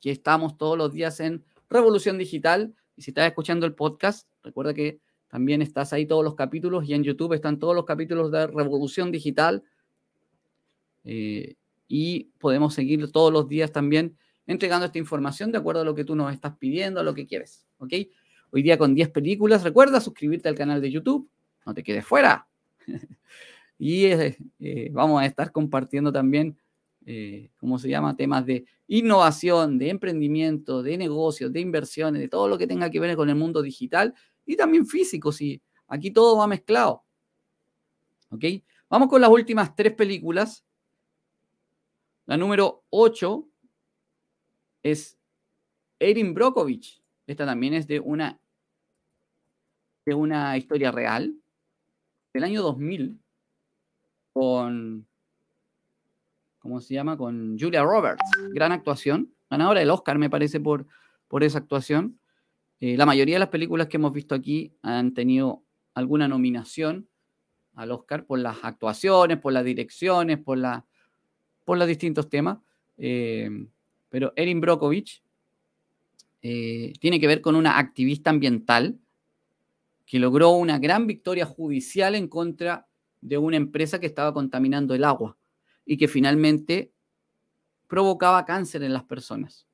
que 0.00 0.10
estamos 0.10 0.56
todos 0.56 0.78
los 0.78 0.90
días 0.90 1.20
en 1.20 1.44
Revolución 1.68 2.16
Digital. 2.16 2.74
Si 3.00 3.10
estás 3.10 3.26
escuchando 3.26 3.66
el 3.66 3.74
podcast, 3.74 4.28
recuerda 4.42 4.74
que 4.74 5.00
también 5.28 5.62
estás 5.62 5.92
ahí 5.92 6.06
todos 6.06 6.22
los 6.22 6.34
capítulos 6.34 6.86
y 6.86 6.94
en 6.94 7.02
YouTube 7.02 7.32
están 7.32 7.58
todos 7.58 7.74
los 7.74 7.86
capítulos 7.86 8.30
de 8.30 8.46
Revolución 8.46 9.10
Digital. 9.10 9.64
Eh, 11.04 11.54
y 11.88 12.24
podemos 12.38 12.74
seguir 12.74 13.10
todos 13.10 13.32
los 13.32 13.48
días 13.48 13.72
también 13.72 14.18
entregando 14.46 14.86
esta 14.86 14.98
información 14.98 15.50
de 15.50 15.58
acuerdo 15.58 15.80
a 15.80 15.84
lo 15.84 15.94
que 15.94 16.04
tú 16.04 16.14
nos 16.14 16.32
estás 16.32 16.56
pidiendo, 16.58 17.00
a 17.00 17.02
lo 17.02 17.14
que 17.14 17.26
quieres. 17.26 17.66
¿Ok? 17.78 17.94
Hoy 18.50 18.62
día 18.62 18.76
con 18.76 18.94
10 18.94 19.08
películas. 19.10 19.62
Recuerda 19.62 20.00
suscribirte 20.00 20.48
al 20.48 20.56
canal 20.56 20.80
de 20.80 20.90
YouTube. 20.90 21.28
No 21.64 21.72
te 21.72 21.82
quedes 21.82 22.04
fuera. 22.04 22.48
y 23.78 24.06
eh, 24.06 24.36
eh, 24.58 24.90
vamos 24.92 25.22
a 25.22 25.26
estar 25.26 25.52
compartiendo 25.52 26.12
también 26.12 26.58
eh, 27.06 27.50
¿cómo 27.56 27.78
se 27.78 27.88
llama? 27.88 28.16
Temas 28.16 28.46
de 28.46 28.64
innovación, 28.86 29.78
de 29.78 29.90
emprendimiento, 29.90 30.82
de 30.82 30.98
negocios, 30.98 31.52
de 31.52 31.60
inversiones, 31.60 32.20
de 32.20 32.28
todo 32.28 32.48
lo 32.48 32.58
que 32.58 32.66
tenga 32.66 32.90
que 32.90 33.00
ver 33.00 33.16
con 33.16 33.28
el 33.28 33.36
mundo 33.36 33.62
digital 33.62 34.14
y 34.46 34.56
también 34.56 34.86
físico, 34.86 35.32
sí. 35.32 35.62
Aquí 35.86 36.10
todo 36.10 36.36
va 36.36 36.46
mezclado. 36.46 37.04
¿Ok? 38.30 38.44
Vamos 38.88 39.08
con 39.08 39.20
las 39.20 39.30
últimas 39.30 39.74
tres 39.74 39.94
películas. 39.94 40.64
La 42.26 42.36
número 42.36 42.84
8 42.90 43.48
es 44.82 45.18
Erin 45.98 46.34
Brockovich. 46.34 47.02
Esta 47.26 47.46
también 47.46 47.74
es 47.74 47.86
de 47.86 48.00
una, 48.00 48.40
de 50.04 50.14
una 50.14 50.56
historia 50.56 50.90
real 50.90 51.36
del 52.32 52.44
año 52.44 52.62
2000 52.62 53.20
con 54.32 55.06
¿cómo 56.60 56.80
se 56.80 56.94
llama? 56.94 57.16
Con 57.16 57.58
Julia 57.58 57.82
Roberts. 57.82 58.22
Gran 58.52 58.70
actuación. 58.70 59.32
Ganadora 59.50 59.80
del 59.80 59.90
Oscar, 59.90 60.18
me 60.18 60.30
parece, 60.30 60.60
por, 60.60 60.86
por 61.26 61.42
esa 61.42 61.58
actuación. 61.58 62.20
Eh, 62.78 62.96
la 62.96 63.06
mayoría 63.06 63.34
de 63.34 63.40
las 63.40 63.48
películas 63.48 63.88
que 63.88 63.96
hemos 63.96 64.12
visto 64.12 64.34
aquí 64.34 64.72
han 64.82 65.12
tenido 65.12 65.64
alguna 65.94 66.28
nominación 66.28 67.08
al 67.74 67.90
Oscar 67.90 68.24
por 68.26 68.38
las 68.38 68.58
actuaciones, 68.62 69.38
por 69.38 69.52
las 69.52 69.64
direcciones, 69.64 70.38
por, 70.38 70.58
la, 70.58 70.86
por 71.64 71.78
los 71.78 71.88
distintos 71.88 72.28
temas. 72.28 72.58
Eh, 72.96 73.66
pero 74.08 74.32
Erin 74.36 74.60
Brockovich 74.60 75.22
eh, 76.42 76.92
tiene 77.00 77.18
que 77.18 77.26
ver 77.26 77.40
con 77.40 77.56
una 77.56 77.78
activista 77.78 78.30
ambiental 78.30 78.98
que 80.06 80.18
logró 80.18 80.50
una 80.50 80.78
gran 80.78 81.06
victoria 81.06 81.46
judicial 81.46 82.14
en 82.14 82.28
contra 82.28 82.86
de 83.20 83.38
una 83.38 83.56
empresa 83.56 84.00
que 84.00 84.06
estaba 84.06 84.32
contaminando 84.32 84.94
el 84.94 85.04
agua 85.04 85.36
y 85.84 85.96
que 85.96 86.08
finalmente 86.08 86.92
provocaba 87.86 88.44
cáncer 88.44 88.82
en 88.82 88.92
las 88.92 89.04
personas. 89.04 89.66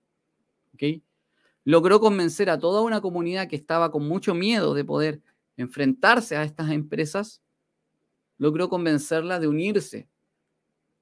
Logró 1.65 2.01
convencer 2.01 2.49
a 2.49 2.59
toda 2.59 2.83
una 2.83 3.01
comunidad 3.01 3.49
que 3.49 3.57
estaba 3.57 3.91
con 3.91 4.07
mucho 4.07 4.35
miedo 4.35 4.75
de 4.75 4.85
poder 4.85 5.23
enfrentarse 5.57 6.37
a 6.37 6.45
estas 6.45 6.71
empresas, 6.71 7.43
logró 8.39 8.69
convencerla 8.69 9.41
de 9.41 9.49
unirse 9.49 10.09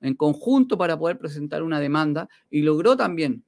en 0.00 0.14
conjunto 0.14 0.78
para 0.78 0.98
poder 0.98 1.18
presentar 1.18 1.62
una 1.62 1.80
demanda 1.80 2.28
y 2.50 2.62
logró 2.62 2.96
también 2.96 3.44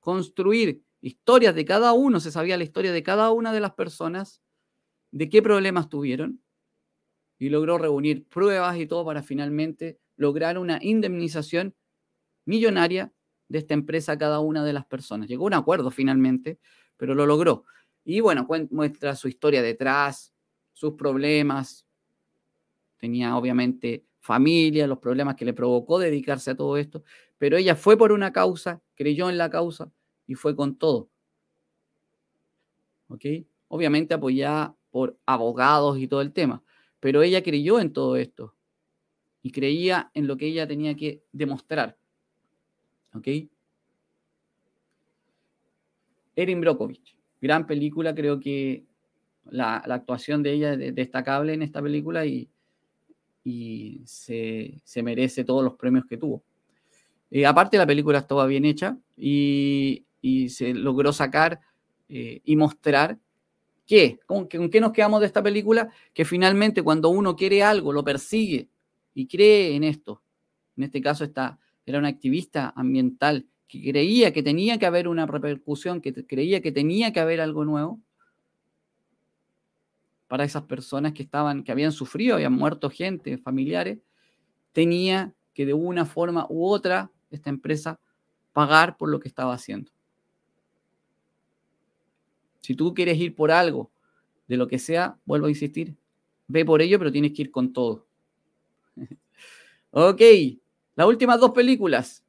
construir 0.00 0.82
historias 1.00 1.54
de 1.54 1.64
cada 1.64 1.92
uno, 1.92 2.20
se 2.20 2.30
sabía 2.30 2.56
la 2.56 2.64
historia 2.64 2.92
de 2.92 3.02
cada 3.02 3.30
una 3.30 3.52
de 3.52 3.60
las 3.60 3.72
personas, 3.72 4.42
de 5.10 5.28
qué 5.28 5.42
problemas 5.42 5.88
tuvieron, 5.88 6.40
y 7.38 7.48
logró 7.48 7.76
reunir 7.76 8.28
pruebas 8.28 8.78
y 8.78 8.86
todo 8.86 9.04
para 9.04 9.22
finalmente 9.22 9.98
lograr 10.22 10.56
una 10.56 10.78
indemnización 10.80 11.74
millonaria 12.46 13.12
de 13.48 13.58
esta 13.58 13.74
empresa 13.74 14.12
a 14.12 14.18
cada 14.18 14.40
una 14.40 14.64
de 14.64 14.72
las 14.72 14.86
personas. 14.86 15.28
Llegó 15.28 15.44
a 15.44 15.48
un 15.48 15.54
acuerdo 15.54 15.90
finalmente, 15.90 16.58
pero 16.96 17.14
lo 17.14 17.26
logró. 17.26 17.66
Y 18.04 18.20
bueno, 18.20 18.48
muestra 18.70 19.14
su 19.14 19.28
historia 19.28 19.60
detrás, 19.60 20.32
sus 20.72 20.94
problemas. 20.94 21.86
Tenía 22.96 23.36
obviamente 23.36 24.06
familia, 24.20 24.86
los 24.86 24.98
problemas 24.98 25.34
que 25.34 25.44
le 25.44 25.52
provocó 25.52 25.98
dedicarse 25.98 26.52
a 26.52 26.56
todo 26.56 26.76
esto, 26.76 27.02
pero 27.38 27.56
ella 27.56 27.74
fue 27.74 27.98
por 27.98 28.12
una 28.12 28.32
causa, 28.32 28.80
creyó 28.94 29.28
en 29.28 29.36
la 29.36 29.50
causa 29.50 29.92
y 30.26 30.36
fue 30.36 30.54
con 30.54 30.76
todo. 30.76 31.10
¿Ok? 33.08 33.24
Obviamente 33.66 34.14
apoyada 34.14 34.76
por 34.90 35.18
abogados 35.26 35.98
y 35.98 36.06
todo 36.06 36.20
el 36.20 36.32
tema, 36.32 36.62
pero 37.00 37.22
ella 37.22 37.42
creyó 37.42 37.80
en 37.80 37.92
todo 37.92 38.16
esto 38.16 38.54
y 39.42 39.50
creía 39.50 40.10
en 40.14 40.26
lo 40.26 40.36
que 40.36 40.46
ella 40.46 40.66
tenía 40.66 40.94
que 40.94 41.22
demostrar. 41.32 41.96
¿Ok? 43.14 43.28
Erin 46.34 46.60
Brockovich, 46.60 47.16
gran 47.40 47.66
película, 47.66 48.14
creo 48.14 48.40
que 48.40 48.84
la, 49.50 49.76
actuación 49.76 50.42
de 50.42 50.52
ella 50.52 50.72
es 50.74 50.94
destacable 50.94 51.52
en 51.52 51.62
esta 51.62 51.82
película 51.82 52.24
y, 52.24 52.48
y 53.44 54.00
se, 54.06 54.80
merece 55.02 55.44
todos 55.44 55.62
los 55.62 55.74
premios 55.74 56.06
que 56.06 56.16
tuvo. 56.16 56.42
Eh, 57.30 57.44
aparte, 57.44 57.76
la 57.76 57.86
película 57.86 58.18
estaba 58.18 58.46
bien 58.46 58.64
hecha 58.64 58.96
y, 59.16 60.04
se 60.48 60.72
logró 60.72 61.12
sacar 61.12 61.60
eh, 62.08 62.40
y 62.44 62.54
mostrar 62.54 63.18
¿Qué? 63.86 64.20
¿Con, 64.26 64.46
qué 64.46 64.80
nos 64.80 64.92
quedamos 64.92 65.20
de 65.20 65.26
esta 65.26 65.42
película? 65.42 65.90
Que 66.14 66.24
finalmente 66.24 66.82
cuando 66.82 67.08
uno 67.08 67.34
quiere 67.34 67.62
algo, 67.62 67.92
lo 67.92 68.04
persigue 68.04 68.68
y 69.14 69.26
cree 69.26 69.74
en 69.74 69.84
esto. 69.84 70.22
En 70.76 70.84
este 70.84 71.00
caso 71.00 71.24
esta, 71.24 71.58
era 71.84 71.98
una 71.98 72.08
activista 72.08 72.72
ambiental 72.76 73.46
que 73.68 73.82
creía 73.82 74.32
que 74.32 74.42
tenía 74.42 74.78
que 74.78 74.86
haber 74.86 75.08
una 75.08 75.26
repercusión, 75.26 76.00
que 76.00 76.12
creía 76.26 76.60
que 76.60 76.72
tenía 76.72 77.12
que 77.12 77.20
haber 77.20 77.40
algo 77.40 77.64
nuevo 77.64 78.00
para 80.28 80.44
esas 80.44 80.62
personas 80.64 81.12
que 81.12 81.22
estaban, 81.22 81.62
que 81.62 81.72
habían 81.72 81.92
sufrido, 81.92 82.34
habían 82.34 82.52
muerto 82.52 82.90
gente, 82.90 83.36
familiares, 83.38 83.98
tenía 84.72 85.34
que 85.54 85.66
de 85.66 85.74
una 85.74 86.06
forma 86.06 86.46
u 86.48 86.66
otra 86.66 87.10
esta 87.30 87.50
empresa 87.50 88.00
pagar 88.52 88.96
por 88.96 89.10
lo 89.10 89.20
que 89.20 89.28
estaba 89.28 89.54
haciendo. 89.54 89.90
Si 92.60 92.74
tú 92.74 92.94
quieres 92.94 93.18
ir 93.18 93.34
por 93.34 93.50
algo, 93.50 93.90
de 94.48 94.56
lo 94.56 94.68
que 94.68 94.78
sea, 94.78 95.18
vuelvo 95.24 95.46
a 95.46 95.50
insistir, 95.50 95.96
ve 96.46 96.64
por 96.64 96.82
ello, 96.82 96.98
pero 96.98 97.10
tienes 97.12 97.32
que 97.32 97.42
ir 97.42 97.50
con 97.50 97.72
todo. 97.72 98.06
ok, 99.90 100.20
las 100.94 101.06
últimas 101.06 101.40
dos 101.40 101.52
películas. 101.52 102.24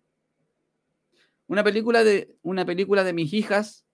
Una 1.47 1.64
película 1.64 2.03
de, 2.03 2.36
una 2.41 2.66
película 2.66 3.03
de 3.03 3.14
mis 3.14 3.34
hijas, 3.34 3.86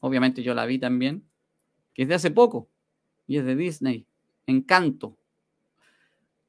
obviamente 0.00 0.42
yo 0.42 0.54
la 0.54 0.66
vi 0.66 0.78
también, 0.78 1.28
que 1.94 2.02
es 2.02 2.08
de 2.08 2.14
hace 2.14 2.30
poco, 2.30 2.68
y 3.26 3.36
es 3.36 3.44
de 3.44 3.56
Disney, 3.56 4.06
Encanto. 4.46 5.18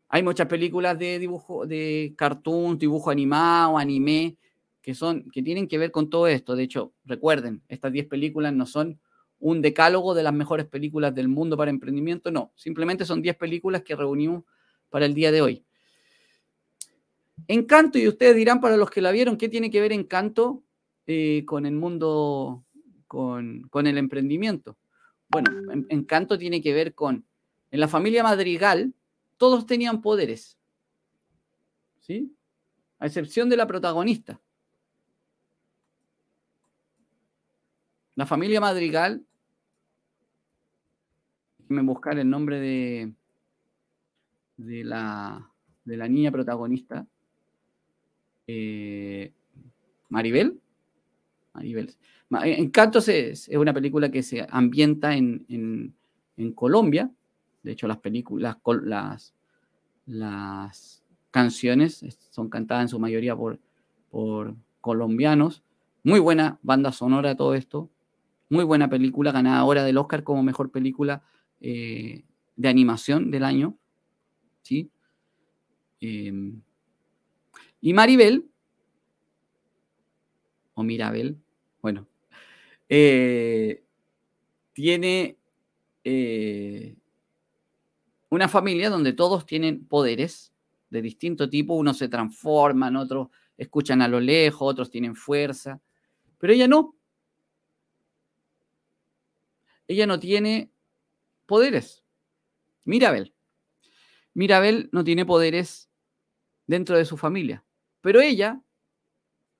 Hay 0.09 0.21
muchas 0.21 0.47
películas 0.47 0.97
de 0.99 1.17
dibujo, 1.17 1.65
de 1.65 2.13
cartoon, 2.15 2.77
dibujo 2.77 3.09
animado, 3.09 3.77
anime, 3.77 4.37
que, 4.81 4.93
son, 4.93 5.29
que 5.31 5.41
tienen 5.41 5.67
que 5.67 5.79
ver 5.79 5.91
con 5.91 6.09
todo 6.09 6.27
esto. 6.27 6.55
De 6.55 6.63
hecho, 6.63 6.93
recuerden, 7.03 7.63
estas 7.67 7.91
10 7.91 8.07
películas 8.07 8.53
no 8.53 8.67
son 8.67 8.99
un 9.39 9.61
decálogo 9.61 10.13
de 10.13 10.23
las 10.23 10.33
mejores 10.33 10.67
películas 10.67 11.15
del 11.15 11.27
mundo 11.27 11.57
para 11.57 11.71
emprendimiento, 11.71 12.31
no, 12.31 12.53
simplemente 12.55 13.05
son 13.05 13.21
10 13.21 13.35
películas 13.35 13.81
que 13.81 13.95
reunimos 13.95 14.43
para 14.93 15.07
el 15.07 15.15
día 15.15 15.31
de 15.31 15.41
hoy. 15.41 15.65
Encanto, 17.47 17.97
y 17.97 18.07
ustedes 18.07 18.35
dirán 18.35 18.61
para 18.61 18.77
los 18.77 18.91
que 18.91 19.01
la 19.01 19.09
vieron, 19.09 19.37
¿qué 19.37 19.49
tiene 19.49 19.71
que 19.71 19.81
ver 19.81 19.91
Encanto 19.91 20.61
eh, 21.07 21.43
con 21.47 21.65
el 21.65 21.73
mundo, 21.73 22.63
con, 23.07 23.63
con 23.69 23.87
el 23.87 23.97
emprendimiento? 23.97 24.77
Bueno, 25.29 25.49
Encanto 25.89 26.37
tiene 26.37 26.61
que 26.61 26.73
ver 26.73 26.93
con, 26.93 27.25
en 27.71 27.79
la 27.79 27.87
familia 27.87 28.21
Madrigal, 28.21 28.93
todos 29.37 29.65
tenían 29.65 29.99
poderes, 29.99 30.59
¿sí? 32.01 32.31
A 32.99 33.07
excepción 33.07 33.49
de 33.49 33.57
la 33.57 33.65
protagonista. 33.65 34.39
La 38.13 38.27
familia 38.27 38.61
Madrigal, 38.61 39.25
déjenme 41.57 41.81
buscar 41.81 42.19
el 42.19 42.29
nombre 42.29 42.59
de, 42.59 43.15
de, 44.57 44.83
la, 44.83 45.49
de 45.85 45.97
la 45.97 46.07
niña 46.07 46.31
protagonista, 46.31 47.05
eh, 48.47 49.31
Maribel. 50.09 50.59
Maribel. 51.53 51.93
Eh, 52.43 52.55
Encantos 52.59 53.07
es, 53.07 53.47
es, 53.47 53.57
una 53.57 53.73
película 53.73 54.09
que 54.09 54.23
se 54.23 54.45
ambienta 54.49 55.15
en, 55.15 55.45
en, 56.37 56.51
Colombia. 56.53 57.11
De 57.61 57.71
hecho, 57.71 57.87
las 57.87 57.97
películas, 57.97 58.57
las, 58.83 59.33
las 60.05 61.03
canciones 61.31 62.05
son 62.31 62.49
cantadas 62.49 62.83
en 62.83 62.89
su 62.89 62.99
mayoría 62.99 63.35
por, 63.35 63.59
por 64.09 64.55
colombianos. 64.81 65.63
Muy 66.03 66.19
buena 66.19 66.59
banda 66.61 66.91
sonora 66.91 67.35
todo 67.35 67.55
esto. 67.55 67.89
Muy 68.49 68.65
buena 68.65 68.89
película, 68.89 69.31
ganadora 69.31 69.83
del 69.83 69.97
Oscar 69.97 70.23
como 70.23 70.43
mejor 70.43 70.69
película 70.69 71.23
eh, 71.61 72.23
de 72.55 72.67
animación 72.67 73.31
del 73.31 73.45
año. 73.45 73.77
¿Sí? 74.63 74.89
Eh, 76.01 76.33
y 77.81 77.93
Maribel, 77.93 78.49
o 80.73 80.83
Mirabel, 80.83 81.37
bueno, 81.81 82.07
eh, 82.89 83.83
tiene 84.73 85.37
eh, 86.03 86.95
una 88.29 88.47
familia 88.47 88.89
donde 88.89 89.13
todos 89.13 89.45
tienen 89.45 89.85
poderes 89.85 90.53
de 90.89 91.01
distinto 91.01 91.49
tipo, 91.49 91.73
unos 91.75 91.97
se 91.97 92.07
transforman, 92.07 92.95
otros 92.95 93.29
escuchan 93.57 94.01
a 94.01 94.07
lo 94.07 94.19
lejos, 94.19 94.61
otros 94.71 94.89
tienen 94.89 95.15
fuerza, 95.15 95.79
pero 96.37 96.53
ella 96.53 96.67
no. 96.67 96.95
Ella 99.87 100.07
no 100.07 100.19
tiene 100.19 100.71
poderes. 101.45 102.03
Mirabel. 102.85 103.32
Mirabel 104.33 104.89
no 104.91 105.03
tiene 105.03 105.25
poderes 105.25 105.89
dentro 106.67 106.97
de 106.97 107.05
su 107.05 107.17
familia, 107.17 107.63
pero 108.01 108.21
ella, 108.21 108.61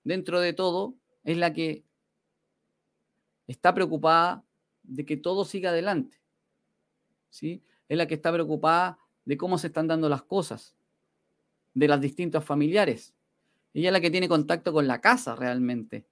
dentro 0.03 0.39
de 0.39 0.53
todo, 0.53 0.95
es 1.23 1.37
la 1.37 1.53
que 1.53 1.85
está 3.47 3.73
preocupada 3.73 4.45
de 4.83 5.05
que 5.05 5.17
todo 5.17 5.45
siga 5.45 5.69
adelante. 5.69 6.23
¿sí? 7.29 7.63
Es 7.87 7.97
la 7.97 8.07
que 8.07 8.15
está 8.15 8.31
preocupada 8.31 8.97
de 9.25 9.37
cómo 9.37 9.57
se 9.57 9.67
están 9.67 9.87
dando 9.87 10.09
las 10.09 10.23
cosas, 10.23 10.75
de 11.73 11.87
las 11.87 12.01
distintas 12.01 12.43
familiares. 12.43 13.13
Ella 13.73 13.89
es 13.89 13.93
la 13.93 14.01
que 14.01 14.11
tiene 14.11 14.27
contacto 14.27 14.71
con 14.71 14.87
la 14.87 15.01
casa 15.01 15.35
realmente, 15.35 16.05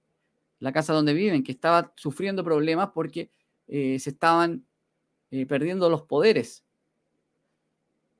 la 0.58 0.72
casa 0.72 0.92
donde 0.92 1.14
viven, 1.14 1.44
que 1.44 1.52
estaba 1.52 1.92
sufriendo 1.96 2.42
problemas 2.42 2.90
porque 2.94 3.30
eh, 3.68 3.98
se 3.98 4.10
estaban 4.10 4.66
eh, 5.30 5.46
perdiendo 5.46 5.88
los 5.88 6.02
poderes. 6.02 6.64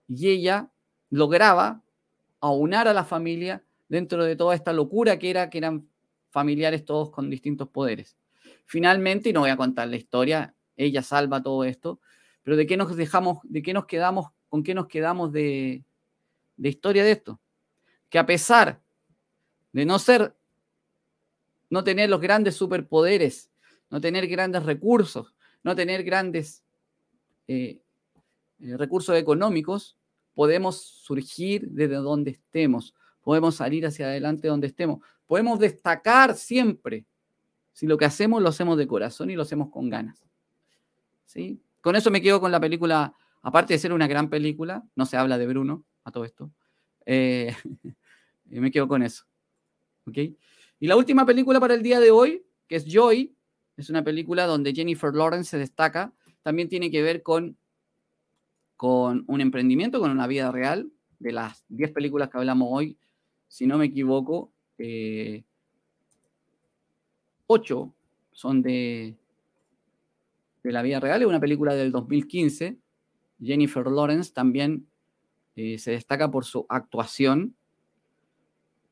Y 0.08 0.28
ella 0.28 0.70
lograba 1.10 1.82
aunar 2.40 2.88
a 2.88 2.94
la 2.94 3.04
familia 3.04 3.64
dentro 3.88 4.24
de 4.24 4.36
toda 4.36 4.54
esta 4.54 4.72
locura 4.72 5.18
que 5.18 5.30
era 5.30 5.50
que 5.50 5.58
eran 5.58 5.88
familiares 6.30 6.84
todos 6.84 7.10
con 7.10 7.30
distintos 7.30 7.68
poderes. 7.68 8.16
Finalmente, 8.64 9.28
y 9.28 9.32
no 9.32 9.40
voy 9.40 9.50
a 9.50 9.56
contar 9.56 9.88
la 9.88 9.96
historia, 9.96 10.54
ella 10.76 11.02
salva 11.02 11.42
todo 11.42 11.64
esto, 11.64 12.00
pero 12.42 12.56
¿de 12.56 12.66
qué 12.66 12.76
nos 12.76 12.96
dejamos, 12.96 13.38
de 13.44 13.62
qué 13.62 13.74
nos 13.74 13.84
quedamos, 13.84 14.30
con 14.48 14.62
qué 14.62 14.74
nos 14.74 14.88
quedamos 14.88 15.30
de, 15.32 15.84
historia 16.56 17.04
de 17.04 17.12
esto? 17.12 17.40
Que 18.08 18.18
a 18.18 18.26
pesar 18.26 18.80
de 19.72 19.84
no 19.84 19.98
ser, 19.98 20.34
no 21.68 21.84
tener 21.84 22.08
los 22.08 22.20
grandes 22.20 22.56
superpoderes, 22.56 23.50
no 23.90 24.00
tener 24.00 24.26
grandes 24.26 24.64
recursos, 24.64 25.34
no 25.62 25.76
tener 25.76 26.02
grandes 26.02 26.64
eh, 27.46 27.81
eh, 28.62 28.76
recursos 28.76 29.16
económicos, 29.16 29.96
podemos 30.34 30.80
surgir 30.80 31.68
desde 31.68 31.96
donde 31.96 32.30
estemos, 32.32 32.94
podemos 33.20 33.56
salir 33.56 33.86
hacia 33.86 34.06
adelante 34.06 34.48
donde 34.48 34.68
estemos, 34.68 35.00
podemos 35.26 35.58
destacar 35.58 36.34
siempre 36.34 37.04
si 37.72 37.86
lo 37.86 37.96
que 37.96 38.04
hacemos 38.04 38.42
lo 38.42 38.48
hacemos 38.48 38.76
de 38.78 38.86
corazón 38.86 39.30
y 39.30 39.34
lo 39.34 39.42
hacemos 39.42 39.70
con 39.70 39.88
ganas. 39.88 40.24
¿Sí? 41.24 41.60
Con 41.80 41.96
eso 41.96 42.10
me 42.10 42.20
quedo 42.20 42.40
con 42.40 42.52
la 42.52 42.60
película, 42.60 43.14
aparte 43.42 43.74
de 43.74 43.78
ser 43.78 43.92
una 43.92 44.06
gran 44.06 44.28
película, 44.28 44.84
no 44.94 45.06
se 45.06 45.16
habla 45.16 45.38
de 45.38 45.46
Bruno 45.46 45.84
a 46.04 46.12
todo 46.12 46.24
esto, 46.24 46.52
eh, 47.06 47.54
me 48.44 48.70
quedo 48.70 48.86
con 48.86 49.02
eso. 49.02 49.24
¿Okay? 50.06 50.36
Y 50.78 50.86
la 50.86 50.96
última 50.96 51.24
película 51.24 51.60
para 51.60 51.74
el 51.74 51.82
día 51.82 52.00
de 52.00 52.10
hoy, 52.10 52.44
que 52.68 52.76
es 52.76 52.84
Joy, 52.84 53.34
es 53.76 53.88
una 53.88 54.04
película 54.04 54.46
donde 54.46 54.74
Jennifer 54.74 55.14
Lawrence 55.14 55.50
se 55.50 55.58
destaca, 55.58 56.12
también 56.42 56.68
tiene 56.68 56.90
que 56.90 57.02
ver 57.02 57.22
con, 57.22 57.56
con 58.82 59.22
un 59.28 59.40
emprendimiento, 59.40 60.00
con 60.00 60.10
una 60.10 60.26
vida 60.26 60.50
real. 60.50 60.90
De 61.20 61.30
las 61.30 61.64
10 61.68 61.92
películas 61.92 62.30
que 62.30 62.38
hablamos 62.38 62.66
hoy, 62.68 62.98
si 63.46 63.64
no 63.64 63.78
me 63.78 63.84
equivoco, 63.84 64.50
eh, 64.76 65.44
8 67.46 67.94
son 68.32 68.60
de, 68.60 69.14
de 70.64 70.72
la 70.72 70.82
vida 70.82 70.98
real. 70.98 71.22
Es 71.22 71.28
una 71.28 71.38
película 71.38 71.76
del 71.76 71.92
2015. 71.92 72.76
Jennifer 73.40 73.86
Lawrence 73.86 74.32
también 74.32 74.88
eh, 75.54 75.78
se 75.78 75.92
destaca 75.92 76.28
por 76.32 76.44
su 76.44 76.66
actuación 76.68 77.54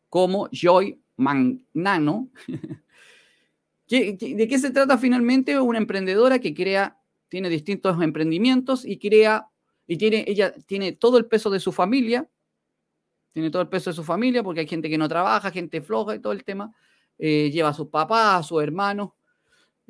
como 0.09 0.49
Joy 0.53 1.01
Magnano. 1.17 2.29
de 3.89 4.47
qué 4.49 4.59
se 4.61 4.71
trata 4.71 4.99
finalmente? 4.99 5.59
Una 5.59 5.79
emprendedora 5.79 6.39
que 6.39 6.55
crea, 6.55 6.97
tiene 7.29 7.49
distintos 7.49 8.01
emprendimientos 8.01 8.85
y 8.87 9.01
crea, 9.01 9.51
y 9.91 9.97
tiene, 9.97 10.25
ella 10.29 10.55
tiene 10.67 10.93
todo 10.93 11.19
el 11.19 11.27
peso 11.27 11.51
de 11.51 11.59
su 11.59 11.73
familia, 11.73 12.31
tiene 13.33 13.51
todo 13.51 13.61
el 13.61 13.69
peso 13.69 13.91
de 13.91 13.97
su 13.97 14.05
familia 14.05 14.41
porque 14.45 14.61
hay 14.61 14.69
gente 14.69 14.89
que 14.89 14.97
no 14.97 15.09
trabaja, 15.09 15.51
gente 15.51 15.81
floja 15.81 16.15
y 16.15 16.21
todo 16.21 16.33
el 16.33 16.45
tema. 16.45 16.73
Eh, 17.19 17.51
lleva 17.51 17.71
a 17.71 17.75
sus 17.75 17.89
papás, 17.89 18.39
a 18.39 18.43
sus 18.45 18.63
hermanos, 18.63 19.11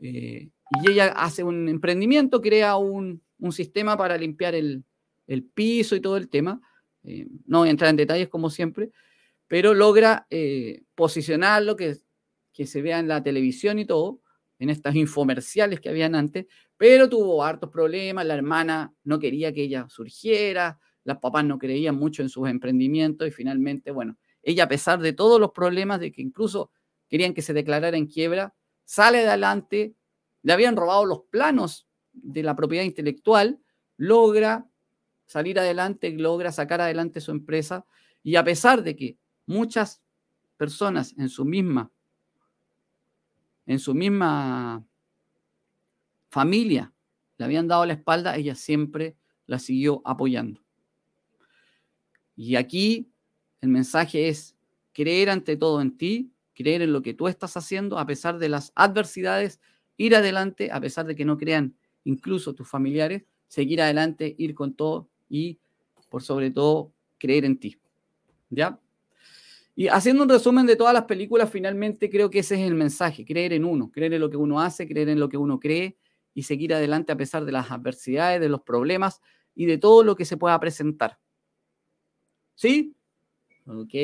eh, 0.01 0.49
y 0.83 0.91
ella 0.91 1.09
hace 1.09 1.45
un 1.45 1.69
emprendimiento, 1.69 2.41
crea 2.41 2.77
un, 2.77 3.21
un 3.41 3.53
sistema 3.53 3.95
para 3.95 4.17
limpiar 4.17 4.55
el, 4.55 4.85
el, 5.27 5.45
piso 5.45 5.95
y 5.95 6.01
todo 6.01 6.17
el 6.17 6.31
tema. 6.31 6.63
Eh, 7.05 7.27
no 7.45 7.59
voy 7.59 7.69
a 7.69 7.73
entrar 7.73 7.91
en 7.91 7.97
detalles 7.97 8.31
como 8.31 8.49
siempre, 8.49 8.93
pero 9.49 9.75
logra 9.75 10.27
posicionarlo, 10.95 11.77
que, 11.77 11.99
que 12.55 12.67
se 12.67 12.81
vea 12.81 13.01
en 13.01 13.09
la 13.09 13.23
televisión 13.23 13.79
y 13.79 13.85
todo, 13.85 14.23
en 14.59 14.71
estas 14.71 14.95
infomerciales 14.95 15.79
que 15.79 15.91
habían 15.91 16.15
antes, 16.15 16.47
Pero 16.81 17.11
tuvo 17.11 17.45
hartos 17.45 17.69
problemas, 17.69 18.25
la 18.25 18.33
hermana 18.33 18.95
no 19.05 19.19
quería 19.19 19.53
que 19.53 19.65
ella 19.65 19.87
surgiera, 19.91 20.81
las 21.05 21.19
papás 21.19 21.45
no 21.45 21.59
creían 21.59 21.95
mucho 21.95 22.23
en 22.23 22.31
sus 22.31 22.49
emprendimientos 22.49 23.29
y 23.29 23.31
finalmente, 23.31 23.91
bueno, 23.91 24.17
ella 24.43 24.65
a 24.65 24.69
pesar 24.69 24.99
de 24.99 25.13
todos 25.13 25.39
los 25.39 25.51
problemas, 25.51 26.01
de 26.01 26.11
que 26.11 26.23
incluso 26.23 26.71
querían 27.07 27.35
que 27.35 27.43
se 27.43 27.53
declarara 27.53 27.99
en 27.99 28.07
quiebra, 28.07 28.55
sale 28.87 29.27
adelante, 29.29 29.95
le 30.41 30.53
habían 30.55 30.75
robado 30.75 31.05
los 31.05 31.25
planos 31.31 31.87
de 32.15 32.43
la 32.43 32.57
propiedad 32.57 32.85
intelectual, 32.85 33.61
logra 33.99 34.67
salir 35.27 35.59
adelante, 35.59 36.11
logra 36.13 36.51
sacar 36.51 36.81
adelante 36.81 37.21
su 37.21 37.31
empresa 37.31 37.85
y 38.23 38.37
a 38.37 38.45
pesar 38.45 38.83
de 38.83 38.97
que 38.97 39.19
muchas 39.45 40.01
personas 40.57 41.15
en 41.19 41.29
su 41.29 41.45
misma 41.45 41.93
en 43.67 43.79
su 43.79 43.95
misma 43.95 44.83
familia 46.31 46.93
le 47.37 47.45
habían 47.45 47.69
dado 47.69 47.85
la 47.85 47.95
espalda, 47.95 48.37
ella 48.37 48.55
siempre 48.55 49.17
la 49.47 49.59
siguió 49.59 50.01
apoyando. 50.05 50.63
Y 52.37 52.57
aquí 52.57 53.11
el 53.61 53.69
mensaje 53.69 54.29
es 54.29 54.57
creer 54.93 55.29
ante 55.31 55.57
todo 55.57 55.81
en 55.81 55.97
ti, 55.97 56.33
creer 56.55 56.83
en 56.83 56.93
lo 56.93 57.03
que 57.03 57.15
tú 57.15 57.29
estás 57.29 57.57
haciendo 57.57 57.99
a 57.99 58.07
pesar 58.07 58.39
de 58.39 58.49
las 58.49 58.73
adversidades, 58.75 59.61
ir 59.97 60.15
adelante 60.15 60.71
a 60.73 60.81
pesar 60.81 61.07
de 61.07 61.17
que 61.17 61.25
no 61.25 61.37
crean 61.37 61.75
incluso 62.05 62.55
tus 62.55 62.69
familiares, 62.69 63.25
seguir 63.49 63.83
adelante, 63.83 64.35
ir 64.39 64.55
con 64.55 64.75
todo 64.75 65.09
y 65.29 65.59
por 66.09 66.23
sobre 66.23 66.51
todo 66.51 66.93
creer 67.19 67.45
en 67.45 67.59
ti. 67.59 67.79
¿Ya? 68.51 68.79
Y 69.75 69.89
haciendo 69.89 70.23
un 70.23 70.29
resumen 70.29 70.67
de 70.67 70.77
todas 70.77 70.93
las 70.93 71.05
películas, 71.05 71.51
finalmente 71.51 72.11
creo 72.11 72.29
que 72.31 72.41
ese 72.41 72.57
es 72.57 72.61
el 72.63 72.75
mensaje, 72.75 73.25
creer 73.25 73.53
en 73.53 73.65
uno, 73.65 73.91
creer 73.91 74.15
en 74.15 74.21
lo 74.21 74.29
que 74.29 74.37
uno 74.37 74.61
hace, 74.61 74.87
creer 74.87 75.09
en 75.09 75.19
lo 75.19 75.29
que 75.29 75.37
uno 75.37 75.59
cree 75.59 75.97
y 76.35 76.45
seguir 76.45 76.75
adelante 76.75 77.13
a 77.13 77.17
pesar 77.17 77.45
de 77.45 77.53
las 77.53 77.71
adversidades, 77.71 78.41
de 78.41 78.49
los 78.49 78.63
problemas 78.63 79.21
y 79.55 79.67
de 79.67 79.79
todo 79.79 80.05
lo 80.05 80.17
que 80.17 80.25
se 80.25 80.37
pueda 80.37 80.59
presentar. 80.61 81.19
¿Sí? 82.55 82.95
Ok. 83.67 83.95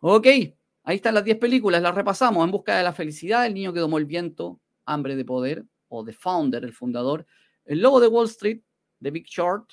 Ok, 0.00 0.26
ahí 0.26 0.96
están 0.96 1.14
las 1.14 1.24
10 1.24 1.38
películas, 1.38 1.82
las 1.82 1.94
repasamos. 1.94 2.44
En 2.44 2.50
busca 2.50 2.76
de 2.76 2.84
la 2.84 2.92
felicidad, 2.92 3.46
El 3.46 3.54
niño 3.54 3.72
que 3.72 3.80
domó 3.80 3.98
el 3.98 4.04
viento, 4.04 4.60
Hambre 4.84 5.16
de 5.16 5.24
poder, 5.24 5.64
o 5.88 6.04
The 6.04 6.12
Founder, 6.12 6.64
el 6.64 6.72
fundador, 6.72 7.26
El 7.64 7.80
lobo 7.80 8.00
de 8.00 8.08
Wall 8.08 8.26
Street, 8.26 8.62
The 9.02 9.10
Big 9.10 9.26
Short, 9.26 9.72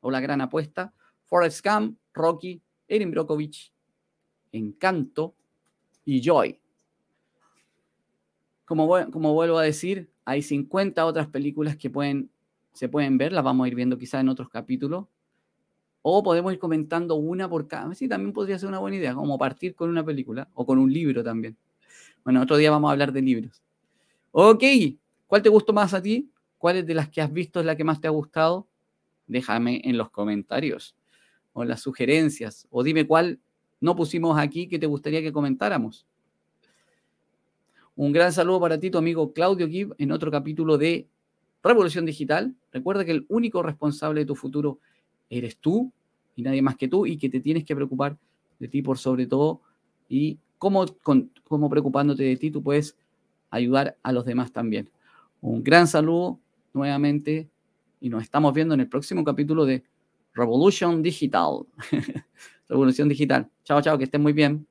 o 0.00 0.10
La 0.10 0.20
gran 0.20 0.40
apuesta, 0.40 0.94
Forrest 1.24 1.66
Gump, 1.66 1.98
Rocky, 2.14 2.62
Erin 2.88 3.10
Brockovich, 3.10 3.72
Encanto 4.52 5.34
y 6.04 6.22
Joy. 6.22 6.60
Como, 8.64 8.88
como 9.10 9.34
vuelvo 9.34 9.58
a 9.58 9.64
decir, 9.64 10.10
hay 10.26 10.42
50 10.42 11.06
otras 11.06 11.28
películas 11.28 11.76
que 11.76 11.88
pueden, 11.88 12.28
se 12.72 12.88
pueden 12.88 13.16
ver, 13.16 13.32
las 13.32 13.44
vamos 13.44 13.64
a 13.64 13.68
ir 13.68 13.76
viendo 13.76 13.96
quizás 13.96 14.20
en 14.20 14.28
otros 14.28 14.50
capítulos. 14.50 15.06
O 16.02 16.22
podemos 16.22 16.52
ir 16.52 16.58
comentando 16.58 17.14
una 17.14 17.48
por 17.48 17.66
cada. 17.68 17.94
Sí, 17.94 18.08
también 18.08 18.32
podría 18.32 18.58
ser 18.58 18.68
una 18.68 18.80
buena 18.80 18.96
idea, 18.96 19.14
como 19.14 19.38
partir 19.38 19.74
con 19.74 19.88
una 19.88 20.04
película 20.04 20.48
o 20.54 20.66
con 20.66 20.78
un 20.78 20.92
libro 20.92 21.22
también. 21.22 21.56
Bueno, 22.24 22.42
otro 22.42 22.56
día 22.56 22.72
vamos 22.72 22.88
a 22.88 22.92
hablar 22.92 23.12
de 23.12 23.22
libros. 23.22 23.62
Ok, 24.32 24.64
¿cuál 25.28 25.42
te 25.42 25.48
gustó 25.48 25.72
más 25.72 25.94
a 25.94 26.02
ti? 26.02 26.28
¿Cuál 26.58 26.84
de 26.84 26.94
las 26.94 27.08
que 27.08 27.22
has 27.22 27.32
visto 27.32 27.60
es 27.60 27.66
la 27.66 27.76
que 27.76 27.84
más 27.84 28.00
te 28.00 28.08
ha 28.08 28.10
gustado? 28.10 28.68
Déjame 29.28 29.80
en 29.84 29.96
los 29.96 30.10
comentarios 30.10 30.96
o 31.52 31.64
las 31.64 31.80
sugerencias 31.80 32.66
o 32.70 32.82
dime 32.82 33.06
cuál 33.06 33.40
no 33.80 33.94
pusimos 33.94 34.38
aquí 34.38 34.68
que 34.68 34.78
te 34.78 34.86
gustaría 34.86 35.22
que 35.22 35.32
comentáramos. 35.32 36.04
Un 37.96 38.12
gran 38.12 38.30
saludo 38.30 38.60
para 38.60 38.78
ti, 38.78 38.90
tu 38.90 38.98
amigo 38.98 39.32
Claudio 39.32 39.66
Gibb, 39.66 39.94
en 39.96 40.12
otro 40.12 40.30
capítulo 40.30 40.76
de 40.76 41.08
Revolución 41.62 42.04
Digital. 42.04 42.54
Recuerda 42.70 43.06
que 43.06 43.12
el 43.12 43.24
único 43.30 43.62
responsable 43.62 44.20
de 44.20 44.26
tu 44.26 44.34
futuro 44.34 44.80
eres 45.30 45.56
tú 45.56 45.90
y 46.34 46.42
nadie 46.42 46.60
más 46.60 46.76
que 46.76 46.88
tú 46.88 47.06
y 47.06 47.16
que 47.16 47.30
te 47.30 47.40
tienes 47.40 47.64
que 47.64 47.74
preocupar 47.74 48.18
de 48.58 48.68
ti 48.68 48.82
por 48.82 48.98
sobre 48.98 49.26
todo 49.26 49.62
y 50.10 50.38
cómo, 50.58 50.84
cómo 51.44 51.70
preocupándote 51.70 52.22
de 52.22 52.36
ti 52.36 52.50
tú 52.50 52.62
puedes 52.62 52.98
ayudar 53.48 53.96
a 54.02 54.12
los 54.12 54.26
demás 54.26 54.52
también. 54.52 54.90
Un 55.40 55.64
gran 55.64 55.86
saludo 55.86 56.38
nuevamente 56.74 57.48
y 57.98 58.10
nos 58.10 58.22
estamos 58.22 58.52
viendo 58.52 58.74
en 58.74 58.80
el 58.80 58.90
próximo 58.90 59.24
capítulo 59.24 59.64
de 59.64 59.84
Revolution 60.34 61.02
Digital. 61.02 61.64
Revolución 62.68 63.08
Digital. 63.08 63.48
Chao, 63.64 63.80
chao, 63.80 63.96
que 63.96 64.04
estén 64.04 64.20
muy 64.20 64.34
bien. 64.34 64.66